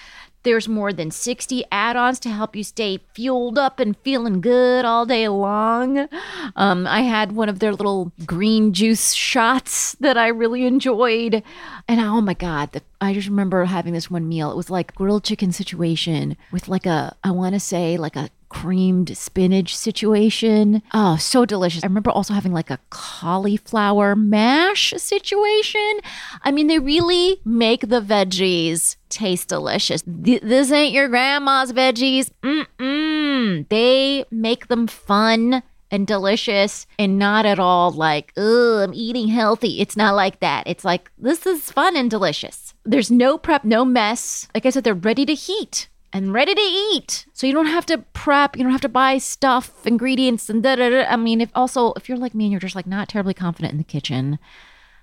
there's 0.43 0.67
more 0.67 0.93
than 0.93 1.11
60 1.11 1.63
add 1.71 1.95
ons 1.95 2.19
to 2.21 2.29
help 2.29 2.55
you 2.55 2.63
stay 2.63 2.99
fueled 3.13 3.57
up 3.57 3.79
and 3.79 3.97
feeling 3.97 4.41
good 4.41 4.85
all 4.85 5.05
day 5.05 5.27
long. 5.27 6.07
Um, 6.55 6.87
I 6.87 7.01
had 7.01 7.33
one 7.33 7.49
of 7.49 7.59
their 7.59 7.71
little 7.71 8.11
green 8.25 8.73
juice 8.73 9.13
shots 9.13 9.93
that 9.99 10.17
I 10.17 10.27
really 10.27 10.65
enjoyed. 10.65 11.43
And 11.87 11.99
oh 11.99 12.21
my 12.21 12.33
God, 12.33 12.71
the, 12.71 12.81
I 13.01 13.13
just 13.13 13.27
remember 13.27 13.65
having 13.65 13.93
this 13.93 14.09
one 14.09 14.27
meal. 14.27 14.51
It 14.51 14.57
was 14.57 14.69
like 14.69 14.95
grilled 14.95 15.23
chicken 15.23 15.51
situation 15.51 16.37
with 16.51 16.67
like 16.67 16.85
a, 16.85 17.15
I 17.23 17.31
want 17.31 17.53
to 17.55 17.59
say, 17.59 17.97
like 17.97 18.15
a 18.15 18.29
creamed 18.49 19.15
spinach 19.17 19.75
situation. 19.75 20.81
Oh, 20.93 21.17
so 21.17 21.45
delicious. 21.45 21.83
I 21.83 21.87
remember 21.87 22.11
also 22.11 22.33
having 22.33 22.51
like 22.51 22.69
a 22.69 22.79
cauliflower 22.89 24.15
mash 24.15 24.93
situation. 24.97 25.99
I 26.43 26.51
mean, 26.51 26.67
they 26.67 26.79
really 26.79 27.39
make 27.45 27.81
the 27.81 28.01
veggies 28.01 28.97
taste 29.09 29.49
delicious. 29.49 30.01
Th- 30.01 30.41
this 30.41 30.71
ain't 30.71 30.93
your 30.93 31.07
grandma's 31.07 31.71
veggies. 31.73 32.31
Mm-mm. 32.43 33.67
They 33.69 34.25
make 34.31 34.67
them 34.67 34.87
fun 34.87 35.63
and 35.91 36.05
delicious 36.05 36.85
and 36.97 37.17
not 37.17 37.45
at 37.45 37.59
all 37.59 37.91
like, 37.91 38.31
oh, 38.37 38.79
I'm 38.79 38.93
eating 38.93 39.27
healthy. 39.27 39.81
It's 39.81 39.97
not 39.97 40.15
like 40.15 40.39
that. 40.39 40.67
It's 40.67 40.85
like, 40.85 41.11
this 41.17 41.45
is 41.45 41.71
fun 41.71 41.95
and 41.95 42.09
delicious. 42.09 42.73
There's 42.85 43.11
no 43.11 43.37
prep, 43.37 43.63
no 43.63 43.85
mess. 43.85 44.47
Like 44.53 44.65
I 44.65 44.69
said, 44.69 44.83
they're 44.83 44.93
ready 44.93 45.25
to 45.25 45.33
heat 45.33 45.87
and 46.11 46.33
ready 46.33 46.55
to 46.55 46.61
eat. 46.61 47.25
So 47.33 47.47
you 47.47 47.53
don't 47.53 47.67
have 47.67 47.85
to 47.87 47.99
prep, 48.13 48.57
you 48.57 48.63
don't 48.63 48.71
have 48.71 48.81
to 48.81 48.89
buy 48.89 49.17
stuff, 49.17 49.85
ingredients, 49.85 50.49
and 50.49 50.63
da 50.63 50.75
da 50.75 50.89
da. 50.89 51.05
I 51.09 51.15
mean, 51.15 51.41
if 51.41 51.49
also, 51.55 51.93
if 51.93 52.09
you're 52.09 52.17
like 52.17 52.33
me 52.33 52.45
and 52.45 52.51
you're 52.51 52.59
just 52.59 52.75
like 52.75 52.87
not 52.87 53.09
terribly 53.09 53.33
confident 53.33 53.71
in 53.71 53.77
the 53.77 53.83
kitchen, 53.83 54.39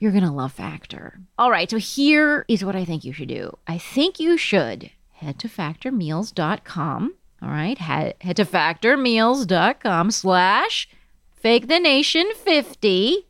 you're 0.01 0.13
to 0.13 0.31
love 0.31 0.53
Factor. 0.53 1.21
All 1.39 1.51
right, 1.51 1.71
so 1.71 1.79
here 1.79 2.45
is 2.49 2.65
what 2.65 2.77
I 2.77 2.85
think 2.85 3.05
you 3.05 3.13
should 3.13 3.29
do. 3.29 3.57
I 3.67 3.79
think 3.79 4.21
you 4.21 4.37
should 4.37 4.91
head 5.13 5.39
to 5.39 5.49
factormeals.com. 5.49 7.15
All 7.43 7.49
right, 7.49 7.79
head, 7.79 8.15
head 8.21 8.37
to 8.37 8.45
factormeals.com 8.45 10.11
slash 10.11 10.89
fake 11.35 11.69
the 11.69 11.79
nation 11.79 12.31
50 12.35 13.27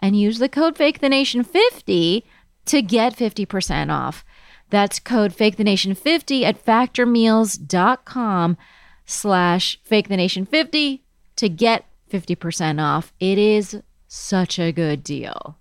and 0.00 0.18
use 0.18 0.38
the 0.38 0.48
code 0.48 0.76
fake 0.76 1.00
the 1.00 1.08
nation 1.08 1.42
50 1.42 2.24
to 2.66 2.82
get 2.82 3.16
50% 3.16 3.92
off. 3.92 4.24
That's 4.70 5.00
code 5.00 5.34
fake 5.34 5.56
the 5.56 5.64
nation 5.64 5.94
50 5.94 6.44
at 6.44 6.64
factormeals.com 6.64 8.56
slash 9.04 9.80
fake 9.82 10.08
the 10.08 10.16
nation 10.16 10.44
50 10.44 11.02
to 11.36 11.48
get 11.48 11.86
50% 12.10 12.82
off. 12.82 13.12
It 13.20 13.38
is 13.38 13.82
such 14.06 14.58
a 14.58 14.72
good 14.72 15.02
deal. 15.02 15.58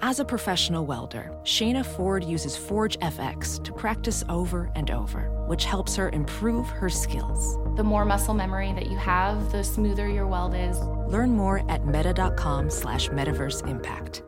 As 0.00 0.20
a 0.20 0.24
professional 0.26 0.84
welder, 0.84 1.32
Shayna 1.42 1.84
Ford 1.84 2.22
uses 2.22 2.54
Forge 2.54 2.98
FX 2.98 3.62
to 3.64 3.72
practice 3.72 4.22
over 4.28 4.70
and 4.76 4.90
over, 4.90 5.30
which 5.46 5.64
helps 5.64 5.96
her 5.96 6.10
improve 6.10 6.68
her 6.68 6.90
skills. 6.90 7.56
The 7.76 7.82
more 7.82 8.04
muscle 8.04 8.34
memory 8.34 8.74
that 8.74 8.90
you 8.90 8.98
have, 8.98 9.50
the 9.52 9.64
smoother 9.64 10.06
your 10.06 10.26
weld 10.26 10.54
is. 10.54 10.78
Learn 11.08 11.30
more 11.30 11.68
at 11.70 11.86
meta.com 11.86 12.68
slash 12.68 13.08
metaverse 13.08 13.66
impact. 13.66 14.22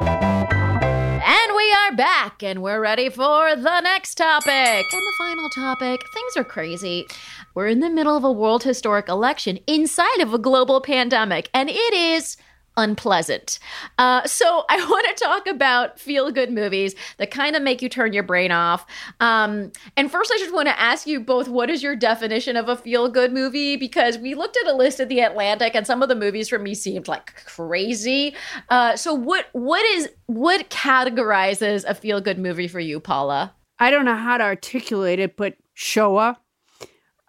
And 0.00 1.56
we 1.56 1.72
are 1.72 1.92
back 1.96 2.42
and 2.42 2.62
we're 2.62 2.80
ready 2.80 3.08
for 3.08 3.56
the 3.56 3.80
next 3.80 4.16
topic. 4.16 4.48
And 4.92 5.02
the 5.02 5.14
final 5.18 5.48
topic 5.50 6.00
things 6.12 6.36
are 6.36 6.44
crazy. 6.44 7.06
We're 7.54 7.68
in 7.68 7.80
the 7.80 7.90
middle 7.90 8.16
of 8.16 8.24
a 8.24 8.32
world 8.32 8.62
historic 8.62 9.08
election 9.08 9.58
inside 9.66 10.20
of 10.20 10.34
a 10.34 10.38
global 10.38 10.80
pandemic, 10.80 11.48
and 11.54 11.70
it 11.70 11.94
is 11.94 12.36
unpleasant. 12.76 13.58
Uh, 13.98 14.24
so 14.26 14.64
I 14.70 14.76
want 14.76 15.06
to 15.16 15.24
talk 15.24 15.46
about 15.46 15.98
feel 15.98 16.30
good 16.30 16.50
movies 16.52 16.94
that 17.18 17.30
kind 17.30 17.56
of 17.56 17.62
make 17.62 17.82
you 17.82 17.88
turn 17.88 18.12
your 18.12 18.22
brain 18.22 18.52
off. 18.52 18.86
Um, 19.20 19.72
and 19.96 20.10
first, 20.10 20.32
I 20.34 20.38
just 20.38 20.52
want 20.52 20.68
to 20.68 20.80
ask 20.80 21.06
you 21.06 21.20
both 21.20 21.48
what 21.48 21.70
is 21.70 21.82
your 21.82 21.96
definition 21.96 22.56
of 22.56 22.68
a 22.68 22.76
feel 22.76 23.08
good 23.08 23.32
movie? 23.32 23.76
Because 23.76 24.18
we 24.18 24.34
looked 24.34 24.56
at 24.56 24.66
a 24.66 24.74
list 24.74 25.00
at 25.00 25.08
the 25.08 25.20
Atlantic, 25.20 25.74
and 25.74 25.86
some 25.86 26.02
of 26.02 26.08
the 26.08 26.14
movies 26.14 26.48
for 26.48 26.58
me 26.58 26.74
seemed 26.74 27.08
like 27.08 27.34
crazy. 27.44 28.34
Uh, 28.68 28.96
so 28.96 29.14
what 29.14 29.46
what 29.52 29.84
is 29.96 30.08
what 30.26 30.68
categorizes 30.70 31.84
a 31.86 31.94
feel 31.94 32.20
good 32.20 32.38
movie 32.38 32.68
for 32.68 32.80
you, 32.80 33.00
Paula? 33.00 33.54
I 33.78 33.90
don't 33.90 34.04
know 34.04 34.16
how 34.16 34.38
to 34.38 34.44
articulate 34.44 35.18
it, 35.18 35.36
but 35.36 35.54
Shoah. 35.74 36.38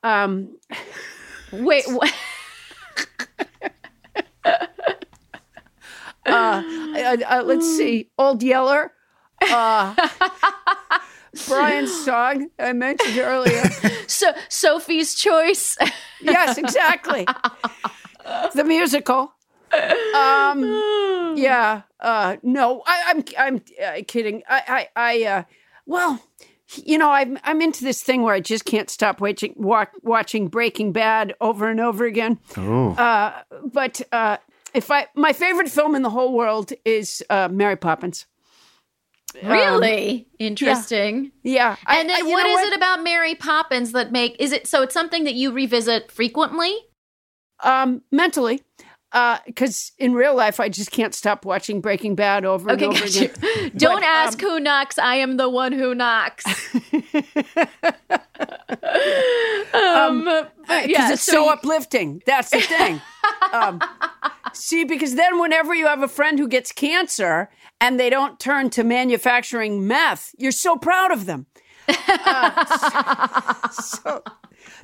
Um, 0.03 0.57
Wait, 1.51 1.85
what? 1.87 2.13
Uh, 6.27 6.63
uh, 6.95 7.17
uh, 7.27 7.43
let's 7.45 7.77
see, 7.77 8.09
Old 8.17 8.43
Yeller. 8.43 8.91
Uh, 9.41 9.95
Brian's 11.47 11.93
song 12.03 12.49
I 12.57 12.73
mentioned 12.73 13.17
earlier. 13.17 13.63
so 14.07 14.31
Sophie's 14.49 15.15
Choice. 15.15 15.77
Yes, 16.21 16.57
exactly. 16.57 17.25
the 18.55 18.63
musical. 18.63 19.33
Um, 20.15 21.35
yeah. 21.37 21.83
Uh, 21.99 22.37
no, 22.43 22.83
I, 22.85 23.03
I'm 23.07 23.23
I'm 23.37 23.61
uh, 23.83 24.01
kidding. 24.07 24.43
I 24.49 24.87
I, 24.95 25.11
I 25.11 25.23
uh, 25.25 25.43
well, 25.85 26.21
you 26.75 26.97
know, 26.97 27.11
I'm 27.11 27.37
I'm 27.43 27.61
into 27.61 27.83
this 27.83 28.01
thing 28.01 28.21
where 28.23 28.33
I 28.33 28.39
just 28.39 28.65
can't 28.65 28.89
stop 28.89 29.21
watching 29.21 29.53
wa- 29.57 29.85
watching 30.03 30.47
Breaking 30.47 30.91
Bad 30.91 31.35
over 31.41 31.69
and 31.69 31.79
over 31.79 32.05
again. 32.05 32.39
Ooh. 32.57 32.89
Uh, 32.91 33.41
but 33.63 34.01
uh, 34.11 34.37
if 34.73 34.91
I 34.91 35.07
my 35.15 35.33
favorite 35.33 35.69
film 35.69 35.95
in 35.95 36.01
the 36.01 36.09
whole 36.09 36.33
world 36.33 36.71
is 36.85 37.23
uh, 37.29 37.47
Mary 37.51 37.75
Poppins. 37.75 38.25
Really 39.43 40.27
interesting. 40.39 41.31
Yeah, 41.43 41.75
I- 41.85 41.99
And 41.99 42.09
then 42.09 42.15
I- 42.15 42.27
you 42.27 42.31
what 42.31 42.45
it 42.45 42.77
about 42.77 43.03
Mary 43.03 43.35
Poppins 43.35 43.91
that 43.91 44.11
make 44.11 44.35
is 44.39 44.51
it 44.51 44.67
so 44.67 44.81
it's 44.81 44.93
something 44.93 45.25
that 45.25 45.35
you 45.35 45.51
revisit 45.51 46.11
frequently? 46.11 46.75
Um, 47.63 48.01
mentally, 48.11 48.61
because 49.45 49.91
in 49.97 50.13
real 50.13 50.35
life 50.35 50.59
I 50.59 50.69
just 50.69 50.91
can't 50.91 51.13
stop 51.13 51.45
watching 51.45 51.81
Breaking 51.81 52.15
Bad 52.15 52.45
over 52.45 52.71
Okay, 52.71 52.85
and 52.85 52.93
over 52.93 53.05
again. 53.05 53.71
Don't 53.77 54.03
ask 54.03 54.41
um, 54.43 54.49
who 54.49 54.59
knocks. 54.59 54.97
I 54.99 55.15
am 55.15 55.37
the 55.37 55.49
one 55.49 55.71
who 55.71 55.95
knocks. 55.95 56.45
um, 59.73 60.25
but 60.25 60.53
because 60.67 60.87
yeah, 60.87 61.13
it's 61.13 61.23
so, 61.23 61.45
you- 61.45 61.49
uplifting. 61.51 62.21
That's 62.25 62.49
the 62.49 62.61
thing. 62.61 63.01
um, 63.53 63.81
see, 64.53 64.83
because 64.83 65.15
then 65.15 65.39
whenever 65.39 65.73
you 65.73 65.87
have 65.87 66.03
a 66.03 66.07
friend 66.07 66.37
who 66.39 66.47
gets 66.47 66.71
cancer 66.71 67.49
and 67.79 67.99
they 67.99 68.09
don't 68.09 68.39
turn 68.39 68.69
to 68.71 68.83
manufacturing 68.83 69.87
meth, 69.87 70.33
you're 70.37 70.51
so 70.51 70.77
proud 70.77 71.11
of 71.11 71.25
them. 71.25 71.45
Uh, 71.89 73.69
so 73.71 74.23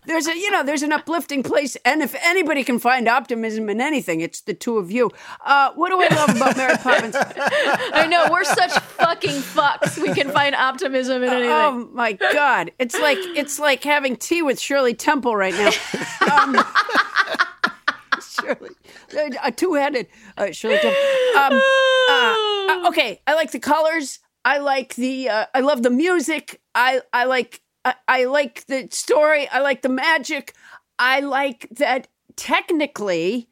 there's 0.06 0.28
a 0.28 0.38
you 0.38 0.51
know 0.51 0.64
there's 0.64 0.84
an 0.84 0.91
uplifting 0.91 1.43
place, 1.43 1.76
and 1.86 2.01
if 2.01 2.16
anybody 2.24 2.64
can 2.64 2.80
find 2.80 3.08
optimism 3.08 3.70
in 3.70 3.82
anything, 3.82 4.22
it's 4.22 4.41
the 4.41 4.54
two 4.54 4.78
of 4.78 4.91
you. 4.91 5.12
Uh, 5.45 5.72
what 5.76 5.89
do 5.89 6.01
I 6.01 6.08
love 6.16 6.36
about 6.36 6.58
Mary 6.58 6.78
Poppins? 6.78 7.16
I 7.18 8.08
know 8.08 8.28
we're 8.32 8.43
such 8.43 8.72
fucking 8.72 9.41
fucks. 9.41 10.01
We 10.01 10.14
can 10.14 10.32
find 10.32 10.56
optimism 10.56 11.24
in 11.24 11.30
anything. 11.30 11.51
Oh 11.51 11.89
my 11.93 12.14
god, 12.14 12.72
it's 12.80 12.99
like 12.99 13.18
it's 13.20 13.60
like 13.60 13.84
having 13.84 14.16
tea 14.16 14.41
with 14.41 14.60
Shirley 14.60 14.93
Temple 14.93 15.36
right 15.36 15.54
now. 15.54 15.72
Um, 16.32 16.58
Shirley, 18.22 18.70
a 19.43 19.51
two-headed 19.51 20.08
uh, 20.38 20.51
Shirley 20.51 20.80
Temple. 20.80 21.01
Um, 21.38 21.54
uh, 22.10 22.36
uh, 22.70 22.89
okay, 22.89 23.22
I 23.28 23.36
like 23.36 23.51
the 23.51 23.60
colors. 23.60 24.20
I 24.45 24.58
like 24.58 24.95
the. 24.95 25.30
Uh, 25.30 25.45
I 25.54 25.62
love 25.62 25.84
the 25.84 25.89
music. 25.89 26.60
I 26.76 27.02
I 27.12 27.26
like. 27.26 27.62
I, 27.86 27.96
I 28.08 28.26
like 28.26 28.66
the 28.68 28.88
story. 28.92 29.48
I 29.50 29.60
like 29.60 29.82
the 29.82 29.90
magic. 29.90 30.54
I 30.98 31.20
like 31.20 31.68
that 31.72 32.08
technically. 32.36 33.50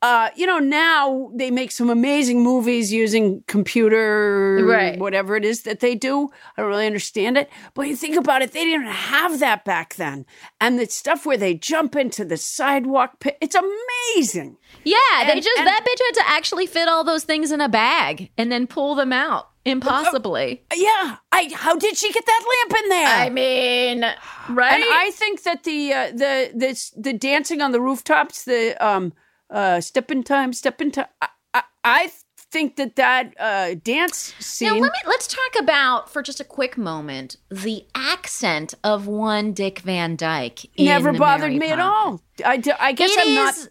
Uh, 0.00 0.30
you 0.36 0.46
know, 0.46 0.60
now 0.60 1.28
they 1.34 1.50
make 1.50 1.72
some 1.72 1.90
amazing 1.90 2.40
movies 2.40 2.92
using 2.92 3.42
computer, 3.48 4.64
Right. 4.64 4.96
whatever 4.96 5.34
it 5.36 5.44
is 5.44 5.62
that 5.62 5.80
they 5.80 5.96
do. 5.96 6.28
I 6.56 6.60
don't 6.62 6.70
really 6.70 6.86
understand 6.86 7.36
it. 7.36 7.50
But 7.74 7.88
you 7.88 7.96
think 7.96 8.14
about 8.16 8.40
it, 8.42 8.52
they 8.52 8.64
didn't 8.64 8.86
have 8.86 9.40
that 9.40 9.64
back 9.64 9.96
then. 9.96 10.24
And 10.60 10.78
the 10.78 10.86
stuff 10.86 11.26
where 11.26 11.36
they 11.36 11.54
jump 11.54 11.96
into 11.96 12.24
the 12.24 12.36
sidewalk 12.36 13.18
pit, 13.18 13.38
it's 13.40 13.56
amazing. 13.56 14.56
yeah, 14.84 14.96
they 15.26 15.40
just 15.40 15.58
and- 15.58 15.66
that 15.66 15.84
bitch 15.84 16.04
had 16.06 16.22
to 16.22 16.28
actually 16.30 16.66
fit 16.66 16.86
all 16.88 17.02
those 17.02 17.24
things 17.24 17.50
in 17.50 17.60
a 17.60 17.68
bag 17.68 18.30
and 18.38 18.52
then 18.52 18.68
pull 18.68 18.94
them 18.94 19.12
out 19.12 19.48
impossibly. 19.68 20.62
Yeah. 20.74 21.16
I 21.32 21.50
how 21.54 21.76
did 21.76 21.96
she 21.96 22.12
get 22.12 22.24
that 22.26 22.44
lamp 22.68 22.82
in 22.84 22.88
there? 22.90 23.06
I 23.06 23.28
mean, 23.30 24.00
right? 24.48 24.74
And 24.74 24.84
I 24.84 25.10
think 25.12 25.42
that 25.42 25.64
the 25.64 25.92
uh, 25.92 26.10
the 26.12 26.50
the 26.54 26.90
the 26.96 27.12
dancing 27.12 27.60
on 27.60 27.72
the 27.72 27.80
rooftops, 27.80 28.44
the 28.44 28.74
um 28.84 29.12
uh 29.50 29.80
step 29.80 30.10
in 30.10 30.22
time, 30.22 30.52
step 30.52 30.80
in 30.80 30.90
time. 30.90 31.06
I, 31.22 31.28
I, 31.54 31.62
I 31.84 32.10
think 32.50 32.76
that 32.76 32.96
that 32.96 33.34
uh 33.38 33.74
dance 33.84 34.34
scene. 34.38 34.68
Now 34.68 34.74
let 34.80 34.92
me 34.92 34.98
let's 35.06 35.26
talk 35.26 35.60
about 35.62 36.10
for 36.10 36.22
just 36.22 36.40
a 36.40 36.44
quick 36.44 36.78
moment 36.78 37.36
the 37.50 37.84
accent 37.94 38.74
of 38.82 39.06
one 39.06 39.52
Dick 39.52 39.80
Van 39.80 40.16
Dyke. 40.16 40.64
in 40.76 40.86
never 40.86 41.12
bothered 41.12 41.50
Mary 41.52 41.58
me 41.58 41.68
at 41.70 41.80
all. 41.80 42.22
I 42.44 42.56
guess 42.58 43.10
It 43.16 43.26
I'm 43.26 43.34
not. 43.34 43.68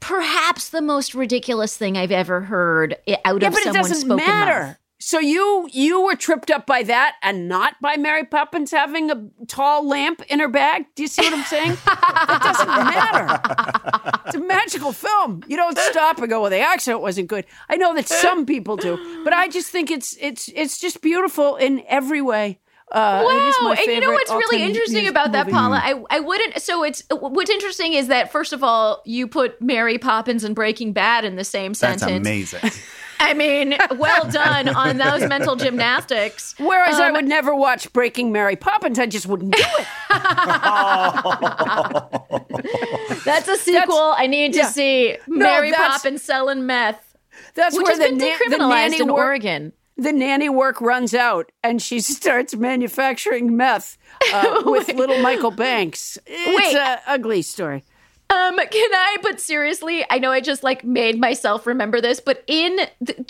perhaps 0.00 0.68
the 0.68 0.82
most 0.82 1.14
ridiculous 1.14 1.76
thing 1.76 1.96
I've 1.96 2.12
ever 2.12 2.42
heard 2.42 2.94
out 3.24 3.40
Yeah, 3.42 3.48
of 3.48 3.54
someone's 3.56 4.00
spoken 4.00 4.16
matter. 4.16 4.60
mouth. 4.66 4.76
So 5.04 5.18
you 5.18 5.68
you 5.70 6.00
were 6.00 6.16
tripped 6.16 6.50
up 6.50 6.64
by 6.64 6.82
that 6.84 7.16
and 7.22 7.46
not 7.46 7.78
by 7.82 7.98
Mary 7.98 8.24
Poppins 8.24 8.70
having 8.70 9.10
a 9.10 9.28
tall 9.46 9.86
lamp 9.86 10.22
in 10.30 10.40
her 10.40 10.48
bag? 10.48 10.86
Do 10.94 11.02
you 11.02 11.08
see 11.08 11.24
what 11.24 11.34
I'm 11.34 11.44
saying? 11.44 11.72
it 11.72 12.42
doesn't 12.42 12.66
matter. 12.66 14.20
It's 14.24 14.34
a 14.34 14.40
magical 14.40 14.92
film. 14.92 15.42
You 15.46 15.58
don't 15.58 15.76
stop 15.76 16.20
and 16.20 16.30
go, 16.30 16.40
"Well, 16.40 16.48
the 16.48 16.60
accent 16.60 17.02
wasn't 17.02 17.28
good." 17.28 17.44
I 17.68 17.76
know 17.76 17.94
that 17.94 18.08
some 18.08 18.46
people 18.46 18.78
do, 18.78 19.22
but 19.24 19.34
I 19.34 19.48
just 19.48 19.68
think 19.68 19.90
it's 19.90 20.16
it's 20.22 20.48
it's 20.54 20.80
just 20.80 21.02
beautiful 21.02 21.56
in 21.56 21.84
every 21.86 22.22
way. 22.22 22.60
Uh, 22.90 23.24
Wow, 23.26 23.52
my 23.62 23.76
and 23.76 23.86
you 23.86 24.00
know 24.00 24.10
what's 24.10 24.30
really 24.30 24.62
interesting 24.62 25.02
music 25.02 25.10
about 25.10 25.32
that, 25.32 25.46
movie. 25.46 25.54
Paula? 25.54 25.82
I, 25.84 26.02
I 26.08 26.20
wouldn't. 26.20 26.62
So 26.62 26.82
it's 26.82 27.02
what's 27.10 27.50
interesting 27.50 27.92
is 27.92 28.08
that 28.08 28.32
first 28.32 28.54
of 28.54 28.64
all, 28.64 29.02
you 29.04 29.26
put 29.28 29.60
Mary 29.60 29.98
Poppins 29.98 30.44
and 30.44 30.54
Breaking 30.54 30.94
Bad 30.94 31.26
in 31.26 31.36
the 31.36 31.44
same 31.44 31.72
That's 31.72 32.00
sentence. 32.00 32.00
That's 32.00 32.62
amazing. 32.62 32.70
I 33.24 33.34
mean, 33.34 33.74
well 33.96 34.28
done 34.30 34.68
on 34.68 34.98
those 34.98 35.26
mental 35.28 35.56
gymnastics. 35.56 36.54
Whereas 36.58 36.98
I 37.00 37.08
Um, 37.08 37.14
would 37.14 37.26
never 37.26 37.54
watch 37.54 37.92
Breaking 37.92 38.30
Mary 38.32 38.56
Poppins, 38.56 38.98
I 38.98 39.06
just 39.06 39.26
wouldn't 39.26 39.54
do 39.56 39.62
it. 39.62 39.86
That's 43.24 43.48
a 43.48 43.56
sequel. 43.56 44.14
I 44.16 44.26
need 44.26 44.52
to 44.52 44.60
yeah. 44.60 44.68
see 44.68 45.16
No, 45.26 45.46
Mary 45.46 45.72
Poppins 45.72 46.22
selling 46.22 46.66
meth. 46.66 47.16
That's 47.54 47.76
which 47.76 47.84
where 47.84 47.92
has 47.92 47.98
the, 47.98 48.04
been 48.06 48.18
na- 48.18 48.24
the 48.24 48.30
decriminalized 48.56 48.68
nanny 48.90 49.00
in 49.00 49.08
work, 49.08 49.18
Oregon. 49.18 49.72
the 49.96 50.12
nanny 50.12 50.48
work 50.48 50.80
runs 50.80 51.14
out 51.14 51.50
and 51.62 51.80
she 51.80 52.00
starts 52.00 52.54
manufacturing 52.54 53.56
meth 53.56 53.96
uh, 54.32 54.62
with 54.66 54.92
little 54.94 55.18
Michael 55.18 55.50
Banks. 55.50 56.18
It's 56.26 56.74
Wait. 56.74 56.76
an 56.76 56.98
ugly 57.06 57.42
story. 57.42 57.84
Um, 58.30 58.56
can 58.56 58.94
I? 58.94 59.18
But 59.22 59.40
seriously, 59.40 60.04
I 60.10 60.18
know 60.18 60.32
I 60.32 60.40
just 60.40 60.62
like 60.62 60.82
made 60.82 61.20
myself 61.20 61.66
remember 61.66 62.00
this, 62.00 62.20
but 62.20 62.42
in 62.46 62.80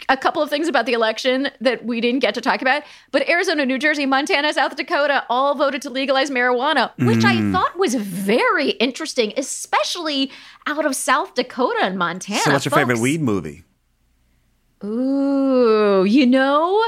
a 0.09 0.17
couple 0.17 0.41
of 0.41 0.49
things 0.49 0.69
about 0.69 0.87
the 0.87 0.93
election 0.93 1.51
that 1.61 1.85
we 1.85 2.01
didn't 2.01 2.21
get 2.21 2.35
to 2.35 2.41
talk 2.41 2.63
about, 2.63 2.85
but 3.11 3.29
Arizona, 3.29 3.67
New 3.67 3.79
Jersey, 3.79 4.07
Montana, 4.07 4.53
South 4.53 4.77
Dakota 4.77 5.25
all 5.29 5.57
voted 5.57 5.83
to 5.83 5.91
legalize 5.91 6.31
marijuana, 6.31 6.93
which 6.99 7.25
I 7.25 7.51
thought 7.53 7.77
was 7.79 7.95
very 7.97 8.71
interesting, 8.71 9.33
especially 9.37 10.31
out 10.67 10.87
of 10.87 10.95
South 10.95 11.35
Dakota 11.35 11.81
and 11.83 11.99
Montana. 11.99 12.41
So, 12.41 12.53
what's 12.53 12.65
your 12.65 12.73
favorite 12.73 12.99
weed 13.01 13.21
movie? 13.21 13.65
Ooh, 14.85 16.05
you 16.05 16.27
know, 16.27 16.83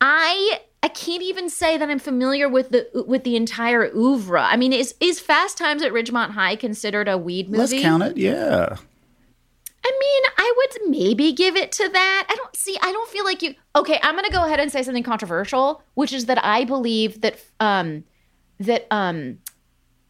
I 0.00 0.60
I 0.86 0.88
can't 0.88 1.22
even 1.24 1.50
say 1.50 1.76
that 1.76 1.90
I'm 1.90 1.98
familiar 1.98 2.48
with 2.48 2.70
the 2.70 3.04
with 3.08 3.24
the 3.24 3.34
entire 3.34 3.90
oeuvre. 3.92 4.40
I 4.40 4.56
mean, 4.56 4.72
is 4.72 4.94
is 5.00 5.18
Fast 5.18 5.58
Times 5.58 5.82
at 5.82 5.90
Ridgemont 5.90 6.30
High 6.30 6.54
considered 6.54 7.08
a 7.08 7.18
weed 7.18 7.48
movie? 7.48 7.58
Let's 7.58 7.72
count 7.82 8.04
it. 8.04 8.16
Yeah. 8.16 8.76
I 9.84 9.98
mean, 10.00 10.22
I 10.38 10.54
would 10.56 10.90
maybe 10.90 11.32
give 11.32 11.56
it 11.56 11.72
to 11.72 11.88
that. 11.88 12.26
I 12.30 12.36
don't 12.36 12.54
see. 12.54 12.78
I 12.80 12.92
don't 12.92 13.10
feel 13.10 13.24
like 13.24 13.42
you. 13.42 13.56
Okay, 13.74 13.98
I'm 14.00 14.14
gonna 14.14 14.30
go 14.30 14.44
ahead 14.44 14.60
and 14.60 14.70
say 14.70 14.84
something 14.84 15.02
controversial, 15.02 15.82
which 15.94 16.12
is 16.12 16.26
that 16.26 16.44
I 16.44 16.64
believe 16.64 17.20
that 17.22 17.40
um 17.58 18.04
that 18.60 18.86
um 18.92 19.38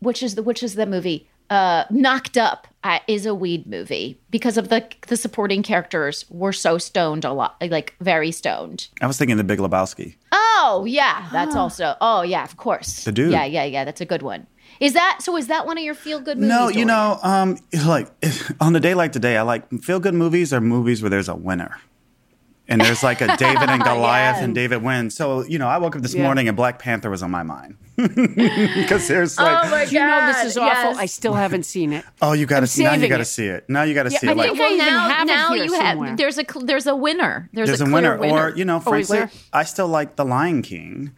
which 0.00 0.22
is 0.22 0.34
the 0.34 0.42
which 0.42 0.62
is 0.62 0.74
the 0.74 0.84
movie 0.84 1.26
uh 1.50 1.84
knocked 1.90 2.36
up 2.36 2.66
uh, 2.84 2.98
is 3.08 3.26
a 3.26 3.34
weed 3.34 3.66
movie 3.66 4.20
because 4.30 4.56
of 4.56 4.68
the 4.68 4.84
the 5.08 5.16
supporting 5.16 5.62
characters 5.62 6.24
were 6.30 6.52
so 6.52 6.78
stoned 6.78 7.24
a 7.24 7.32
lot 7.32 7.56
like 7.70 7.94
very 8.00 8.30
stoned 8.32 8.88
I 9.00 9.06
was 9.06 9.18
thinking 9.18 9.36
The 9.36 9.44
Big 9.44 9.58
Lebowski. 9.58 10.16
oh 10.32 10.84
yeah 10.88 11.28
that's 11.32 11.56
also 11.56 11.94
oh 12.00 12.22
yeah 12.22 12.44
of 12.44 12.56
course 12.56 13.04
The 13.04 13.12
dude. 13.12 13.32
yeah 13.32 13.44
yeah 13.44 13.64
yeah 13.64 13.84
that's 13.84 14.00
a 14.00 14.06
good 14.06 14.22
one 14.22 14.46
is 14.80 14.92
that 14.92 15.18
so 15.22 15.36
is 15.36 15.46
that 15.48 15.66
one 15.66 15.78
of 15.78 15.84
your 15.84 15.94
feel 15.94 16.20
good 16.20 16.36
movies 16.38 16.48
No, 16.50 16.68
you 16.68 16.84
know, 16.84 17.18
um, 17.22 17.56
like 17.86 18.08
on 18.60 18.74
a 18.76 18.80
day 18.80 18.94
like 18.94 19.12
today, 19.12 19.36
I 19.36 19.42
like 19.42 19.68
feel 19.82 20.00
good 20.00 20.14
movies 20.14 20.52
are 20.52 20.60
movies 20.60 21.00
where 21.02 21.08
there's 21.10 21.28
a 21.30 21.34
winner. 21.36 21.78
And 22.68 22.80
there's 22.80 23.02
like 23.04 23.20
a 23.20 23.36
David 23.36 23.68
and 23.68 23.82
Goliath 23.90 24.42
and 24.42 24.52
David 24.54 24.82
wins. 24.82 25.14
So, 25.14 25.44
you 25.44 25.58
know, 25.58 25.68
I 25.68 25.78
woke 25.78 25.94
up 25.94 26.02
this 26.02 26.14
Yeah. 26.14 26.24
morning 26.24 26.48
and 26.48 26.56
Black 26.56 26.78
Panther 26.80 27.08
was 27.10 27.22
on 27.22 27.30
my 27.30 27.42
mind. 27.44 27.76
Because 27.96 29.08
there's 29.08 29.38
like, 29.38 29.66
oh 29.66 29.70
my 29.70 29.82
You 29.84 30.00
know 30.00 30.26
this 30.26 30.44
is 30.44 30.56
awful. 30.58 30.90
yes. 30.90 30.98
I 30.98 31.06
still 31.06 31.34
haven't 31.34 31.62
seen 31.64 31.92
it. 31.92 32.04
oh, 32.20 32.32
you 32.32 32.44
got 32.46 32.60
to 32.60 32.66
see, 32.66 32.82
it. 32.84 32.86
now 32.88 32.94
you 32.94 33.08
got 33.08 33.18
to 33.18 33.24
see 33.24 33.46
it. 33.46 33.68
Now 33.68 33.82
you 33.84 33.94
got 33.94 34.02
to 34.04 34.10
see 34.10 34.26
I 34.28 34.32
it. 34.32 34.36
Like, 34.36 34.48
think 34.50 34.60
I 34.60 34.66
even 34.74 34.78
now, 34.78 35.08
have 35.08 35.26
now 35.26 35.52
here 35.52 35.64
you 35.64 35.70
somewhere. 35.70 36.08
have 36.10 36.18
there's 36.18 36.38
a 36.38 36.44
there's 36.62 36.86
a 36.86 36.96
winner. 36.96 37.48
There's, 37.52 37.68
there's 37.68 37.80
a, 37.80 37.84
a 37.84 37.88
clear 37.88 38.16
winner. 38.18 38.50
Or, 38.50 38.56
you 38.56 38.64
know, 38.64 38.76
Oh, 38.76 38.80
frankly, 38.80 39.18
there? 39.18 39.30
I 39.52 39.62
still 39.64 39.88
like 39.88 40.16
The 40.16 40.24
Lion 40.24 40.62
King. 40.62 41.12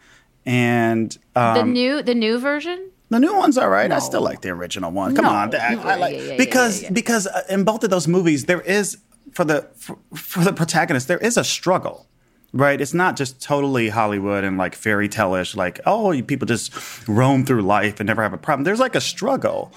And 0.45 1.17
um, 1.35 1.55
the 1.55 1.63
new 1.65 2.01
the 2.03 2.15
new 2.15 2.37
version. 2.39 2.91
The 3.09 3.19
new 3.19 3.35
one's 3.35 3.57
all 3.57 3.69
right. 3.69 3.91
I 3.91 3.97
still 3.99 4.21
like 4.21 4.41
the 4.41 4.49
original 4.49 4.91
one. 4.91 5.15
Come 5.15 5.25
No. 5.25 5.31
on, 5.31 5.55
I, 5.55 5.73
I 5.73 5.95
like 5.95 6.13
Yeah, 6.15 6.21
yeah, 6.21 6.31
yeah, 6.31 6.37
because 6.37 6.81
yeah, 6.83 6.87
yeah. 6.89 6.93
because 6.93 7.25
uh, 7.27 7.41
in 7.49 7.63
both 7.63 7.83
of 7.83 7.89
those 7.89 8.07
movies 8.07 8.45
there 8.45 8.61
is 8.61 8.97
for 9.33 9.45
the 9.45 9.67
for, 9.75 9.97
for 10.15 10.43
the 10.43 10.53
protagonist 10.53 11.07
there 11.07 11.17
is 11.19 11.37
a 11.37 11.43
struggle. 11.43 12.05
Right, 12.51 12.81
it's 12.81 12.95
not 12.95 13.15
just 13.15 13.39
totally 13.39 13.89
Hollywood 13.89 14.43
and 14.43 14.57
like 14.57 14.73
fairy 14.73 15.07
tale-ish, 15.07 15.55
like 15.55 15.79
oh, 15.85 16.11
you 16.11 16.23
people 16.23 16.47
just 16.47 16.73
roam 17.07 17.45
through 17.45 17.61
life 17.61 17.99
and 17.99 18.07
never 18.07 18.23
have 18.23 18.33
a 18.33 18.39
problem. 18.39 18.63
There's 18.63 18.79
like 18.79 18.95
a 18.95 19.01
struggle, 19.01 19.71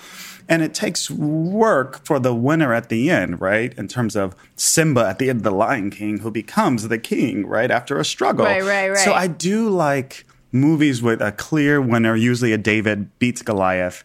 and 0.49 0.63
it 0.63 0.73
takes 0.73 1.11
work 1.11 2.03
for 2.07 2.19
the 2.19 2.35
winner 2.35 2.73
at 2.73 2.89
the 2.89 3.11
end, 3.11 3.43
right? 3.43 3.75
In 3.77 3.89
terms 3.89 4.17
of 4.17 4.35
Simba 4.57 5.07
at 5.07 5.19
the 5.19 5.29
end 5.29 5.41
of 5.41 5.43
the 5.43 5.51
Lion 5.51 5.91
King, 5.91 6.21
who 6.21 6.31
becomes 6.31 6.89
the 6.89 6.97
king, 6.97 7.47
right 7.47 7.71
after 7.71 7.99
a 7.99 8.07
struggle. 8.07 8.47
Right, 8.47 8.63
right, 8.63 8.89
right. 8.89 8.99
So 8.99 9.13
I 9.13 9.27
do 9.27 9.69
like 9.69 10.25
movies 10.51 11.03
with 11.03 11.21
a 11.21 11.33
clear 11.33 11.79
winner, 11.79 12.17
usually 12.17 12.55
a 12.55 12.59
David 12.59 13.19
beats 13.19 13.43
Goliath. 13.43 14.03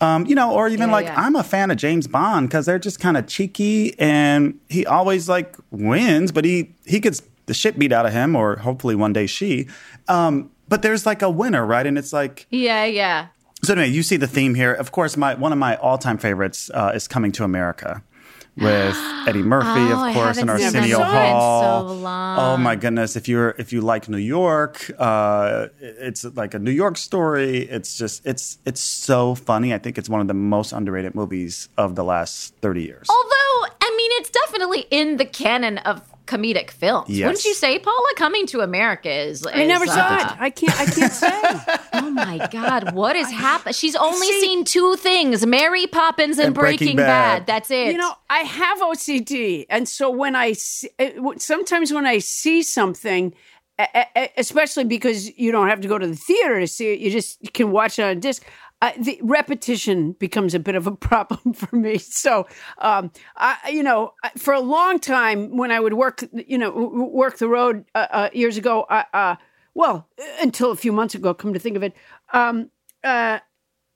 Um, 0.00 0.26
you 0.26 0.34
know, 0.36 0.52
or 0.52 0.68
even 0.68 0.88
Yeah, 0.90 0.94
like 0.94 1.06
yeah. 1.06 1.20
I'm 1.20 1.34
a 1.34 1.42
fan 1.42 1.70
of 1.72 1.76
James 1.76 2.06
Bond 2.06 2.48
because 2.48 2.66
they're 2.66 2.78
just 2.78 3.00
kind 3.00 3.16
of 3.16 3.26
cheeky 3.26 3.98
and 3.98 4.58
he 4.68 4.86
always 4.86 5.28
like 5.28 5.56
wins, 5.72 6.30
but 6.30 6.44
he 6.44 6.72
he 6.86 7.00
gets 7.00 7.20
the 7.46 7.54
shit 7.54 7.78
beat 7.78 7.92
out 7.92 8.06
of 8.06 8.12
him, 8.12 8.36
or 8.36 8.56
hopefully 8.58 8.94
one 8.94 9.12
day 9.12 9.26
she. 9.26 9.66
Um, 10.06 10.50
but 10.68 10.82
there's 10.82 11.04
like 11.06 11.22
a 11.22 11.30
winner, 11.30 11.64
right? 11.66 11.86
And 11.86 11.98
it's 11.98 12.12
like 12.12 12.46
Yeah, 12.50 12.84
yeah. 12.84 13.28
so 13.64 13.72
anyway, 13.72 13.88
you 13.88 14.02
see 14.04 14.16
the 14.16 14.28
theme 14.28 14.54
here. 14.54 14.72
Of 14.72 14.92
course, 14.92 15.16
my 15.16 15.34
one 15.34 15.50
of 15.52 15.58
my 15.58 15.76
all-time 15.76 16.18
favorites 16.18 16.70
uh, 16.74 16.92
is 16.94 17.08
Coming 17.08 17.32
to 17.32 17.44
America 17.44 18.02
with 18.60 18.96
Eddie 19.26 19.42
Murphy, 19.42 19.68
Oh, 19.92 20.06
of 20.08 20.14
course, 20.14 20.36
seen 20.38 20.48
Arsenio 20.48 20.98
in 21.00 21.04
Hall. 21.06 21.88
so. 21.88 22.06
Oh 22.06 22.56
my 22.56 22.76
goodness! 22.76 23.16
If 23.16 23.28
you're 23.28 23.54
if 23.58 23.72
you 23.72 23.80
like 23.80 24.08
New 24.08 24.16
York, 24.18 24.90
uh, 24.98 25.68
it's 25.80 26.24
like 26.24 26.54
a 26.54 26.58
New 26.58 26.70
York 26.70 26.96
story. 26.96 27.58
It's 27.68 27.96
just 27.96 28.24
it's 28.26 28.58
it's 28.64 28.80
so 28.80 29.34
funny. 29.34 29.72
I 29.74 29.78
think 29.78 29.98
it's 29.98 30.08
one 30.08 30.20
of 30.20 30.28
the 30.28 30.34
most 30.34 30.72
underrated 30.72 31.14
movies 31.14 31.68
of 31.76 31.94
the 31.94 32.04
last 32.04 32.54
thirty 32.60 32.82
years. 32.82 33.06
Although, 33.10 33.24
I 33.24 33.24
mean, 33.24 33.28
it's 33.28 33.47
definitely 34.58 34.86
in 34.90 35.16
the 35.16 35.24
canon 35.24 35.78
of 35.78 36.02
comedic 36.26 36.70
films. 36.70 37.08
Yes. 37.08 37.26
Wouldn't 37.26 37.44
you 37.44 37.54
say, 37.54 37.78
Paula? 37.78 38.08
Coming 38.16 38.46
to 38.48 38.60
America 38.60 39.10
is. 39.10 39.46
I 39.46 39.64
never 39.64 39.84
is, 39.84 39.92
saw 39.92 40.00
uh, 40.00 40.16
it. 40.16 40.40
I 40.40 40.50
can't. 40.50 40.80
I 40.80 40.84
can't 40.86 41.12
say. 41.12 41.74
Oh 42.00 42.10
my 42.10 42.46
God, 42.50 42.94
what 42.94 43.16
is 43.16 43.30
happening? 43.30 43.74
She's 43.74 43.96
only 43.96 44.26
seen 44.40 44.64
two 44.64 44.96
things: 44.96 45.44
Mary 45.44 45.86
Poppins 45.86 46.38
and, 46.38 46.46
And 46.46 46.54
Breaking 46.54 46.78
Breaking, 46.78 46.96
Bad. 46.96 47.38
Bad. 47.38 47.46
That's 47.46 47.70
it. 47.70 47.92
You 47.92 47.98
know, 47.98 48.12
I 48.30 48.38
have 48.40 48.78
OCD, 48.80 49.66
and 49.68 49.88
so 49.88 50.10
when 50.10 50.36
I 50.36 50.52
see, 50.52 50.90
eh, 50.98 51.12
sometimes 51.38 51.92
when 51.92 52.06
I 52.06 52.18
see 52.18 52.62
something, 52.62 53.34
e- 53.80 53.84
e- 54.16 54.28
especially 54.36 54.84
because 54.84 55.36
you 55.38 55.50
don't 55.52 55.68
have 55.68 55.80
to 55.80 55.88
go 55.88 55.98
to 55.98 56.06
the 56.06 56.16
theater 56.16 56.60
to 56.60 56.66
see 56.66 56.92
it, 56.92 57.00
you 57.00 57.10
just 57.10 57.52
can 57.52 57.72
watch 57.72 57.98
it 57.98 58.02
on 58.02 58.10
a 58.10 58.14
disc. 58.14 58.44
Uh, 58.80 58.92
the 58.96 59.18
repetition 59.22 60.12
becomes 60.12 60.54
a 60.54 60.58
bit 60.58 60.76
of 60.76 60.86
a 60.86 60.92
problem 60.96 61.52
for 61.52 61.74
me. 61.74 61.98
So, 61.98 62.46
um, 62.78 63.10
I, 63.36 63.70
you 63.70 63.82
know, 63.82 64.14
for 64.36 64.54
a 64.54 64.60
long 64.60 64.98
time 64.98 65.56
when 65.56 65.70
I 65.70 65.80
would 65.80 65.94
work, 65.94 66.24
you 66.32 66.58
know, 66.58 66.70
work 66.70 67.38
the 67.38 67.48
road 67.48 67.84
uh, 67.94 68.06
uh, 68.10 68.28
years 68.32 68.56
ago, 68.56 68.82
uh, 68.82 69.36
well, 69.74 70.08
until 70.40 70.70
a 70.70 70.76
few 70.76 70.92
months 70.92 71.14
ago, 71.14 71.34
come 71.34 71.52
to 71.52 71.58
think 71.58 71.76
of 71.76 71.82
it, 71.82 71.94
um, 72.32 72.70
uh, 73.04 73.38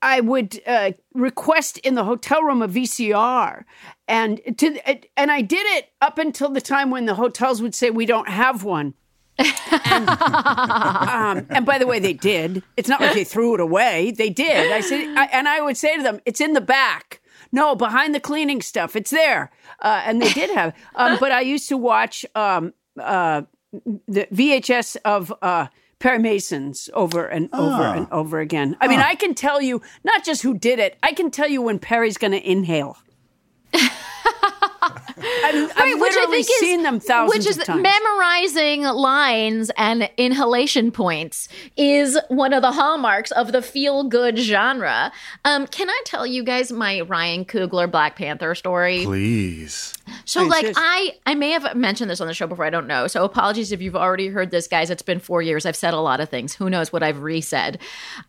I 0.03 0.21
would 0.21 0.61
uh, 0.67 0.93
request 1.15 1.79
in 1.79 1.95
the 1.95 2.05
hotel 2.05 2.43
room 2.43 2.61
a 2.61 2.69
VCR, 2.69 3.65
and 4.09 4.41
to 4.59 4.99
and 5.17 5.31
I 5.31 5.43
did 5.43 5.65
it 5.77 5.91
up 6.01 6.19
until 6.19 6.51
the 6.51 6.61
time 6.61 6.91
when 6.91 7.07
the 7.07 7.15
hotels 7.15 7.63
would 7.63 7.75
say 7.75 7.91
we 7.91 8.05
don't 8.05 8.29
have 8.29 8.65
one. 8.65 8.95
And, 9.39 10.09
um, 10.09 11.47
and 11.51 11.65
by 11.67 11.79
the 11.79 11.87
way, 11.87 11.99
they 11.99 12.13
did. 12.13 12.63
It's 12.77 12.89
not 12.89 13.01
like 13.01 13.15
they 13.15 13.25
threw 13.25 13.55
it 13.55 13.61
away. 13.61 14.13
They 14.13 14.31
did. 14.31 14.71
I 14.71 14.81
said, 14.81 15.17
I, 15.17 15.25
and 15.27 15.49
I 15.49 15.61
would 15.61 15.77
say 15.77 15.97
to 15.97 16.03
them, 16.03 16.21
"It's 16.27 16.41
in 16.41 16.53
the 16.53 16.61
back." 16.61 17.21
No, 17.51 17.75
behind 17.75 18.15
the 18.15 18.21
cleaning 18.21 18.63
stuff. 18.63 18.97
It's 18.97 19.11
there, 19.11 19.51
uh, 19.81 20.03
and 20.05 20.23
they 20.23 20.33
did 20.33 20.51
have. 20.51 20.75
Um, 20.95 21.19
but 21.21 21.33
I 21.33 21.41
used 21.41 21.69
to 21.69 21.77
watch 21.77 22.25
um, 22.35 22.73
uh, 22.99 23.43
the 23.73 24.27
VHS 24.33 24.97
of 25.05 25.33
uh, 25.43 25.67
Perry 25.99 26.19
Masons 26.19 26.89
over 26.95 27.27
and 27.27 27.49
over 27.53 27.83
and 27.83 28.09
over 28.11 28.41
again. 28.41 28.77
I 28.81 28.89
mean, 28.89 29.01
I 29.01 29.15
can 29.15 29.35
tell 29.35 29.61
you 29.63 29.83
not 30.03 30.25
just 30.25 30.43
who 30.43 30.59
did 30.59 30.79
it. 30.79 30.99
I 31.03 31.13
can 31.13 31.31
tell 31.31 31.49
you 31.49 31.63
when 31.63 31.79
Perry's 31.79 32.19
going 32.19 32.33
to 32.33 32.51
inhale. 32.51 32.97
I 35.17 35.53
mean, 35.53 35.65
I've 35.65 35.77
Right, 35.77 35.95
which 36.01 36.13
I 36.13 36.21
literally 36.21 36.43
think 36.43 36.49
is- 36.51 36.61
seen 36.61 36.83
them 36.83 37.01
thousands 37.01 37.39
which 37.39 37.47
is 37.51 37.59
of 37.59 37.65
times. 37.65 37.83
memorizing 37.83 38.83
lines 38.83 39.71
and 39.77 40.09
inhalation 40.17 40.91
points 40.91 41.49
is 41.77 42.19
one 42.29 42.53
of 42.53 42.63
the 42.63 42.73
hallmarks 42.73 43.31
of 43.33 43.53
the 43.53 43.63
feel 43.63 44.05
good 44.05 44.39
genre. 44.39 45.13
Um, 45.45 45.67
can 45.67 45.91
I 45.91 46.03
tell 46.05 46.27
you 46.27 46.43
guys 46.45 46.73
my 46.73 47.01
Ryan 47.03 47.45
Coogler 47.45 47.91
Black 47.91 48.17
Panther 48.17 48.55
story? 48.55 49.05
Please. 49.05 49.95
So 50.25 50.41
Please, 50.43 50.51
like 50.51 50.63
yes. 50.65 50.75
I 50.79 51.15
I 51.27 51.35
may 51.35 51.51
have 51.51 51.75
mentioned 51.77 52.11
this 52.11 52.21
on 52.21 52.27
the 52.27 52.35
show 52.35 52.47
before 52.47 52.65
I 52.65 52.71
don't 52.71 52.87
know. 52.87 53.07
So 53.07 53.25
apologies 53.25 53.73
if 53.73 53.81
you've 53.81 53.97
already 53.97 54.29
heard 54.29 54.51
this 54.51 54.67
guys. 54.69 54.91
It's 54.91 55.03
been 55.03 55.21
4 55.21 55.43
years. 55.43 55.67
I've 55.67 55.77
said 55.77 55.95
a 55.95 56.01
lot 56.01 56.21
of 56.21 56.29
things. 56.29 56.55
Who 56.55 56.69
knows 56.71 56.93
what 56.93 57.03
I've 57.03 57.23
re-said. 57.23 57.79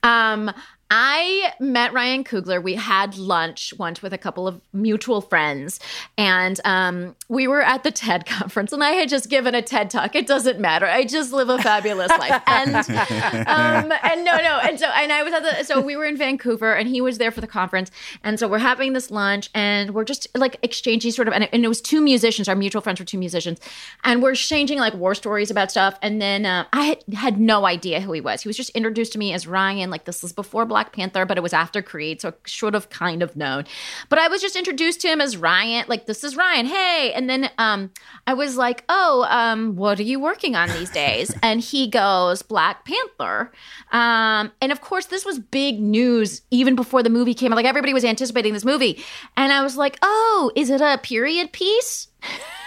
Um 0.04 0.52
I 0.96 1.52
met 1.60 1.92
Ryan 1.92 2.24
Coogler. 2.24 2.62
We 2.62 2.76
had 2.76 3.18
lunch 3.18 3.74
once 3.80 4.04
with 4.04 4.14
a 4.14 4.18
couple 4.20 4.48
of 4.48 4.62
mutual 4.74 5.22
friends, 5.22 5.80
and 6.20 6.62
um, 6.66 7.16
we 7.28 7.48
were 7.48 7.64
at 7.64 7.82
the 7.82 7.90
TED 7.90 8.26
conference. 8.28 8.72
And 8.72 8.84
I 8.84 8.92
had 8.92 9.10
just 9.10 9.28
given 9.28 9.56
a 9.56 9.64
TED 9.64 9.90
talk. 9.90 10.16
It 10.16 10.28
doesn't 10.28 10.60
matter. 10.60 10.86
I 10.86 11.06
just 11.06 11.34
live 11.34 11.50
a 11.50 11.58
fabulous 11.58 12.10
life. 12.20 12.44
And 12.46 12.76
um, 12.76 13.92
and 14.04 14.24
no, 14.24 14.38
no. 14.38 14.60
And 14.62 14.80
so 14.80 14.86
and 14.86 15.12
I 15.12 15.24
was 15.24 15.34
at 15.34 15.42
the 15.42 15.64
so 15.64 15.82
we 15.82 15.96
were 15.96 16.06
in 16.06 16.16
Vancouver, 16.16 16.76
and 16.76 16.88
he 16.88 17.02
was 17.02 17.18
there 17.18 17.32
for 17.32 17.42
the 17.42 17.48
conference. 17.48 17.90
And 18.24 18.38
so 18.38 18.48
we're 18.48 18.60
having 18.60 18.94
this 18.94 19.10
lunch, 19.10 19.50
and 19.56 19.96
we're 19.96 20.04
just 20.04 20.28
like 20.36 20.58
exchanging 20.62 21.12
sort 21.12 21.28
of, 21.28 21.34
and 21.34 21.46
it, 21.46 21.50
and 21.54 21.66
it 21.66 21.70
was 21.70 21.82
two 21.82 22.02
musicians. 22.02 22.48
Our 22.48 22.56
mutual 22.56 22.84
friends 22.84 23.00
were 23.00 23.06
two 23.08 23.18
musicians, 23.18 23.60
and 24.04 24.22
we're 24.22 24.34
exchanging 24.34 24.78
like 24.78 24.94
war 24.94 25.16
stories 25.16 25.50
about 25.50 25.72
stuff. 25.72 25.98
And 26.04 26.22
then 26.22 26.46
uh, 26.46 26.66
I 26.72 26.84
had, 26.84 27.04
had 27.16 27.40
no 27.40 27.66
idea 27.66 28.00
who 28.00 28.12
he 28.12 28.22
was. 28.22 28.44
He 28.44 28.48
was 28.48 28.58
just 28.58 28.70
introduced 28.72 29.14
to 29.14 29.18
me 29.18 29.34
as 29.34 29.48
Ryan. 29.48 29.90
Like 29.90 30.06
this 30.06 30.22
was 30.22 30.34
before 30.34 30.68
Black 30.68 30.83
Black 30.84 30.94
Panther, 30.94 31.26
but 31.26 31.38
it 31.38 31.42
was 31.42 31.54
after 31.54 31.82
Creed, 31.82 32.20
so 32.20 32.30
I 32.30 32.34
should 32.46 32.74
have 32.74 32.90
kind 32.90 33.24
of 33.24 33.38
known. 33.38 33.64
But 34.10 34.20
I 34.20 34.28
was 34.28 34.42
just 34.42 34.58
introduced 34.58 35.00
to 35.02 35.08
him 35.08 35.22
as 35.22 35.38
Ryan, 35.38 35.86
like 35.88 36.08
this 36.08 36.24
is 36.26 36.36
Ryan, 36.36 36.66
hey. 36.66 37.14
And 37.16 37.30
then 37.30 37.50
um, 37.58 37.92
I 38.28 38.34
was 38.34 38.58
like, 38.58 38.84
oh, 38.90 39.26
um, 39.30 39.78
what 39.78 39.98
are 40.00 40.04
you 40.04 40.20
working 40.20 40.56
on 40.56 40.70
these 40.70 40.90
days? 40.90 41.34
and 41.44 41.62
he 41.62 41.88
goes, 41.88 42.42
Black 42.42 42.86
Panther. 42.86 43.52
Um, 43.94 44.52
and 44.62 44.74
of 44.74 44.82
course, 44.82 45.06
this 45.06 45.26
was 45.26 45.40
big 45.40 45.80
news 45.80 46.42
even 46.52 46.76
before 46.76 47.02
the 47.02 47.10
movie 47.10 47.34
came 47.34 47.54
out. 47.54 47.56
Like 47.56 47.66
everybody 47.66 47.94
was 47.94 48.04
anticipating 48.04 48.54
this 48.54 48.66
movie, 48.66 49.02
and 49.38 49.54
I 49.54 49.64
was 49.64 49.78
like, 49.78 49.98
oh, 50.02 50.52
is 50.56 50.70
it 50.70 50.82
a 50.82 51.00
period 51.02 51.54
piece? 51.54 52.10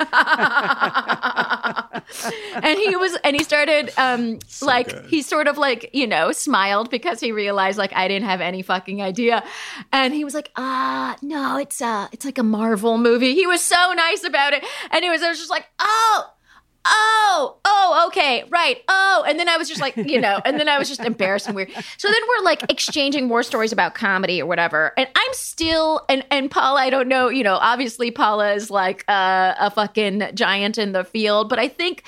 and 2.62 2.78
he 2.78 2.96
was 2.96 3.16
and 3.24 3.36
he 3.36 3.44
started 3.44 3.92
um 3.98 4.38
like 4.62 4.88
good. 4.88 5.10
he 5.10 5.22
sort 5.22 5.46
of 5.46 5.58
like 5.58 5.90
you 5.92 6.06
know 6.06 6.32
smiled 6.32 6.90
because 6.90 7.20
he 7.20 7.32
realized 7.32 7.78
like 7.78 7.92
i 7.94 8.08
didn't 8.08 8.26
have 8.26 8.40
any 8.40 8.62
fucking 8.62 9.02
idea. 9.02 9.42
And 9.92 10.14
he 10.14 10.24
was 10.24 10.34
like 10.34 10.50
ah 10.56 11.16
no 11.22 11.56
it's 11.56 11.80
uh 11.80 12.08
it's 12.12 12.24
like 12.24 12.38
a 12.38 12.42
marvel 12.42 12.98
movie. 12.98 13.34
He 13.34 13.46
was 13.46 13.60
so 13.60 13.92
nice 13.92 14.24
about 14.24 14.52
it. 14.52 14.64
And 14.90 15.04
was 15.10 15.22
i 15.22 15.28
was 15.28 15.38
just 15.38 15.50
like 15.50 15.66
oh 15.78 16.32
oh, 16.84 17.56
oh, 17.64 18.04
okay, 18.08 18.44
right, 18.50 18.82
oh. 18.88 19.24
And 19.26 19.38
then 19.38 19.48
I 19.48 19.56
was 19.56 19.68
just 19.68 19.80
like, 19.80 19.96
you 19.96 20.20
know, 20.20 20.40
and 20.44 20.58
then 20.58 20.68
I 20.68 20.78
was 20.78 20.88
just 20.88 21.00
embarrassed 21.00 21.46
and 21.46 21.54
weird. 21.54 21.70
So 21.98 22.08
then 22.08 22.20
we're 22.28 22.44
like 22.44 22.70
exchanging 22.70 23.28
more 23.28 23.42
stories 23.42 23.72
about 23.72 23.94
comedy 23.94 24.40
or 24.40 24.46
whatever. 24.46 24.92
And 24.96 25.08
I'm 25.14 25.32
still, 25.32 26.04
and, 26.08 26.24
and 26.30 26.50
Paula, 26.50 26.80
I 26.80 26.90
don't 26.90 27.08
know, 27.08 27.28
you 27.28 27.44
know, 27.44 27.56
obviously 27.56 28.10
Paula 28.10 28.52
is 28.54 28.70
like 28.70 29.04
uh, 29.08 29.54
a 29.58 29.70
fucking 29.70 30.30
giant 30.34 30.78
in 30.78 30.92
the 30.92 31.04
field. 31.04 31.48
But 31.48 31.58
I 31.58 31.68
think, 31.68 32.04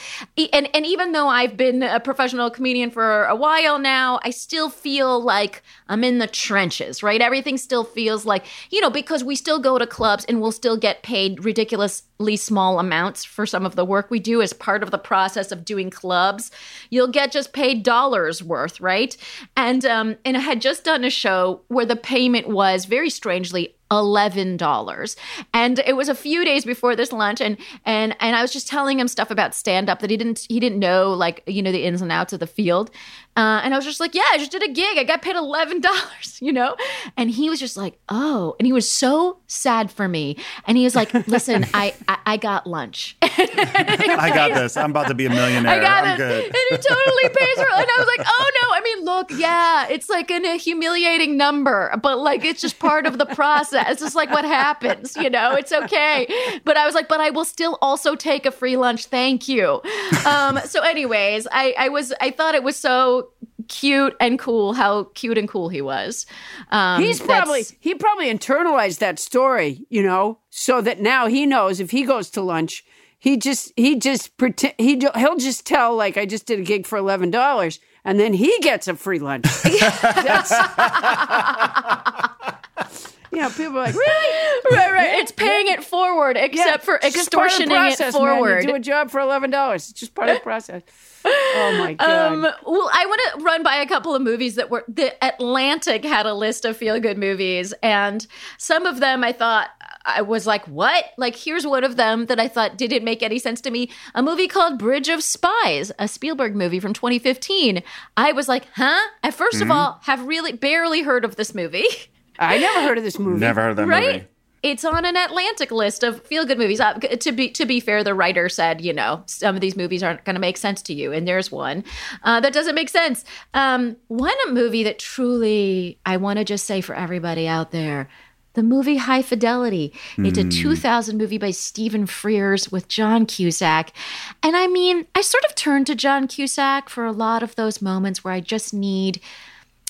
and, 0.52 0.68
and 0.74 0.86
even 0.86 1.12
though 1.12 1.28
I've 1.28 1.56
been 1.56 1.82
a 1.82 2.00
professional 2.00 2.50
comedian 2.50 2.90
for 2.90 3.24
a 3.24 3.36
while 3.36 3.78
now, 3.78 4.20
I 4.22 4.30
still 4.30 4.70
feel 4.70 5.20
like 5.20 5.62
I'm 5.88 6.02
in 6.04 6.18
the 6.18 6.26
trenches, 6.26 7.02
right? 7.02 7.20
Everything 7.20 7.58
still 7.58 7.84
feels 7.84 8.24
like, 8.24 8.46
you 8.70 8.80
know, 8.80 8.90
because 8.90 9.22
we 9.22 9.36
still 9.36 9.58
go 9.58 9.78
to 9.78 9.86
clubs 9.86 10.24
and 10.24 10.40
we'll 10.40 10.52
still 10.52 10.76
get 10.76 11.02
paid 11.02 11.44
ridiculously 11.44 12.36
small 12.36 12.78
amounts 12.78 13.24
for 13.24 13.44
some 13.46 13.66
of 13.66 13.76
the 13.76 13.84
work 13.84 14.10
we 14.10 14.18
do 14.18 14.40
as 14.40 14.52
part 14.62 14.82
of 14.82 14.90
the 14.90 14.98
process 14.98 15.52
of 15.52 15.64
doing 15.64 15.90
clubs. 15.90 16.50
You'll 16.88 17.08
get 17.08 17.32
just 17.32 17.52
paid 17.52 17.82
dollars 17.82 18.42
worth, 18.42 18.80
right? 18.80 19.14
And 19.56 19.84
um, 19.84 20.16
and 20.24 20.36
I 20.36 20.40
had 20.40 20.62
just 20.62 20.84
done 20.84 21.04
a 21.04 21.10
show 21.10 21.62
where 21.68 21.84
the 21.84 21.96
payment 21.96 22.48
was 22.48 22.86
very 22.86 23.10
strangely 23.10 23.74
eleven 23.92 24.56
dollars, 24.56 25.16
and 25.52 25.78
it 25.80 25.94
was 25.94 26.08
a 26.08 26.14
few 26.14 26.44
days 26.44 26.64
before 26.64 26.96
this 26.96 27.12
lunch, 27.12 27.40
and 27.40 27.56
and 27.84 28.16
and 28.18 28.34
I 28.34 28.42
was 28.42 28.52
just 28.52 28.66
telling 28.66 28.98
him 28.98 29.06
stuff 29.06 29.30
about 29.30 29.54
stand 29.54 29.88
up 29.88 30.00
that 30.00 30.10
he 30.10 30.16
didn't 30.16 30.46
he 30.48 30.58
didn't 30.58 30.78
know 30.78 31.12
like 31.12 31.42
you 31.46 31.62
know 31.62 31.70
the 31.70 31.84
ins 31.84 32.00
and 32.00 32.10
outs 32.10 32.32
of 32.32 32.40
the 32.40 32.46
field, 32.46 32.90
uh, 33.36 33.60
and 33.62 33.74
I 33.74 33.76
was 33.76 33.84
just 33.84 34.00
like, 34.00 34.14
yeah, 34.14 34.26
I 34.32 34.38
just 34.38 34.50
did 34.50 34.62
a 34.62 34.72
gig, 34.72 34.98
I 34.98 35.04
got 35.04 35.22
paid 35.22 35.36
eleven 35.36 35.80
dollars, 35.80 36.38
you 36.40 36.52
know, 36.52 36.74
and 37.16 37.30
he 37.30 37.50
was 37.50 37.60
just 37.60 37.76
like, 37.76 37.98
oh, 38.08 38.56
and 38.58 38.66
he 38.66 38.72
was 38.72 38.88
so 38.88 39.38
sad 39.46 39.90
for 39.90 40.08
me, 40.08 40.36
and 40.66 40.76
he 40.76 40.84
was 40.84 40.96
like, 40.96 41.12
listen, 41.28 41.66
I 41.74 41.94
I, 42.08 42.18
I 42.26 42.36
got 42.38 42.66
lunch. 42.66 43.16
I 43.22 44.30
got 44.34 44.54
this. 44.54 44.76
I'm 44.76 44.90
about 44.90 45.08
to 45.08 45.14
be 45.14 45.26
a 45.26 45.30
millionaire. 45.30 45.72
I 45.72 45.80
got 45.80 46.04
I'm 46.04 46.14
it. 46.14 46.16
good. 46.16 46.44
And 46.46 46.56
he 46.70 46.76
totally 46.76 47.28
pays 47.28 47.54
for 47.56 47.62
it. 47.62 47.72
And 47.72 47.90
I 47.90 47.96
was 47.98 48.06
like, 48.16 48.26
oh 48.26 48.50
no. 48.62 48.68
I 48.72 48.80
mean, 48.82 49.04
look, 49.04 49.30
yeah, 49.32 49.86
it's 49.88 50.08
like 50.08 50.30
an, 50.30 50.44
a 50.44 50.56
humiliating 50.56 51.36
number, 51.36 51.94
but 52.02 52.18
like 52.18 52.44
it's 52.44 52.60
just 52.60 52.78
part 52.78 53.06
of 53.06 53.18
the 53.18 53.26
process. 53.26 53.81
It's 53.88 54.00
just 54.00 54.14
like 54.14 54.30
what 54.30 54.44
happens, 54.44 55.16
you 55.16 55.30
know, 55.30 55.54
it's 55.54 55.72
okay. 55.72 56.26
But 56.64 56.76
I 56.76 56.86
was 56.86 56.94
like, 56.94 57.08
but 57.08 57.20
I 57.20 57.30
will 57.30 57.44
still 57.44 57.78
also 57.82 58.14
take 58.14 58.46
a 58.46 58.50
free 58.50 58.76
lunch. 58.76 59.06
Thank 59.06 59.48
you. 59.48 59.80
Um, 60.26 60.58
so, 60.64 60.82
anyways, 60.82 61.46
I, 61.50 61.74
I 61.78 61.88
was, 61.88 62.12
I 62.20 62.30
thought 62.30 62.54
it 62.54 62.62
was 62.62 62.76
so 62.76 63.30
cute 63.68 64.14
and 64.20 64.38
cool 64.38 64.74
how 64.74 65.04
cute 65.14 65.38
and 65.38 65.48
cool 65.48 65.68
he 65.68 65.80
was. 65.80 66.26
Um, 66.70 67.02
He's 67.02 67.20
probably 67.20 67.64
he 67.80 67.94
probably 67.94 68.32
internalized 68.32 68.98
that 68.98 69.18
story, 69.18 69.84
you 69.88 70.02
know, 70.02 70.38
so 70.50 70.80
that 70.80 71.00
now 71.00 71.26
he 71.26 71.46
knows 71.46 71.80
if 71.80 71.90
he 71.90 72.04
goes 72.04 72.30
to 72.30 72.42
lunch, 72.42 72.84
he 73.18 73.36
just 73.36 73.72
he 73.76 73.96
just 73.96 74.36
pretend 74.36 74.74
he 74.78 75.00
he'll 75.16 75.36
just 75.36 75.66
tell 75.66 75.96
like 75.96 76.16
I 76.16 76.26
just 76.26 76.46
did 76.46 76.58
a 76.58 76.62
gig 76.62 76.86
for 76.86 76.98
eleven 76.98 77.30
dollars, 77.30 77.78
and 78.04 78.18
then 78.18 78.34
he 78.34 78.56
gets 78.60 78.88
a 78.88 78.94
free 78.94 79.18
lunch. 79.18 79.46
That's- 83.32 83.58
yeah, 83.58 83.64
people 83.64 83.78
are 83.78 83.84
like 83.84 83.94
really. 83.96 84.76
right, 84.76 84.92
right. 84.92 85.18
It's 85.20 85.32
paying 85.32 85.68
it 85.68 85.82
forward, 85.84 86.36
except 86.36 86.84
for 86.84 86.98
it's 87.02 87.14
just 87.14 87.32
part 87.32 87.50
of 87.52 87.58
the 87.58 87.64
extortioning 87.64 87.92
it 87.92 87.96
process, 87.98 88.14
man. 88.14 88.22
You 88.22 88.28
forward. 88.28 88.66
do 88.66 88.74
a 88.74 88.80
job 88.80 89.10
for 89.10 89.20
eleven 89.20 89.50
dollars. 89.50 89.90
It's 89.90 89.98
just 90.00 90.14
part 90.14 90.28
of 90.28 90.36
the 90.36 90.40
process. 90.42 90.82
Oh 91.24 91.76
my 91.78 91.94
god. 91.98 92.32
Um, 92.32 92.42
well, 92.42 92.90
I 92.92 93.06
want 93.06 93.20
to 93.38 93.44
run 93.44 93.62
by 93.62 93.76
a 93.76 93.86
couple 93.86 94.14
of 94.14 94.22
movies 94.22 94.56
that 94.56 94.70
were 94.70 94.84
the 94.88 95.12
Atlantic 95.24 96.04
had 96.04 96.26
a 96.26 96.34
list 96.34 96.64
of 96.64 96.76
feel 96.76 96.98
good 97.00 97.18
movies, 97.18 97.72
and 97.82 98.26
some 98.58 98.86
of 98.86 99.00
them 99.00 99.24
I 99.24 99.32
thought 99.32 99.70
I 100.04 100.22
was 100.22 100.46
like, 100.46 100.66
what? 100.66 101.04
Like, 101.16 101.36
here's 101.36 101.66
one 101.66 101.84
of 101.84 101.96
them 101.96 102.26
that 102.26 102.40
I 102.40 102.48
thought 102.48 102.76
didn't 102.76 103.04
make 103.04 103.22
any 103.22 103.38
sense 103.38 103.60
to 103.62 103.70
me. 103.70 103.90
A 104.14 104.22
movie 104.22 104.48
called 104.48 104.78
Bridge 104.78 105.08
of 105.08 105.22
Spies, 105.22 105.92
a 105.98 106.08
Spielberg 106.08 106.56
movie 106.56 106.80
from 106.80 106.92
2015. 106.92 107.82
I 108.16 108.32
was 108.32 108.48
like, 108.48 108.66
huh? 108.74 108.98
I 109.22 109.30
1st 109.30 109.62
of 109.62 109.70
all, 109.70 110.00
have 110.02 110.26
really 110.26 110.52
barely 110.52 111.02
heard 111.02 111.24
of 111.24 111.36
this 111.36 111.54
movie. 111.54 111.86
I 112.42 112.58
never 112.58 112.82
heard 112.82 112.98
of 112.98 113.04
this 113.04 113.18
movie. 113.18 113.40
Never 113.40 113.60
heard 113.60 113.70
of 113.70 113.76
that 113.76 113.86
right? 113.86 114.14
movie. 114.14 114.26
It's 114.62 114.84
on 114.84 115.04
an 115.04 115.16
Atlantic 115.16 115.72
list 115.72 116.04
of 116.04 116.24
feel 116.24 116.46
good 116.46 116.58
movies. 116.58 116.78
Uh, 116.78 116.94
to 116.94 117.32
be 117.32 117.50
to 117.50 117.66
be 117.66 117.80
fair, 117.80 118.04
the 118.04 118.14
writer 118.14 118.48
said, 118.48 118.80
you 118.80 118.92
know, 118.92 119.24
some 119.26 119.56
of 119.56 119.60
these 119.60 119.76
movies 119.76 120.04
aren't 120.04 120.24
going 120.24 120.34
to 120.34 120.40
make 120.40 120.56
sense 120.56 120.82
to 120.82 120.94
you, 120.94 121.12
and 121.12 121.26
there's 121.26 121.50
one 121.50 121.82
uh, 122.22 122.38
that 122.40 122.52
doesn't 122.52 122.76
make 122.76 122.88
sense. 122.88 123.24
Um, 123.54 123.96
one 124.06 124.36
movie 124.48 124.84
that 124.84 125.00
truly, 125.00 125.98
I 126.06 126.16
want 126.16 126.38
to 126.38 126.44
just 126.44 126.64
say 126.64 126.80
for 126.80 126.94
everybody 126.94 127.48
out 127.48 127.72
there. 127.72 128.08
The 128.54 128.62
movie 128.62 128.98
High 128.98 129.22
Fidelity. 129.22 129.94
It's 130.18 130.36
a 130.36 130.46
2000 130.46 131.16
movie 131.16 131.38
by 131.38 131.52
Stephen 131.52 132.04
Frears 132.06 132.70
with 132.70 132.86
John 132.86 133.24
Cusack. 133.24 133.94
And 134.42 134.54
I 134.54 134.66
mean, 134.66 135.06
I 135.14 135.22
sort 135.22 135.42
of 135.46 135.54
turn 135.54 135.86
to 135.86 135.94
John 135.94 136.28
Cusack 136.28 136.90
for 136.90 137.06
a 137.06 137.12
lot 137.12 137.42
of 137.42 137.56
those 137.56 137.80
moments 137.80 138.22
where 138.22 138.34
I 138.34 138.40
just 138.40 138.74
need 138.74 139.22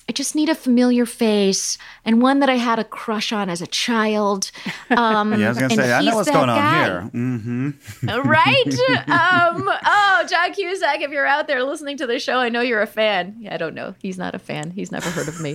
I 0.09 0.13
just 0.13 0.35
need 0.35 0.49
a 0.49 0.55
familiar 0.55 1.07
face 1.07 1.79
and 2.05 2.21
one 2.21 2.41
that 2.41 2.51
I 2.51 2.57
had 2.57 2.79
a 2.79 2.85
crush 2.85 3.33
on 3.33 3.49
as 3.49 3.63
a 3.63 3.67
child. 3.67 4.51
Um, 4.91 5.33
Yeah, 5.39 5.47
I 5.47 5.49
was 5.51 5.59
gonna 5.59 5.75
say, 5.75 5.93
I 5.93 6.03
know 6.03 6.17
what's 6.17 6.29
that 6.29 6.35
going 6.35 6.51
on 6.51 6.85
here. 6.85 7.11
Mm-hmm. 7.15 8.29
right? 8.29 8.67
um, 9.09 9.71
oh, 9.87 10.27
John 10.29 10.53
Cusack, 10.53 11.01
if 11.01 11.11
you're 11.11 11.27
out 11.27 11.47
there 11.47 11.63
listening 11.65 11.97
to 11.97 12.07
the 12.07 12.19
show, 12.19 12.37
I 12.37 12.51
know 12.51 12.61
you're 12.61 12.83
a 12.83 12.87
fan. 12.87 13.37
Yeah, 13.41 13.55
I 13.55 13.57
don't 13.57 13.75
know. 13.75 13.95
He's 14.03 14.19
not 14.19 14.35
a 14.35 14.39
fan. 14.39 14.71
He's 14.73 14.93
never 14.93 15.09
heard 15.09 15.29
of 15.29 15.41
me. 15.41 15.53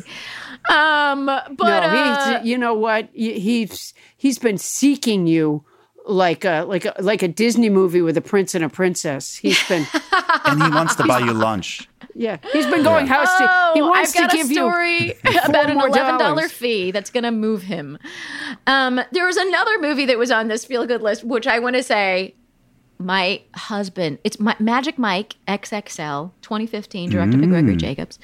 Um, 0.71 1.25
but 1.25 1.57
no, 1.59 1.67
uh, 1.67 2.39
he's, 2.39 2.47
you 2.49 2.57
know 2.57 2.73
what? 2.73 3.09
He- 3.13 3.39
He's 3.39 3.93
he's 4.17 4.39
been 4.39 4.57
seeking 4.57 5.27
you 5.27 5.63
like 6.07 6.43
a 6.45 6.63
like 6.67 6.85
a 6.85 6.95
like 6.99 7.21
a 7.21 7.27
Disney 7.27 7.69
movie 7.69 8.01
with 8.01 8.17
a 8.17 8.21
prince 8.21 8.55
and 8.55 8.63
a 8.63 8.69
princess. 8.69 9.35
He's 9.35 9.61
been 9.67 9.85
And 10.45 10.63
he 10.63 10.69
wants 10.69 10.95
to 10.95 11.03
buy 11.05 11.19
you 11.19 11.33
lunch. 11.33 11.87
Yeah, 12.17 12.37
he's 12.51 12.65
been 12.65 12.83
going 12.83 13.05
house 13.05 13.37
to 13.37 13.45
Oh, 13.47 13.71
he 13.75 13.81
wants 13.81 14.09
I've 14.09 14.21
got 14.23 14.31
to 14.31 14.37
give 14.37 14.51
you 14.51 14.67
a 14.67 14.69
story 14.69 15.13
about 15.45 15.69
an 15.69 15.79
eleven 15.79 16.17
dollar 16.17 16.49
fee 16.49 16.89
that's 16.89 17.11
going 17.11 17.23
to 17.23 17.31
move 17.31 17.61
him. 17.63 17.99
Um, 18.65 18.99
there 19.11 19.25
was 19.25 19.37
another 19.37 19.79
movie 19.79 20.05
that 20.05 20.17
was 20.17 20.31
on 20.31 20.47
this 20.47 20.65
feel 20.65 20.87
good 20.87 21.03
list, 21.03 21.23
which 21.23 21.45
I 21.45 21.59
want 21.59 21.75
to 21.75 21.83
say, 21.83 22.33
my 22.97 23.41
husband. 23.53 24.17
It's 24.23 24.39
my, 24.39 24.55
Magic 24.59 24.97
Mike 24.97 25.35
XXL 25.47 26.31
2015, 26.41 27.11
directed 27.11 27.39
by 27.39 27.47
Gregory 27.47 27.75
Jacobs. 27.75 28.17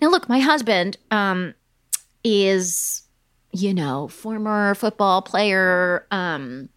Now, 0.00 0.08
look, 0.08 0.28
my 0.28 0.40
husband 0.40 0.96
um, 1.12 1.54
is, 2.24 3.02
you 3.52 3.72
know, 3.72 4.08
former 4.08 4.74
football 4.74 5.22
player, 5.22 6.08
um, 6.10 6.70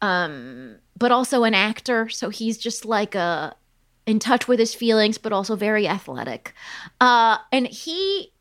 um, 0.00 0.76
but 0.96 1.12
also 1.12 1.44
an 1.44 1.52
actor. 1.52 2.08
So 2.08 2.30
he's 2.30 2.56
just 2.56 2.86
like 2.86 3.14
a 3.14 3.54
in 4.06 4.18
touch 4.18 4.48
with 4.48 4.58
his 4.58 4.74
feelings, 4.74 5.18
but 5.18 5.32
also 5.32 5.56
very 5.56 5.86
athletic. 5.86 6.52
Uh, 7.00 7.38
and 7.52 7.66
he 7.66 8.32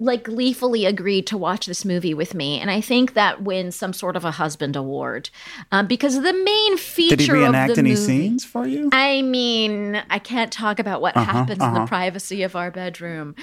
like 0.00 0.24
gleefully 0.24 0.84
agreed 0.84 1.28
to 1.28 1.38
watch 1.38 1.66
this 1.66 1.84
movie 1.84 2.12
with 2.12 2.34
me, 2.34 2.58
and 2.60 2.70
I 2.72 2.80
think 2.80 3.14
that 3.14 3.42
wins 3.42 3.76
some 3.76 3.92
sort 3.92 4.16
of 4.16 4.24
a 4.24 4.32
husband 4.32 4.74
award 4.74 5.30
um, 5.70 5.86
because 5.86 6.20
the 6.20 6.32
main 6.32 6.76
feature 6.76 7.16
Did 7.16 7.20
he 7.24 7.30
of 7.30 7.36
reenact 7.36 7.74
the 7.74 7.78
any 7.80 7.90
movie, 7.90 8.02
scenes 8.02 8.44
for 8.44 8.66
you? 8.66 8.90
I 8.92 9.22
mean, 9.22 10.02
I 10.10 10.18
can't 10.18 10.52
talk 10.52 10.80
about 10.80 11.00
what 11.00 11.16
Uh-huh, 11.16 11.32
happens 11.32 11.62
in 11.62 11.72
the 11.72 11.86
privacy 11.86 12.42
of 12.42 12.56
our 12.56 12.72
bedroom. 12.72 13.36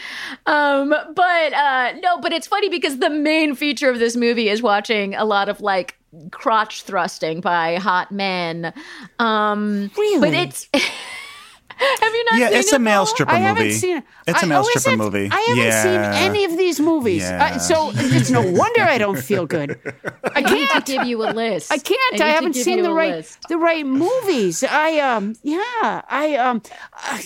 Um, 0.45 0.89
but 1.15 1.53
uh, 1.53 1.93
no, 2.03 2.19
but 2.19 2.33
it's 2.33 2.45
funny 2.47 2.67
because 2.67 2.99
the 2.99 3.09
main 3.09 3.55
feature 3.55 3.89
of 3.89 3.97
this 3.97 4.17
movie 4.17 4.49
is 4.49 4.61
watching 4.61 5.15
a 5.15 5.23
lot 5.23 5.47
of 5.47 5.61
like 5.61 5.95
crotch 6.31 6.83
thrusting 6.83 7.39
by 7.39 7.75
hot 7.77 8.11
men. 8.11 8.73
Um, 9.17 9.89
Really? 9.97 10.19
But 10.29 10.33
it's. 10.37 10.67
Have 12.01 12.13
you 12.13 12.23
not 12.25 12.31
seen 12.33 12.39
that? 12.41 12.51
Yeah, 12.51 12.57
it's 12.59 12.73
it, 12.73 12.75
a 12.75 12.79
male 12.79 12.95
Paula? 12.97 13.07
stripper 13.07 13.31
I 13.31 13.35
movie. 13.35 13.45
haven't 13.47 13.71
seen 13.71 13.97
it. 13.97 14.03
It's 14.27 14.41
a 14.41 14.45
I- 14.45 14.49
male 14.49 14.63
oh, 14.65 14.69
stripper 14.79 14.93
it? 14.93 14.97
movie. 14.97 15.29
I 15.31 15.39
haven't 15.49 15.63
Yeah. 15.63 15.83
seen 16.13 16.23
any 16.31 16.43
of 16.45 16.57
these 16.57 16.79
movies, 16.79 17.21
Yeah. 17.23 17.45
Uh, 17.55 17.59
so 17.59 17.91
it's 17.95 18.29
no 18.29 18.41
wonder 18.41 18.81
I 18.81 18.97
don't 18.97 19.19
feel 19.19 19.45
good. 19.45 19.79
I 20.23 20.31
I 20.35 20.41
need 20.41 20.67
to 20.67 20.73
can't. 20.73 20.85
give 20.85 21.05
you 21.05 21.23
a 21.23 21.31
list. 21.31 21.71
I 21.71 21.77
can't. 21.77 22.13
need 22.13 22.21
I, 22.21 22.27
haven't 22.29 22.53
seen 22.55 22.81
the 22.83 22.91
right 22.93 23.15
list. 23.15 23.39
the 23.49 23.57
right 23.57 23.85
movies. 23.85 24.63
I 24.63 24.99
um 24.99 25.35
yeah. 25.43 26.01
I 26.09 26.35
um. 26.39 26.61
I, 26.93 27.19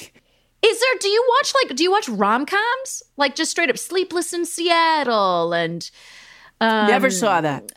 Is 0.63 0.79
there? 0.79 0.95
Do 0.99 1.07
you 1.09 1.23
watch 1.37 1.53
like? 1.63 1.75
Do 1.75 1.83
you 1.83 1.91
watch 1.91 2.07
rom 2.09 2.45
coms? 2.45 3.03
Like 3.17 3.35
just 3.35 3.51
straight 3.51 3.69
up 3.69 3.77
Sleepless 3.77 4.31
in 4.33 4.45
Seattle 4.45 5.53
and 5.53 5.89
um, 6.59 6.87
Never 6.87 7.09
saw 7.09 7.41
that. 7.41 7.71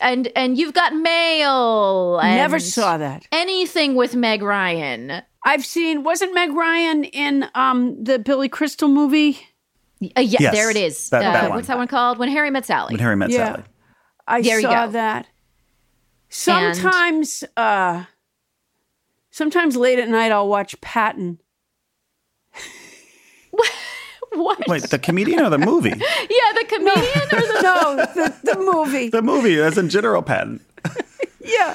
and 0.00 0.28
and 0.36 0.56
you've 0.56 0.72
got 0.74 0.94
mail. 0.94 2.18
And 2.20 2.36
Never 2.36 2.60
saw 2.60 2.96
that. 2.98 3.26
anything 3.32 3.96
with 3.96 4.14
Meg 4.14 4.42
Ryan. 4.42 5.22
I've 5.48 5.64
seen. 5.64 6.02
Wasn't 6.04 6.34
Meg 6.34 6.52
Ryan 6.52 7.04
in 7.04 7.46
um 7.54 8.02
the 8.04 8.18
Billy 8.18 8.48
Crystal 8.48 8.88
movie? 8.88 9.38
Uh, 10.02 10.20
yeah, 10.20 10.38
Yes, 10.40 10.54
there 10.54 10.70
it 10.70 10.76
is. 10.76 11.08
that- 11.10 11.24
Uh, 11.24 11.32
that 11.32 11.48
one. 11.48 11.56
What's 11.56 11.68
that 11.68 11.76
one 11.78 11.88
called? 11.88 12.18
When 12.18 12.28
Harry 12.28 12.50
Met 12.50 12.66
Sally. 12.66 12.92
When 12.92 13.00
Harry 13.00 13.16
Met 13.16 13.30
Yeah. 13.30 13.46
Sally. 13.52 13.62
I 14.26 14.42
There 14.42 14.60
saw 14.60 14.86
that. 14.88 15.26
Sometimes, 16.28 17.42
uh, 17.56 18.04
sometimes 19.30 19.74
late 19.76 19.98
at 19.98 20.08
night, 20.08 20.30
I'll 20.30 20.46
watch 20.48 20.78
Patton. 20.82 21.40
what? 24.32 24.58
Wait, 24.68 24.82
the 24.84 24.98
comedian 24.98 25.40
or 25.40 25.50
the 25.50 25.58
movie? 25.58 25.88
yeah, 25.96 25.96
the 25.98 26.64
comedian 26.68 27.28
or 27.32 27.40
the 27.40 27.60
No, 27.62 27.96
the, 28.14 28.34
the 28.52 28.58
movie. 28.58 29.08
the 29.08 29.22
movie, 29.22 29.58
as 29.60 29.78
in 29.78 29.88
general 29.88 30.22
Patton. 30.22 30.60
Yeah, 31.40 31.74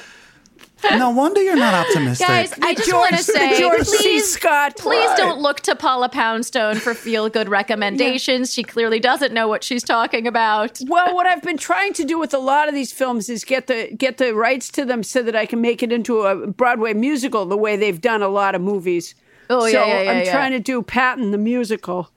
No 0.92 1.10
wonder 1.10 1.42
you're 1.42 1.56
not 1.56 1.74
optimistic. 1.74 2.26
guys. 2.26 2.52
I 2.62 2.74
just 2.74 2.92
want 2.92 3.16
to 3.16 3.22
say, 3.22 3.58
George 3.58 3.82
C. 3.86 3.96
please, 3.98 4.32
Scott. 4.32 4.76
please 4.76 5.06
Right. 5.08 5.16
don't 5.16 5.40
look 5.40 5.60
to 5.62 5.74
Paula 5.74 6.08
Poundstone 6.08 6.76
for 6.76 6.94
feel 6.94 7.28
good 7.28 7.48
recommendations. 7.48 8.52
She 8.52 8.62
clearly 8.62 9.00
doesn't 9.00 9.32
know 9.32 9.48
what 9.48 9.64
she's 9.64 9.82
talking 9.82 10.26
about. 10.26 10.80
Well, 10.86 11.14
what 11.14 11.26
I've 11.26 11.42
been 11.42 11.58
trying 11.58 11.92
to 11.94 12.04
do 12.04 12.18
with 12.18 12.34
a 12.34 12.38
lot 12.38 12.68
of 12.68 12.74
these 12.74 12.92
films 12.92 13.28
is 13.28 13.44
get 13.44 13.66
the 13.66 13.94
get 13.96 14.18
the 14.18 14.34
rights 14.34 14.68
to 14.70 14.84
them 14.84 15.02
so 15.02 15.22
that 15.22 15.34
I 15.36 15.46
can 15.46 15.60
make 15.60 15.82
it 15.82 15.92
into 15.92 16.20
a 16.22 16.46
Broadway 16.46 16.94
musical 16.94 17.46
the 17.46 17.56
way 17.56 17.76
they've 17.76 18.00
done 18.00 18.22
a 18.22 18.28
lot 18.28 18.54
of 18.54 18.60
movies. 18.60 19.14
Oh, 19.50 19.60
so 19.60 19.66
yeah, 19.68 19.86
yeah, 19.86 20.02
yeah, 20.02 20.10
I'm 20.12 20.24
yeah. 20.24 20.32
trying 20.32 20.52
to 20.52 20.60
do 20.60 20.82
Patton 20.82 21.30
the 21.30 21.38
musical. 21.38 22.10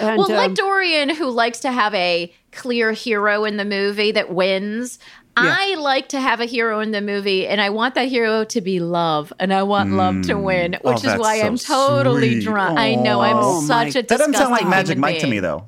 And, 0.00 0.16
Well, 0.18 0.28
like 0.28 0.50
um, 0.50 0.54
Dorian, 0.54 1.08
who 1.10 1.28
likes 1.30 1.58
to 1.60 1.72
have 1.72 1.92
a 1.94 2.32
clear 2.52 2.92
hero 2.92 3.44
in 3.44 3.56
the 3.56 3.64
movie 3.64 4.12
that 4.12 4.32
wins. 4.32 4.98
I 5.36 5.74
like 5.76 6.08
to 6.10 6.20
have 6.20 6.40
a 6.40 6.44
hero 6.44 6.80
in 6.80 6.90
the 6.90 7.00
movie, 7.00 7.46
and 7.46 7.60
I 7.60 7.70
want 7.70 7.94
that 7.94 8.08
hero 8.08 8.44
to 8.44 8.60
be 8.60 8.80
love, 8.80 9.32
and 9.40 9.52
I 9.52 9.62
want 9.62 9.92
love 9.92 10.22
to 10.26 10.34
win, 10.34 10.76
Oh, 10.84 10.92
which 10.92 11.04
is 11.04 11.14
why 11.18 11.40
so 11.40 11.46
I'm 11.46 11.56
totally 11.56 12.32
sweet. 12.40 12.44
drunk. 12.44 12.78
I 12.78 12.94
know 12.96 13.20
I'm 13.20 13.36
Oh, 13.38 13.60
my- 13.62 13.66
such 13.66 13.96
a 13.96 14.02
that 14.06 14.08
doesn't 14.18 14.34
sound 14.34 14.50
like 14.52 14.66
Magic 14.68 14.96
human 14.96 15.00
Mike 15.12 15.20
to 15.20 15.26
me, 15.26 15.38
though. 15.40 15.66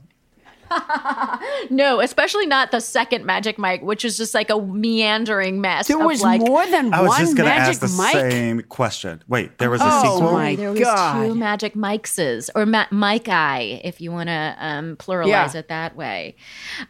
No, 1.71 2.01
especially 2.01 2.47
not 2.47 2.71
the 2.73 2.81
second 2.81 3.25
Magic 3.25 3.59
Mike, 3.59 3.83
which 3.83 4.05
is 4.05 4.17
just 4.17 4.35
like 4.35 4.51
a 4.51 4.61
meandering 4.61 5.61
mess. 5.61 5.89
there 5.89 5.99
of 5.99 6.05
was 6.05 6.21
like, 6.23 6.41
more 6.41 6.67
than 6.67 6.91
one 6.91 6.91
Magic 6.91 6.91
Mike. 6.91 6.99
I 7.01 7.03
was 7.03 7.19
just 7.19 7.37
going 7.37 7.49
to 7.49 7.55
ask 7.55 7.81
the 7.81 7.89
Mike. 7.89 8.13
same 8.13 8.63
question. 8.63 9.23
Wait, 9.29 9.59
there 9.59 9.71
was 9.71 9.81
a 9.81 9.85
Oh, 9.89 10.03
sequel? 10.03 10.33
my 10.33 10.57
There 10.57 10.71
was 10.73 10.81
God. 10.81 11.23
two 11.29 11.35
Magic 11.35 11.75
Mikeses, 11.75 12.51
or 12.55 12.67
Ma- 12.67 12.87
Mike 12.91 13.29
Eye, 13.29 13.81
if 13.85 14.01
you 14.01 14.11
want 14.13 14.29
to 14.29 14.57
um, 14.59 14.97
pluralize 14.97 15.55
Yeah. 15.55 15.59
it 15.61 15.69
that 15.69 15.97
way. 15.97 16.37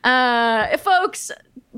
Uh, 0.03 0.77
folks, 0.79 1.31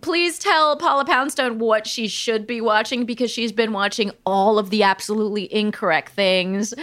please 0.02 0.38
tell 0.38 0.76
Paula 0.76 1.04
Poundstone 1.04 1.58
what 1.58 1.86
she 1.86 2.08
should 2.08 2.46
be 2.46 2.60
watching 2.60 3.04
because 3.04 3.30
she's 3.30 3.52
been 3.52 3.72
watching 3.72 4.10
all 4.24 4.58
of 4.58 4.70
the 4.70 4.82
absolutely 4.82 5.52
incorrect 5.52 6.12
things. 6.12 6.74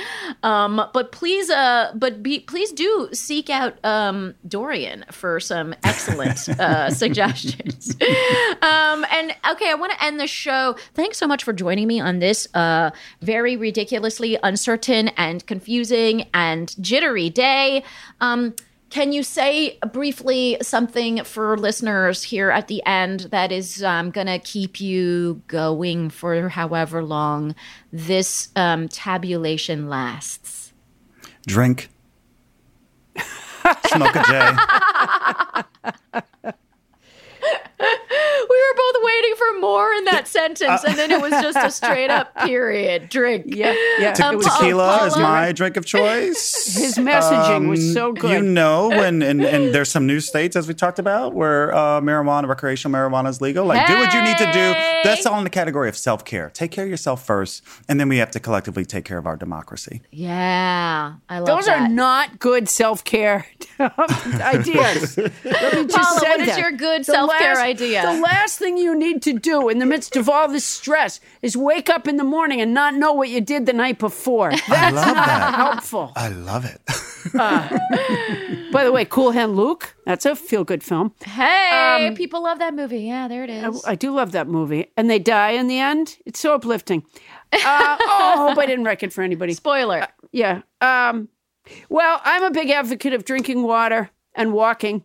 Um, 0.41 0.82
but 0.93 1.11
please, 1.11 1.49
uh, 1.49 1.91
but 1.95 2.24
be, 2.24 2.39
please 2.39 2.72
do 2.72 3.09
seek 3.14 3.49
out 3.49 3.84
um, 3.86 4.36
Dorian 4.47 5.05
for 5.11 5.39
some 5.39 5.76
excellent 5.84 6.49
uh, 6.59 6.89
suggestions. 6.89 7.95
um, 8.61 9.05
and 9.11 9.36
okay, 9.51 9.70
I 9.70 9.76
want 9.78 9.93
to 9.93 10.03
end 10.03 10.20
the 10.20 10.28
show. 10.28 10.76
Thanks 10.93 11.18
so 11.18 11.28
much 11.28 11.43
for 11.43 11.53
joining 11.53 11.88
me 11.88 11.99
on 11.99 12.20
this 12.20 12.47
uh, 12.53 12.91
very 13.22 13.55
ridiculously 13.57 14.38
uncertain 14.43 15.09
and 15.09 15.45
confusing 15.45 16.30
and 16.34 16.76
jittery 16.82 17.30
day. 17.30 17.84
Um, 18.22 18.55
can 18.93 19.11
you 19.11 19.23
say 19.23 19.79
briefly 19.91 20.55
something 20.61 21.23
for 21.23 21.57
listeners 21.57 22.21
here 22.21 22.51
at 22.51 22.67
the 22.67 22.85
end 22.85 23.21
that 23.31 23.51
is 23.51 23.81
um, 23.81 24.11
going 24.11 24.27
to 24.27 24.37
keep 24.37 24.79
you 24.79 25.41
going 25.47 26.11
for 26.11 26.47
however 26.47 27.03
long 27.03 27.55
this 27.91 28.49
um, 28.55 28.87
tabulation 28.87 29.89
lasts? 29.89 30.73
Drink. 31.47 31.89
Smoke 33.87 34.15
a 34.15 35.65
J. 36.43 36.51
We 38.53 38.59
were 38.59 38.75
both 38.77 39.03
waiting 39.03 39.33
for 39.35 39.59
more 39.61 39.91
in 39.93 40.05
that 40.05 40.27
sentence, 40.27 40.83
and 40.83 40.95
then 40.97 41.09
it 41.11 41.19
was 41.21 41.31
just 41.31 41.57
a 41.57 41.71
straight 41.81 42.09
up 42.11 42.35
period. 42.45 43.09
Drink. 43.09 43.45
Yeah, 43.47 43.73
yeah. 43.99 44.13
Te- 44.13 44.23
Um, 44.23 44.33
it 44.35 44.37
was 44.37 44.45
tequila 44.45 45.05
is 45.07 45.17
my 45.17 45.51
drink 45.53 45.75
of 45.77 45.85
choice. 45.85 46.75
His 46.77 46.95
messaging 46.97 47.67
was 47.69 47.93
so 47.93 48.09
Um, 48.09 48.13
good. 48.15 48.31
You 48.31 48.41
know, 48.41 48.89
when 48.89 49.21
and, 49.23 49.41
and 49.43 49.73
there's 49.73 49.89
some 49.89 50.05
new 50.05 50.19
states 50.19 50.55
as 50.55 50.67
we 50.67 50.73
talked 50.73 50.99
about 50.99 51.33
where 51.33 51.73
uh, 51.73 51.99
marijuana, 52.01 52.47
recreational 52.47 52.93
marijuana 52.97 53.29
is 53.29 53.41
legal. 53.41 53.65
Like, 53.65 53.87
do 53.87 53.95
what 53.95 54.13
you 54.13 54.21
need 54.21 54.37
to 54.37 54.45
do. 54.51 54.73
That's 55.03 55.25
all 55.25 55.37
in 55.39 55.43
the 55.45 55.49
category 55.49 55.89
of 55.89 55.97
self 55.97 56.23
care. 56.23 56.49
Take 56.51 56.69
care 56.71 56.83
of 56.83 56.89
yourself 56.91 57.25
first, 57.25 57.63
and 57.89 57.99
then 57.99 58.07
we 58.09 58.17
have 58.17 58.31
to 58.31 58.39
collectively 58.39 58.85
take 58.85 59.05
care 59.05 59.17
of 59.17 59.25
our 59.25 59.35
democracy. 59.37 60.01
Yeah, 60.11 61.13
I 61.29 61.39
love 61.39 61.47
that. 61.47 61.55
Those 61.55 61.65
that. 61.65 61.81
are 61.81 61.87
not 61.87 62.37
good 62.39 62.69
self 62.69 63.03
care 63.03 63.47
ideas. 63.79 65.17
Let 65.17 65.73
me 65.73 65.85
just 65.85 65.95
Paula, 65.95 66.19
say 66.19 66.29
what 66.29 66.39
is 66.41 66.47
that. 66.47 66.59
your 66.59 66.71
good 66.71 67.05
self-care 67.05 67.59
idea? 67.61 68.01
The 68.03 68.21
last 68.21 68.42
thing 68.49 68.77
you 68.77 68.95
need 68.97 69.21
to 69.23 69.33
do 69.33 69.69
in 69.69 69.79
the 69.79 69.85
midst 69.85 70.15
of 70.15 70.29
all 70.29 70.47
this 70.47 70.65
stress 70.65 71.19
is 71.41 71.55
wake 71.57 71.89
up 71.89 72.07
in 72.07 72.17
the 72.17 72.23
morning 72.23 72.61
and 72.61 72.73
not 72.73 72.93
know 72.93 73.13
what 73.13 73.29
you 73.29 73.41
did 73.41 73.65
the 73.65 73.73
night 73.73 73.97
before. 73.99 74.51
That's 74.51 74.69
love 74.95 75.15
not 75.15 75.25
that. 75.25 75.53
helpful. 75.55 76.11
I 76.15 76.27
love 76.29 76.65
it. 76.65 76.81
By 78.71 78.83
the 78.83 78.91
way, 78.91 79.05
Cool 79.05 79.31
Hand 79.31 79.55
Luke, 79.55 79.95
that's 80.05 80.25
a 80.25 80.35
feel 80.35 80.63
good 80.63 80.83
film. 80.83 81.13
Hey, 81.23 82.07
Um, 82.07 82.15
people 82.15 82.43
love 82.43 82.59
that 82.59 82.73
movie. 82.73 83.01
Yeah, 83.01 83.27
there 83.27 83.43
it 83.43 83.49
is. 83.49 83.83
I, 83.85 83.91
I 83.91 83.95
do 83.95 84.11
love 84.11 84.31
that 84.33 84.47
movie. 84.47 84.87
And 84.97 85.09
they 85.09 85.19
die 85.19 85.51
in 85.51 85.67
the 85.67 85.79
end. 85.79 86.17
It's 86.25 86.39
so 86.39 86.53
uplifting. 86.55 87.03
Uh, 87.51 87.57
oh, 87.63 88.33
I 88.35 88.35
hope 88.49 88.57
I 88.57 88.65
didn't 88.65 88.85
wreck 88.85 89.03
it 89.03 89.13
for 89.13 89.21
anybody. 89.21 89.53
Spoiler. 89.53 90.07
Yeah. 90.31 90.61
Um, 90.81 91.29
well, 91.89 92.19
I'm 92.23 92.43
a 92.43 92.51
big 92.51 92.69
advocate 92.71 93.13
of 93.13 93.25
drinking 93.25 93.63
water 93.63 94.09
and 94.35 94.51
walking. 94.53 95.03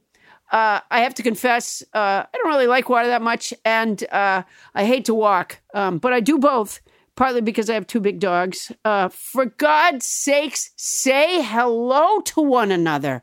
Uh, 0.50 0.80
I 0.90 1.00
have 1.00 1.14
to 1.14 1.22
confess, 1.22 1.82
uh, 1.94 2.24
I 2.24 2.28
don't 2.32 2.46
really 2.46 2.66
like 2.66 2.88
water 2.88 3.08
that 3.08 3.22
much, 3.22 3.52
and 3.64 4.02
uh, 4.10 4.42
I 4.74 4.84
hate 4.84 5.04
to 5.06 5.14
walk, 5.14 5.60
um, 5.74 5.98
but 5.98 6.12
I 6.12 6.20
do 6.20 6.38
both. 6.38 6.80
Partly 7.16 7.40
because 7.40 7.68
I 7.68 7.74
have 7.74 7.88
two 7.88 7.98
big 7.98 8.20
dogs. 8.20 8.70
Uh, 8.84 9.08
for 9.08 9.46
God's 9.46 10.06
sakes, 10.06 10.70
say 10.76 11.42
hello 11.42 12.20
to 12.20 12.40
one 12.40 12.70
another. 12.70 13.22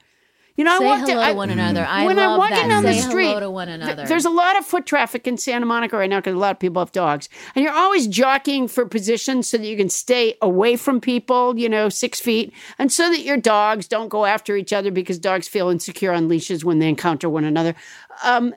You 0.58 0.64
know, 0.64 0.80
Say 0.80 0.86
I 0.86 0.88
walked 0.88 1.10
hello 1.10 1.22
I- 1.22 1.32
to 1.32 1.36
one 1.36 1.50
another. 1.50 1.86
I 1.86 2.06
when 2.06 2.16
love 2.16 2.32
I'm 2.32 2.38
walking 2.38 2.56
that. 2.56 2.70
down 2.70 2.84
the 2.84 2.94
Say 2.94 3.02
street, 3.10 3.28
hello 3.28 3.40
to 3.42 3.52
one 3.52 3.68
th- 3.68 3.82
another. 3.82 4.06
there's 4.06 4.24
a 4.24 4.30
lot 4.30 4.58
of 4.58 4.66
foot 4.66 4.86
traffic 4.86 5.28
in 5.28 5.38
Santa 5.38 5.66
Monica 5.66 5.98
right 5.98 6.10
now 6.10 6.20
because 6.20 6.34
a 6.34 6.38
lot 6.38 6.52
of 6.52 6.60
people 6.60 6.82
have 6.82 6.94
dogs, 6.94 7.28
and 7.56 7.64
you're 7.66 7.74
always 7.74 8.08
jockeying 8.08 8.70
for 8.70 8.86
position 8.86 9.44
so 9.44 9.58
that 9.58 9.66
you 9.68 9.76
can 9.76 9.90
stay 9.90 10.36
away 10.42 10.78
from 10.78 11.02
people, 11.02 11.60
you 11.60 11.68
know, 11.68 11.90
six 11.90 12.22
feet, 12.22 12.54
and 12.80 12.90
so 12.90 13.10
that 13.10 13.20
your 13.20 13.36
dogs 13.38 13.86
don't 13.88 14.08
go 14.08 14.24
after 14.24 14.56
each 14.56 14.72
other 14.72 14.92
because 14.92 15.20
dogs 15.20 15.48
feel 15.50 15.68
insecure 15.70 16.14
on 16.14 16.30
leashes 16.30 16.64
when 16.64 16.80
they 16.80 16.88
encounter 16.88 17.28
one 17.30 17.44
another. 17.44 17.76
Um, 18.24 18.56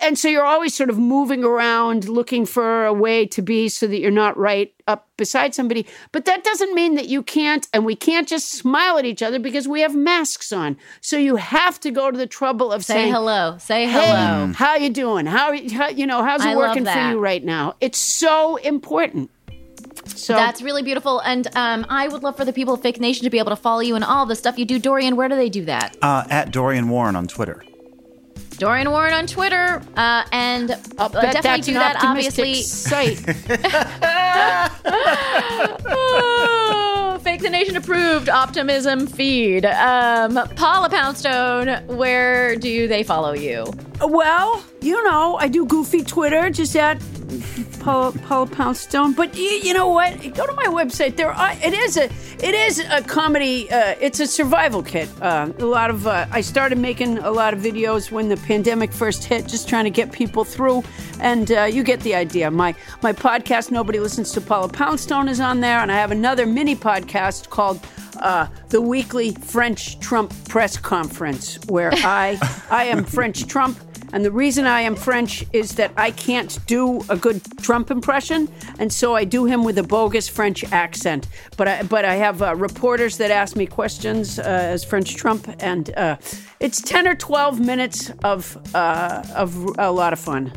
and 0.00 0.18
so 0.18 0.28
you're 0.28 0.44
always 0.44 0.74
sort 0.74 0.90
of 0.90 0.98
moving 0.98 1.44
around 1.44 2.08
looking 2.08 2.46
for 2.46 2.84
a 2.84 2.92
way 2.92 3.26
to 3.26 3.42
be 3.42 3.68
so 3.68 3.86
that 3.86 3.98
you're 3.98 4.10
not 4.10 4.36
right 4.36 4.72
up 4.86 5.08
beside 5.16 5.54
somebody. 5.54 5.86
But 6.12 6.24
that 6.26 6.44
doesn't 6.44 6.74
mean 6.74 6.94
that 6.96 7.08
you 7.08 7.22
can't, 7.22 7.66
and 7.72 7.84
we 7.84 7.96
can't 7.96 8.28
just 8.28 8.52
smile 8.52 8.98
at 8.98 9.04
each 9.04 9.22
other 9.22 9.38
because 9.38 9.66
we 9.66 9.80
have 9.80 9.94
masks 9.94 10.52
on. 10.52 10.76
So 11.00 11.16
you 11.16 11.36
have 11.36 11.80
to 11.80 11.90
go 11.90 12.10
to 12.10 12.18
the 12.18 12.26
trouble 12.26 12.72
of 12.72 12.84
Say 12.84 12.94
saying 12.94 13.12
hello. 13.12 13.56
Say 13.58 13.86
Hey, 13.86 14.06
hello. 14.06 14.52
how 14.54 14.76
you 14.76 14.90
doing? 14.90 15.26
How, 15.26 15.56
how 15.72 15.88
you 15.88 16.06
know 16.06 16.22
how's 16.22 16.44
it 16.44 16.48
I 16.48 16.56
working 16.56 16.84
for 16.84 17.10
you 17.10 17.18
right 17.18 17.44
now? 17.44 17.74
It's 17.80 17.98
so 17.98 18.56
important. 18.56 19.30
So 20.06 20.34
That's 20.34 20.60
really 20.60 20.82
beautiful. 20.82 21.20
And 21.20 21.46
um, 21.56 21.86
I 21.88 22.08
would 22.08 22.22
love 22.22 22.36
for 22.36 22.44
the 22.44 22.52
people 22.52 22.74
of 22.74 22.82
Fake 22.82 23.00
Nation 23.00 23.24
to 23.24 23.30
be 23.30 23.38
able 23.38 23.50
to 23.50 23.56
follow 23.56 23.80
you 23.80 23.94
and 23.94 24.04
all 24.04 24.26
the 24.26 24.36
stuff 24.36 24.58
you 24.58 24.64
do. 24.64 24.78
Dorian, 24.78 25.16
where 25.16 25.28
do 25.28 25.36
they 25.36 25.48
do 25.48 25.64
that? 25.64 25.96
Uh, 26.02 26.24
at 26.30 26.50
Dorian 26.50 26.88
Warren 26.88 27.16
on 27.16 27.26
Twitter. 27.26 27.64
Dorian 28.58 28.90
Warren 28.90 29.12
on 29.12 29.26
Twitter. 29.26 29.82
Uh, 29.96 30.24
and 30.32 30.70
uh, 30.70 31.08
bet 31.08 31.32
definitely 31.32 31.40
that's 31.42 31.66
do 31.66 31.72
an 31.72 31.78
that, 31.78 31.96
obviously. 32.04 32.54
site. 32.62 33.20
Oh, 35.86 37.18
Fake 37.24 37.40
the 37.42 37.50
Nation 37.50 37.76
approved 37.76 38.28
optimism 38.28 39.06
feed. 39.06 39.64
Um, 39.66 40.34
Paula 40.56 40.88
Poundstone, 40.90 41.84
where 41.86 42.56
do 42.56 42.86
they 42.88 43.02
follow 43.02 43.32
you? 43.32 43.64
well, 44.02 44.62
you 44.80 45.02
know, 45.04 45.36
I 45.36 45.48
do 45.48 45.66
goofy 45.66 46.02
Twitter 46.02 46.50
just 46.50 46.76
at 46.76 47.00
Paula, 47.80 48.12
Paula 48.12 48.46
Poundstone. 48.46 49.12
But 49.12 49.36
you, 49.36 49.42
you 49.42 49.74
know 49.74 49.88
what? 49.88 50.20
Go 50.34 50.46
to 50.46 50.52
my 50.52 50.66
website. 50.66 51.16
There, 51.16 51.30
are, 51.30 51.52
it 51.62 51.72
is 51.72 51.96
a 51.96 52.04
it 52.42 52.54
is 52.54 52.78
a 52.78 53.02
comedy. 53.02 53.70
Uh, 53.70 53.94
it's 54.00 54.20
a 54.20 54.26
survival 54.26 54.82
kit. 54.82 55.08
Uh, 55.20 55.50
a 55.58 55.64
lot 55.64 55.90
of 55.90 56.06
uh, 56.06 56.26
I 56.30 56.40
started 56.40 56.78
making 56.78 57.18
a 57.18 57.30
lot 57.30 57.54
of 57.54 57.60
videos 57.60 58.10
when 58.10 58.28
the 58.28 58.36
pandemic 58.36 58.92
first 58.92 59.24
hit, 59.24 59.46
just 59.46 59.68
trying 59.68 59.84
to 59.84 59.90
get 59.90 60.12
people 60.12 60.44
through. 60.44 60.82
And 61.20 61.50
uh, 61.52 61.64
you 61.64 61.82
get 61.82 62.00
the 62.00 62.14
idea. 62.14 62.50
My 62.50 62.74
my 63.02 63.12
podcast, 63.12 63.70
Nobody 63.70 64.00
Listens 64.00 64.32
to 64.32 64.40
Paula 64.40 64.68
Poundstone, 64.68 65.28
is 65.28 65.40
on 65.40 65.60
there, 65.60 65.78
and 65.80 65.90
I 65.90 65.96
have 65.96 66.10
another 66.10 66.46
mini 66.46 66.76
podcast 66.76 67.50
called 67.50 67.80
uh, 68.20 68.46
the 68.68 68.80
weekly 68.80 69.32
French 69.32 69.98
Trump 70.00 70.32
press 70.48 70.76
conference, 70.76 71.58
where 71.66 71.90
I 71.92 72.38
I 72.70 72.84
am 72.84 73.04
French 73.04 73.46
Trump. 73.46 73.78
And 74.14 74.24
the 74.24 74.30
reason 74.30 74.64
I 74.64 74.82
am 74.82 74.94
French 74.94 75.44
is 75.52 75.74
that 75.74 75.90
I 75.96 76.12
can't 76.12 76.64
do 76.66 77.02
a 77.08 77.16
good 77.16 77.42
Trump 77.62 77.90
impression, 77.90 78.48
and 78.78 78.92
so 78.92 79.16
I 79.16 79.24
do 79.24 79.44
him 79.44 79.64
with 79.64 79.76
a 79.76 79.82
bogus 79.82 80.28
French 80.28 80.62
accent. 80.72 81.26
But 81.56 81.66
I, 81.66 81.82
but 81.82 82.04
I 82.04 82.14
have 82.14 82.40
uh, 82.40 82.54
reporters 82.54 83.16
that 83.16 83.32
ask 83.32 83.56
me 83.56 83.66
questions 83.66 84.38
uh, 84.38 84.42
as 84.42 84.84
French 84.84 85.16
Trump, 85.16 85.48
and 85.58 85.92
uh, 85.96 86.16
it's 86.60 86.80
ten 86.80 87.08
or 87.08 87.16
twelve 87.16 87.58
minutes 87.58 88.12
of 88.22 88.56
uh, 88.72 89.24
of 89.34 89.56
a 89.78 89.90
lot 89.90 90.12
of 90.12 90.20
fun. 90.20 90.52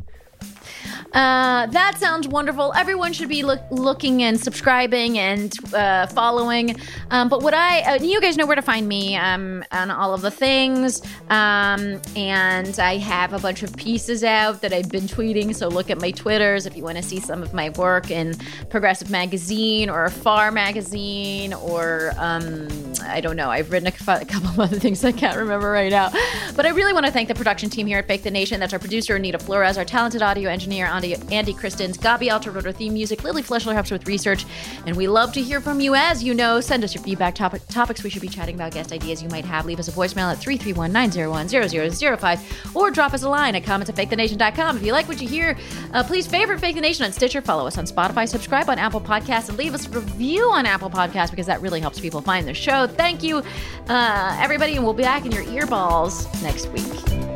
Uh, 1.13 1.65
that 1.67 1.97
sounds 1.97 2.27
wonderful. 2.27 2.73
Everyone 2.75 3.13
should 3.13 3.29
be 3.29 3.43
look, 3.43 3.61
looking 3.71 4.23
and 4.23 4.39
subscribing 4.39 5.17
and 5.17 5.53
uh, 5.73 6.07
following. 6.07 6.75
Um, 7.11 7.29
but 7.29 7.41
what 7.41 7.53
I, 7.53 7.81
uh, 7.81 8.03
you 8.03 8.21
guys 8.21 8.37
know 8.37 8.45
where 8.45 8.55
to 8.55 8.61
find 8.61 8.87
me 8.87 9.15
um, 9.15 9.63
on 9.71 9.89
all 9.89 10.13
of 10.13 10.21
the 10.21 10.31
things. 10.31 11.01
Um, 11.29 12.01
and 12.15 12.79
I 12.79 12.97
have 12.97 13.33
a 13.33 13.39
bunch 13.39 13.63
of 13.63 13.75
pieces 13.75 14.23
out 14.23 14.61
that 14.61 14.73
I've 14.73 14.89
been 14.89 15.03
tweeting. 15.07 15.55
So 15.55 15.67
look 15.67 15.89
at 15.89 15.99
my 15.99 16.11
Twitters 16.11 16.65
if 16.65 16.75
you 16.75 16.83
want 16.83 16.97
to 16.97 17.03
see 17.03 17.19
some 17.19 17.41
of 17.41 17.53
my 17.53 17.69
work 17.71 18.11
in 18.11 18.35
Progressive 18.69 19.09
Magazine 19.09 19.89
or 19.89 20.09
Far 20.09 20.51
Magazine 20.51 21.53
or 21.53 22.11
um, 22.17 22.67
I 23.03 23.21
don't 23.21 23.35
know. 23.35 23.49
I've 23.49 23.71
written 23.71 23.87
a, 23.87 24.11
a 24.11 24.25
couple 24.25 24.49
of 24.49 24.59
other 24.59 24.79
things 24.79 25.03
I 25.03 25.11
can't 25.11 25.37
remember 25.37 25.71
right 25.71 25.91
now. 25.91 26.11
But 26.55 26.65
I 26.65 26.69
really 26.69 26.93
want 26.93 27.05
to 27.05 27.11
thank 27.11 27.27
the 27.27 27.35
production 27.35 27.69
team 27.69 27.87
here 27.87 27.99
at 27.99 28.07
Fake 28.07 28.23
the 28.23 28.31
Nation. 28.31 28.59
That's 28.59 28.73
our 28.73 28.79
producer, 28.79 29.15
Anita 29.15 29.39
Flores, 29.39 29.77
our 29.77 29.85
talented 29.85 30.21
audio 30.21 30.49
engineer, 30.49 30.87
Andy, 30.97 31.15
Andy 31.31 31.53
Christens, 31.53 31.97
Gabi 31.97 32.31
Alter 32.31 32.51
wrote 32.51 32.65
our 32.65 32.71
theme 32.71 32.93
music, 32.93 33.23
Lily 33.23 33.43
Fleshler 33.43 33.73
helps 33.73 33.91
with 33.91 34.07
research, 34.07 34.45
and 34.85 34.95
we 34.95 35.07
love 35.07 35.33
to 35.33 35.41
hear 35.41 35.61
from 35.61 35.79
you. 35.79 35.93
As 35.93 36.23
you 36.23 36.33
know, 36.33 36.59
send 36.59 36.83
us 36.83 36.95
your 36.95 37.03
feedback, 37.03 37.35
topic, 37.35 37.61
topics 37.67 38.03
we 38.03 38.09
should 38.09 38.23
be 38.23 38.27
chatting 38.27 38.55
about, 38.55 38.73
guest 38.73 38.91
ideas 38.91 39.21
you 39.21 39.29
might 39.29 39.45
have. 39.45 39.65
Leave 39.65 39.79
us 39.79 39.87
a 39.87 39.91
voicemail 39.91 40.31
at 40.31 40.39
331-901-0005 40.39 42.75
or 42.75 42.89
drop 42.89 43.13
us 43.13 43.21
a 43.23 43.29
line 43.29 43.55
at 43.55 43.63
comments 43.63 43.89
at 43.89 43.95
fakethenation.com. 43.95 44.77
If 44.77 44.83
you 44.83 44.91
like 44.91 45.07
what 45.07 45.21
you 45.21 45.27
hear, 45.27 45.55
uh, 45.93 46.03
please 46.03 46.25
favorite 46.25 46.59
Fake 46.59 46.75
the 46.75 46.81
Nation 46.81 47.05
on 47.05 47.11
Stitcher, 47.11 47.41
follow 47.41 47.67
us 47.67 47.77
on 47.77 47.85
Spotify, 47.85 48.27
subscribe 48.27 48.69
on 48.69 48.79
Apple 48.79 49.01
Podcasts, 49.01 49.49
and 49.49 49.57
leave 49.57 49.73
us 49.73 49.87
a 49.87 49.91
review 49.91 50.49
on 50.51 50.65
Apple 50.65 50.89
Podcasts 50.89 51.29
because 51.29 51.45
that 51.45 51.61
really 51.61 51.79
helps 51.79 51.99
people 51.99 52.21
find 52.21 52.47
the 52.47 52.53
show. 52.53 52.87
Thank 52.87 53.23
you, 53.23 53.43
uh, 53.87 54.37
everybody, 54.41 54.75
and 54.75 54.83
we'll 54.83 54.93
be 54.93 55.03
back 55.03 55.25
in 55.25 55.31
your 55.31 55.43
earballs 55.43 56.41
next 56.41 56.67
week. 56.69 57.26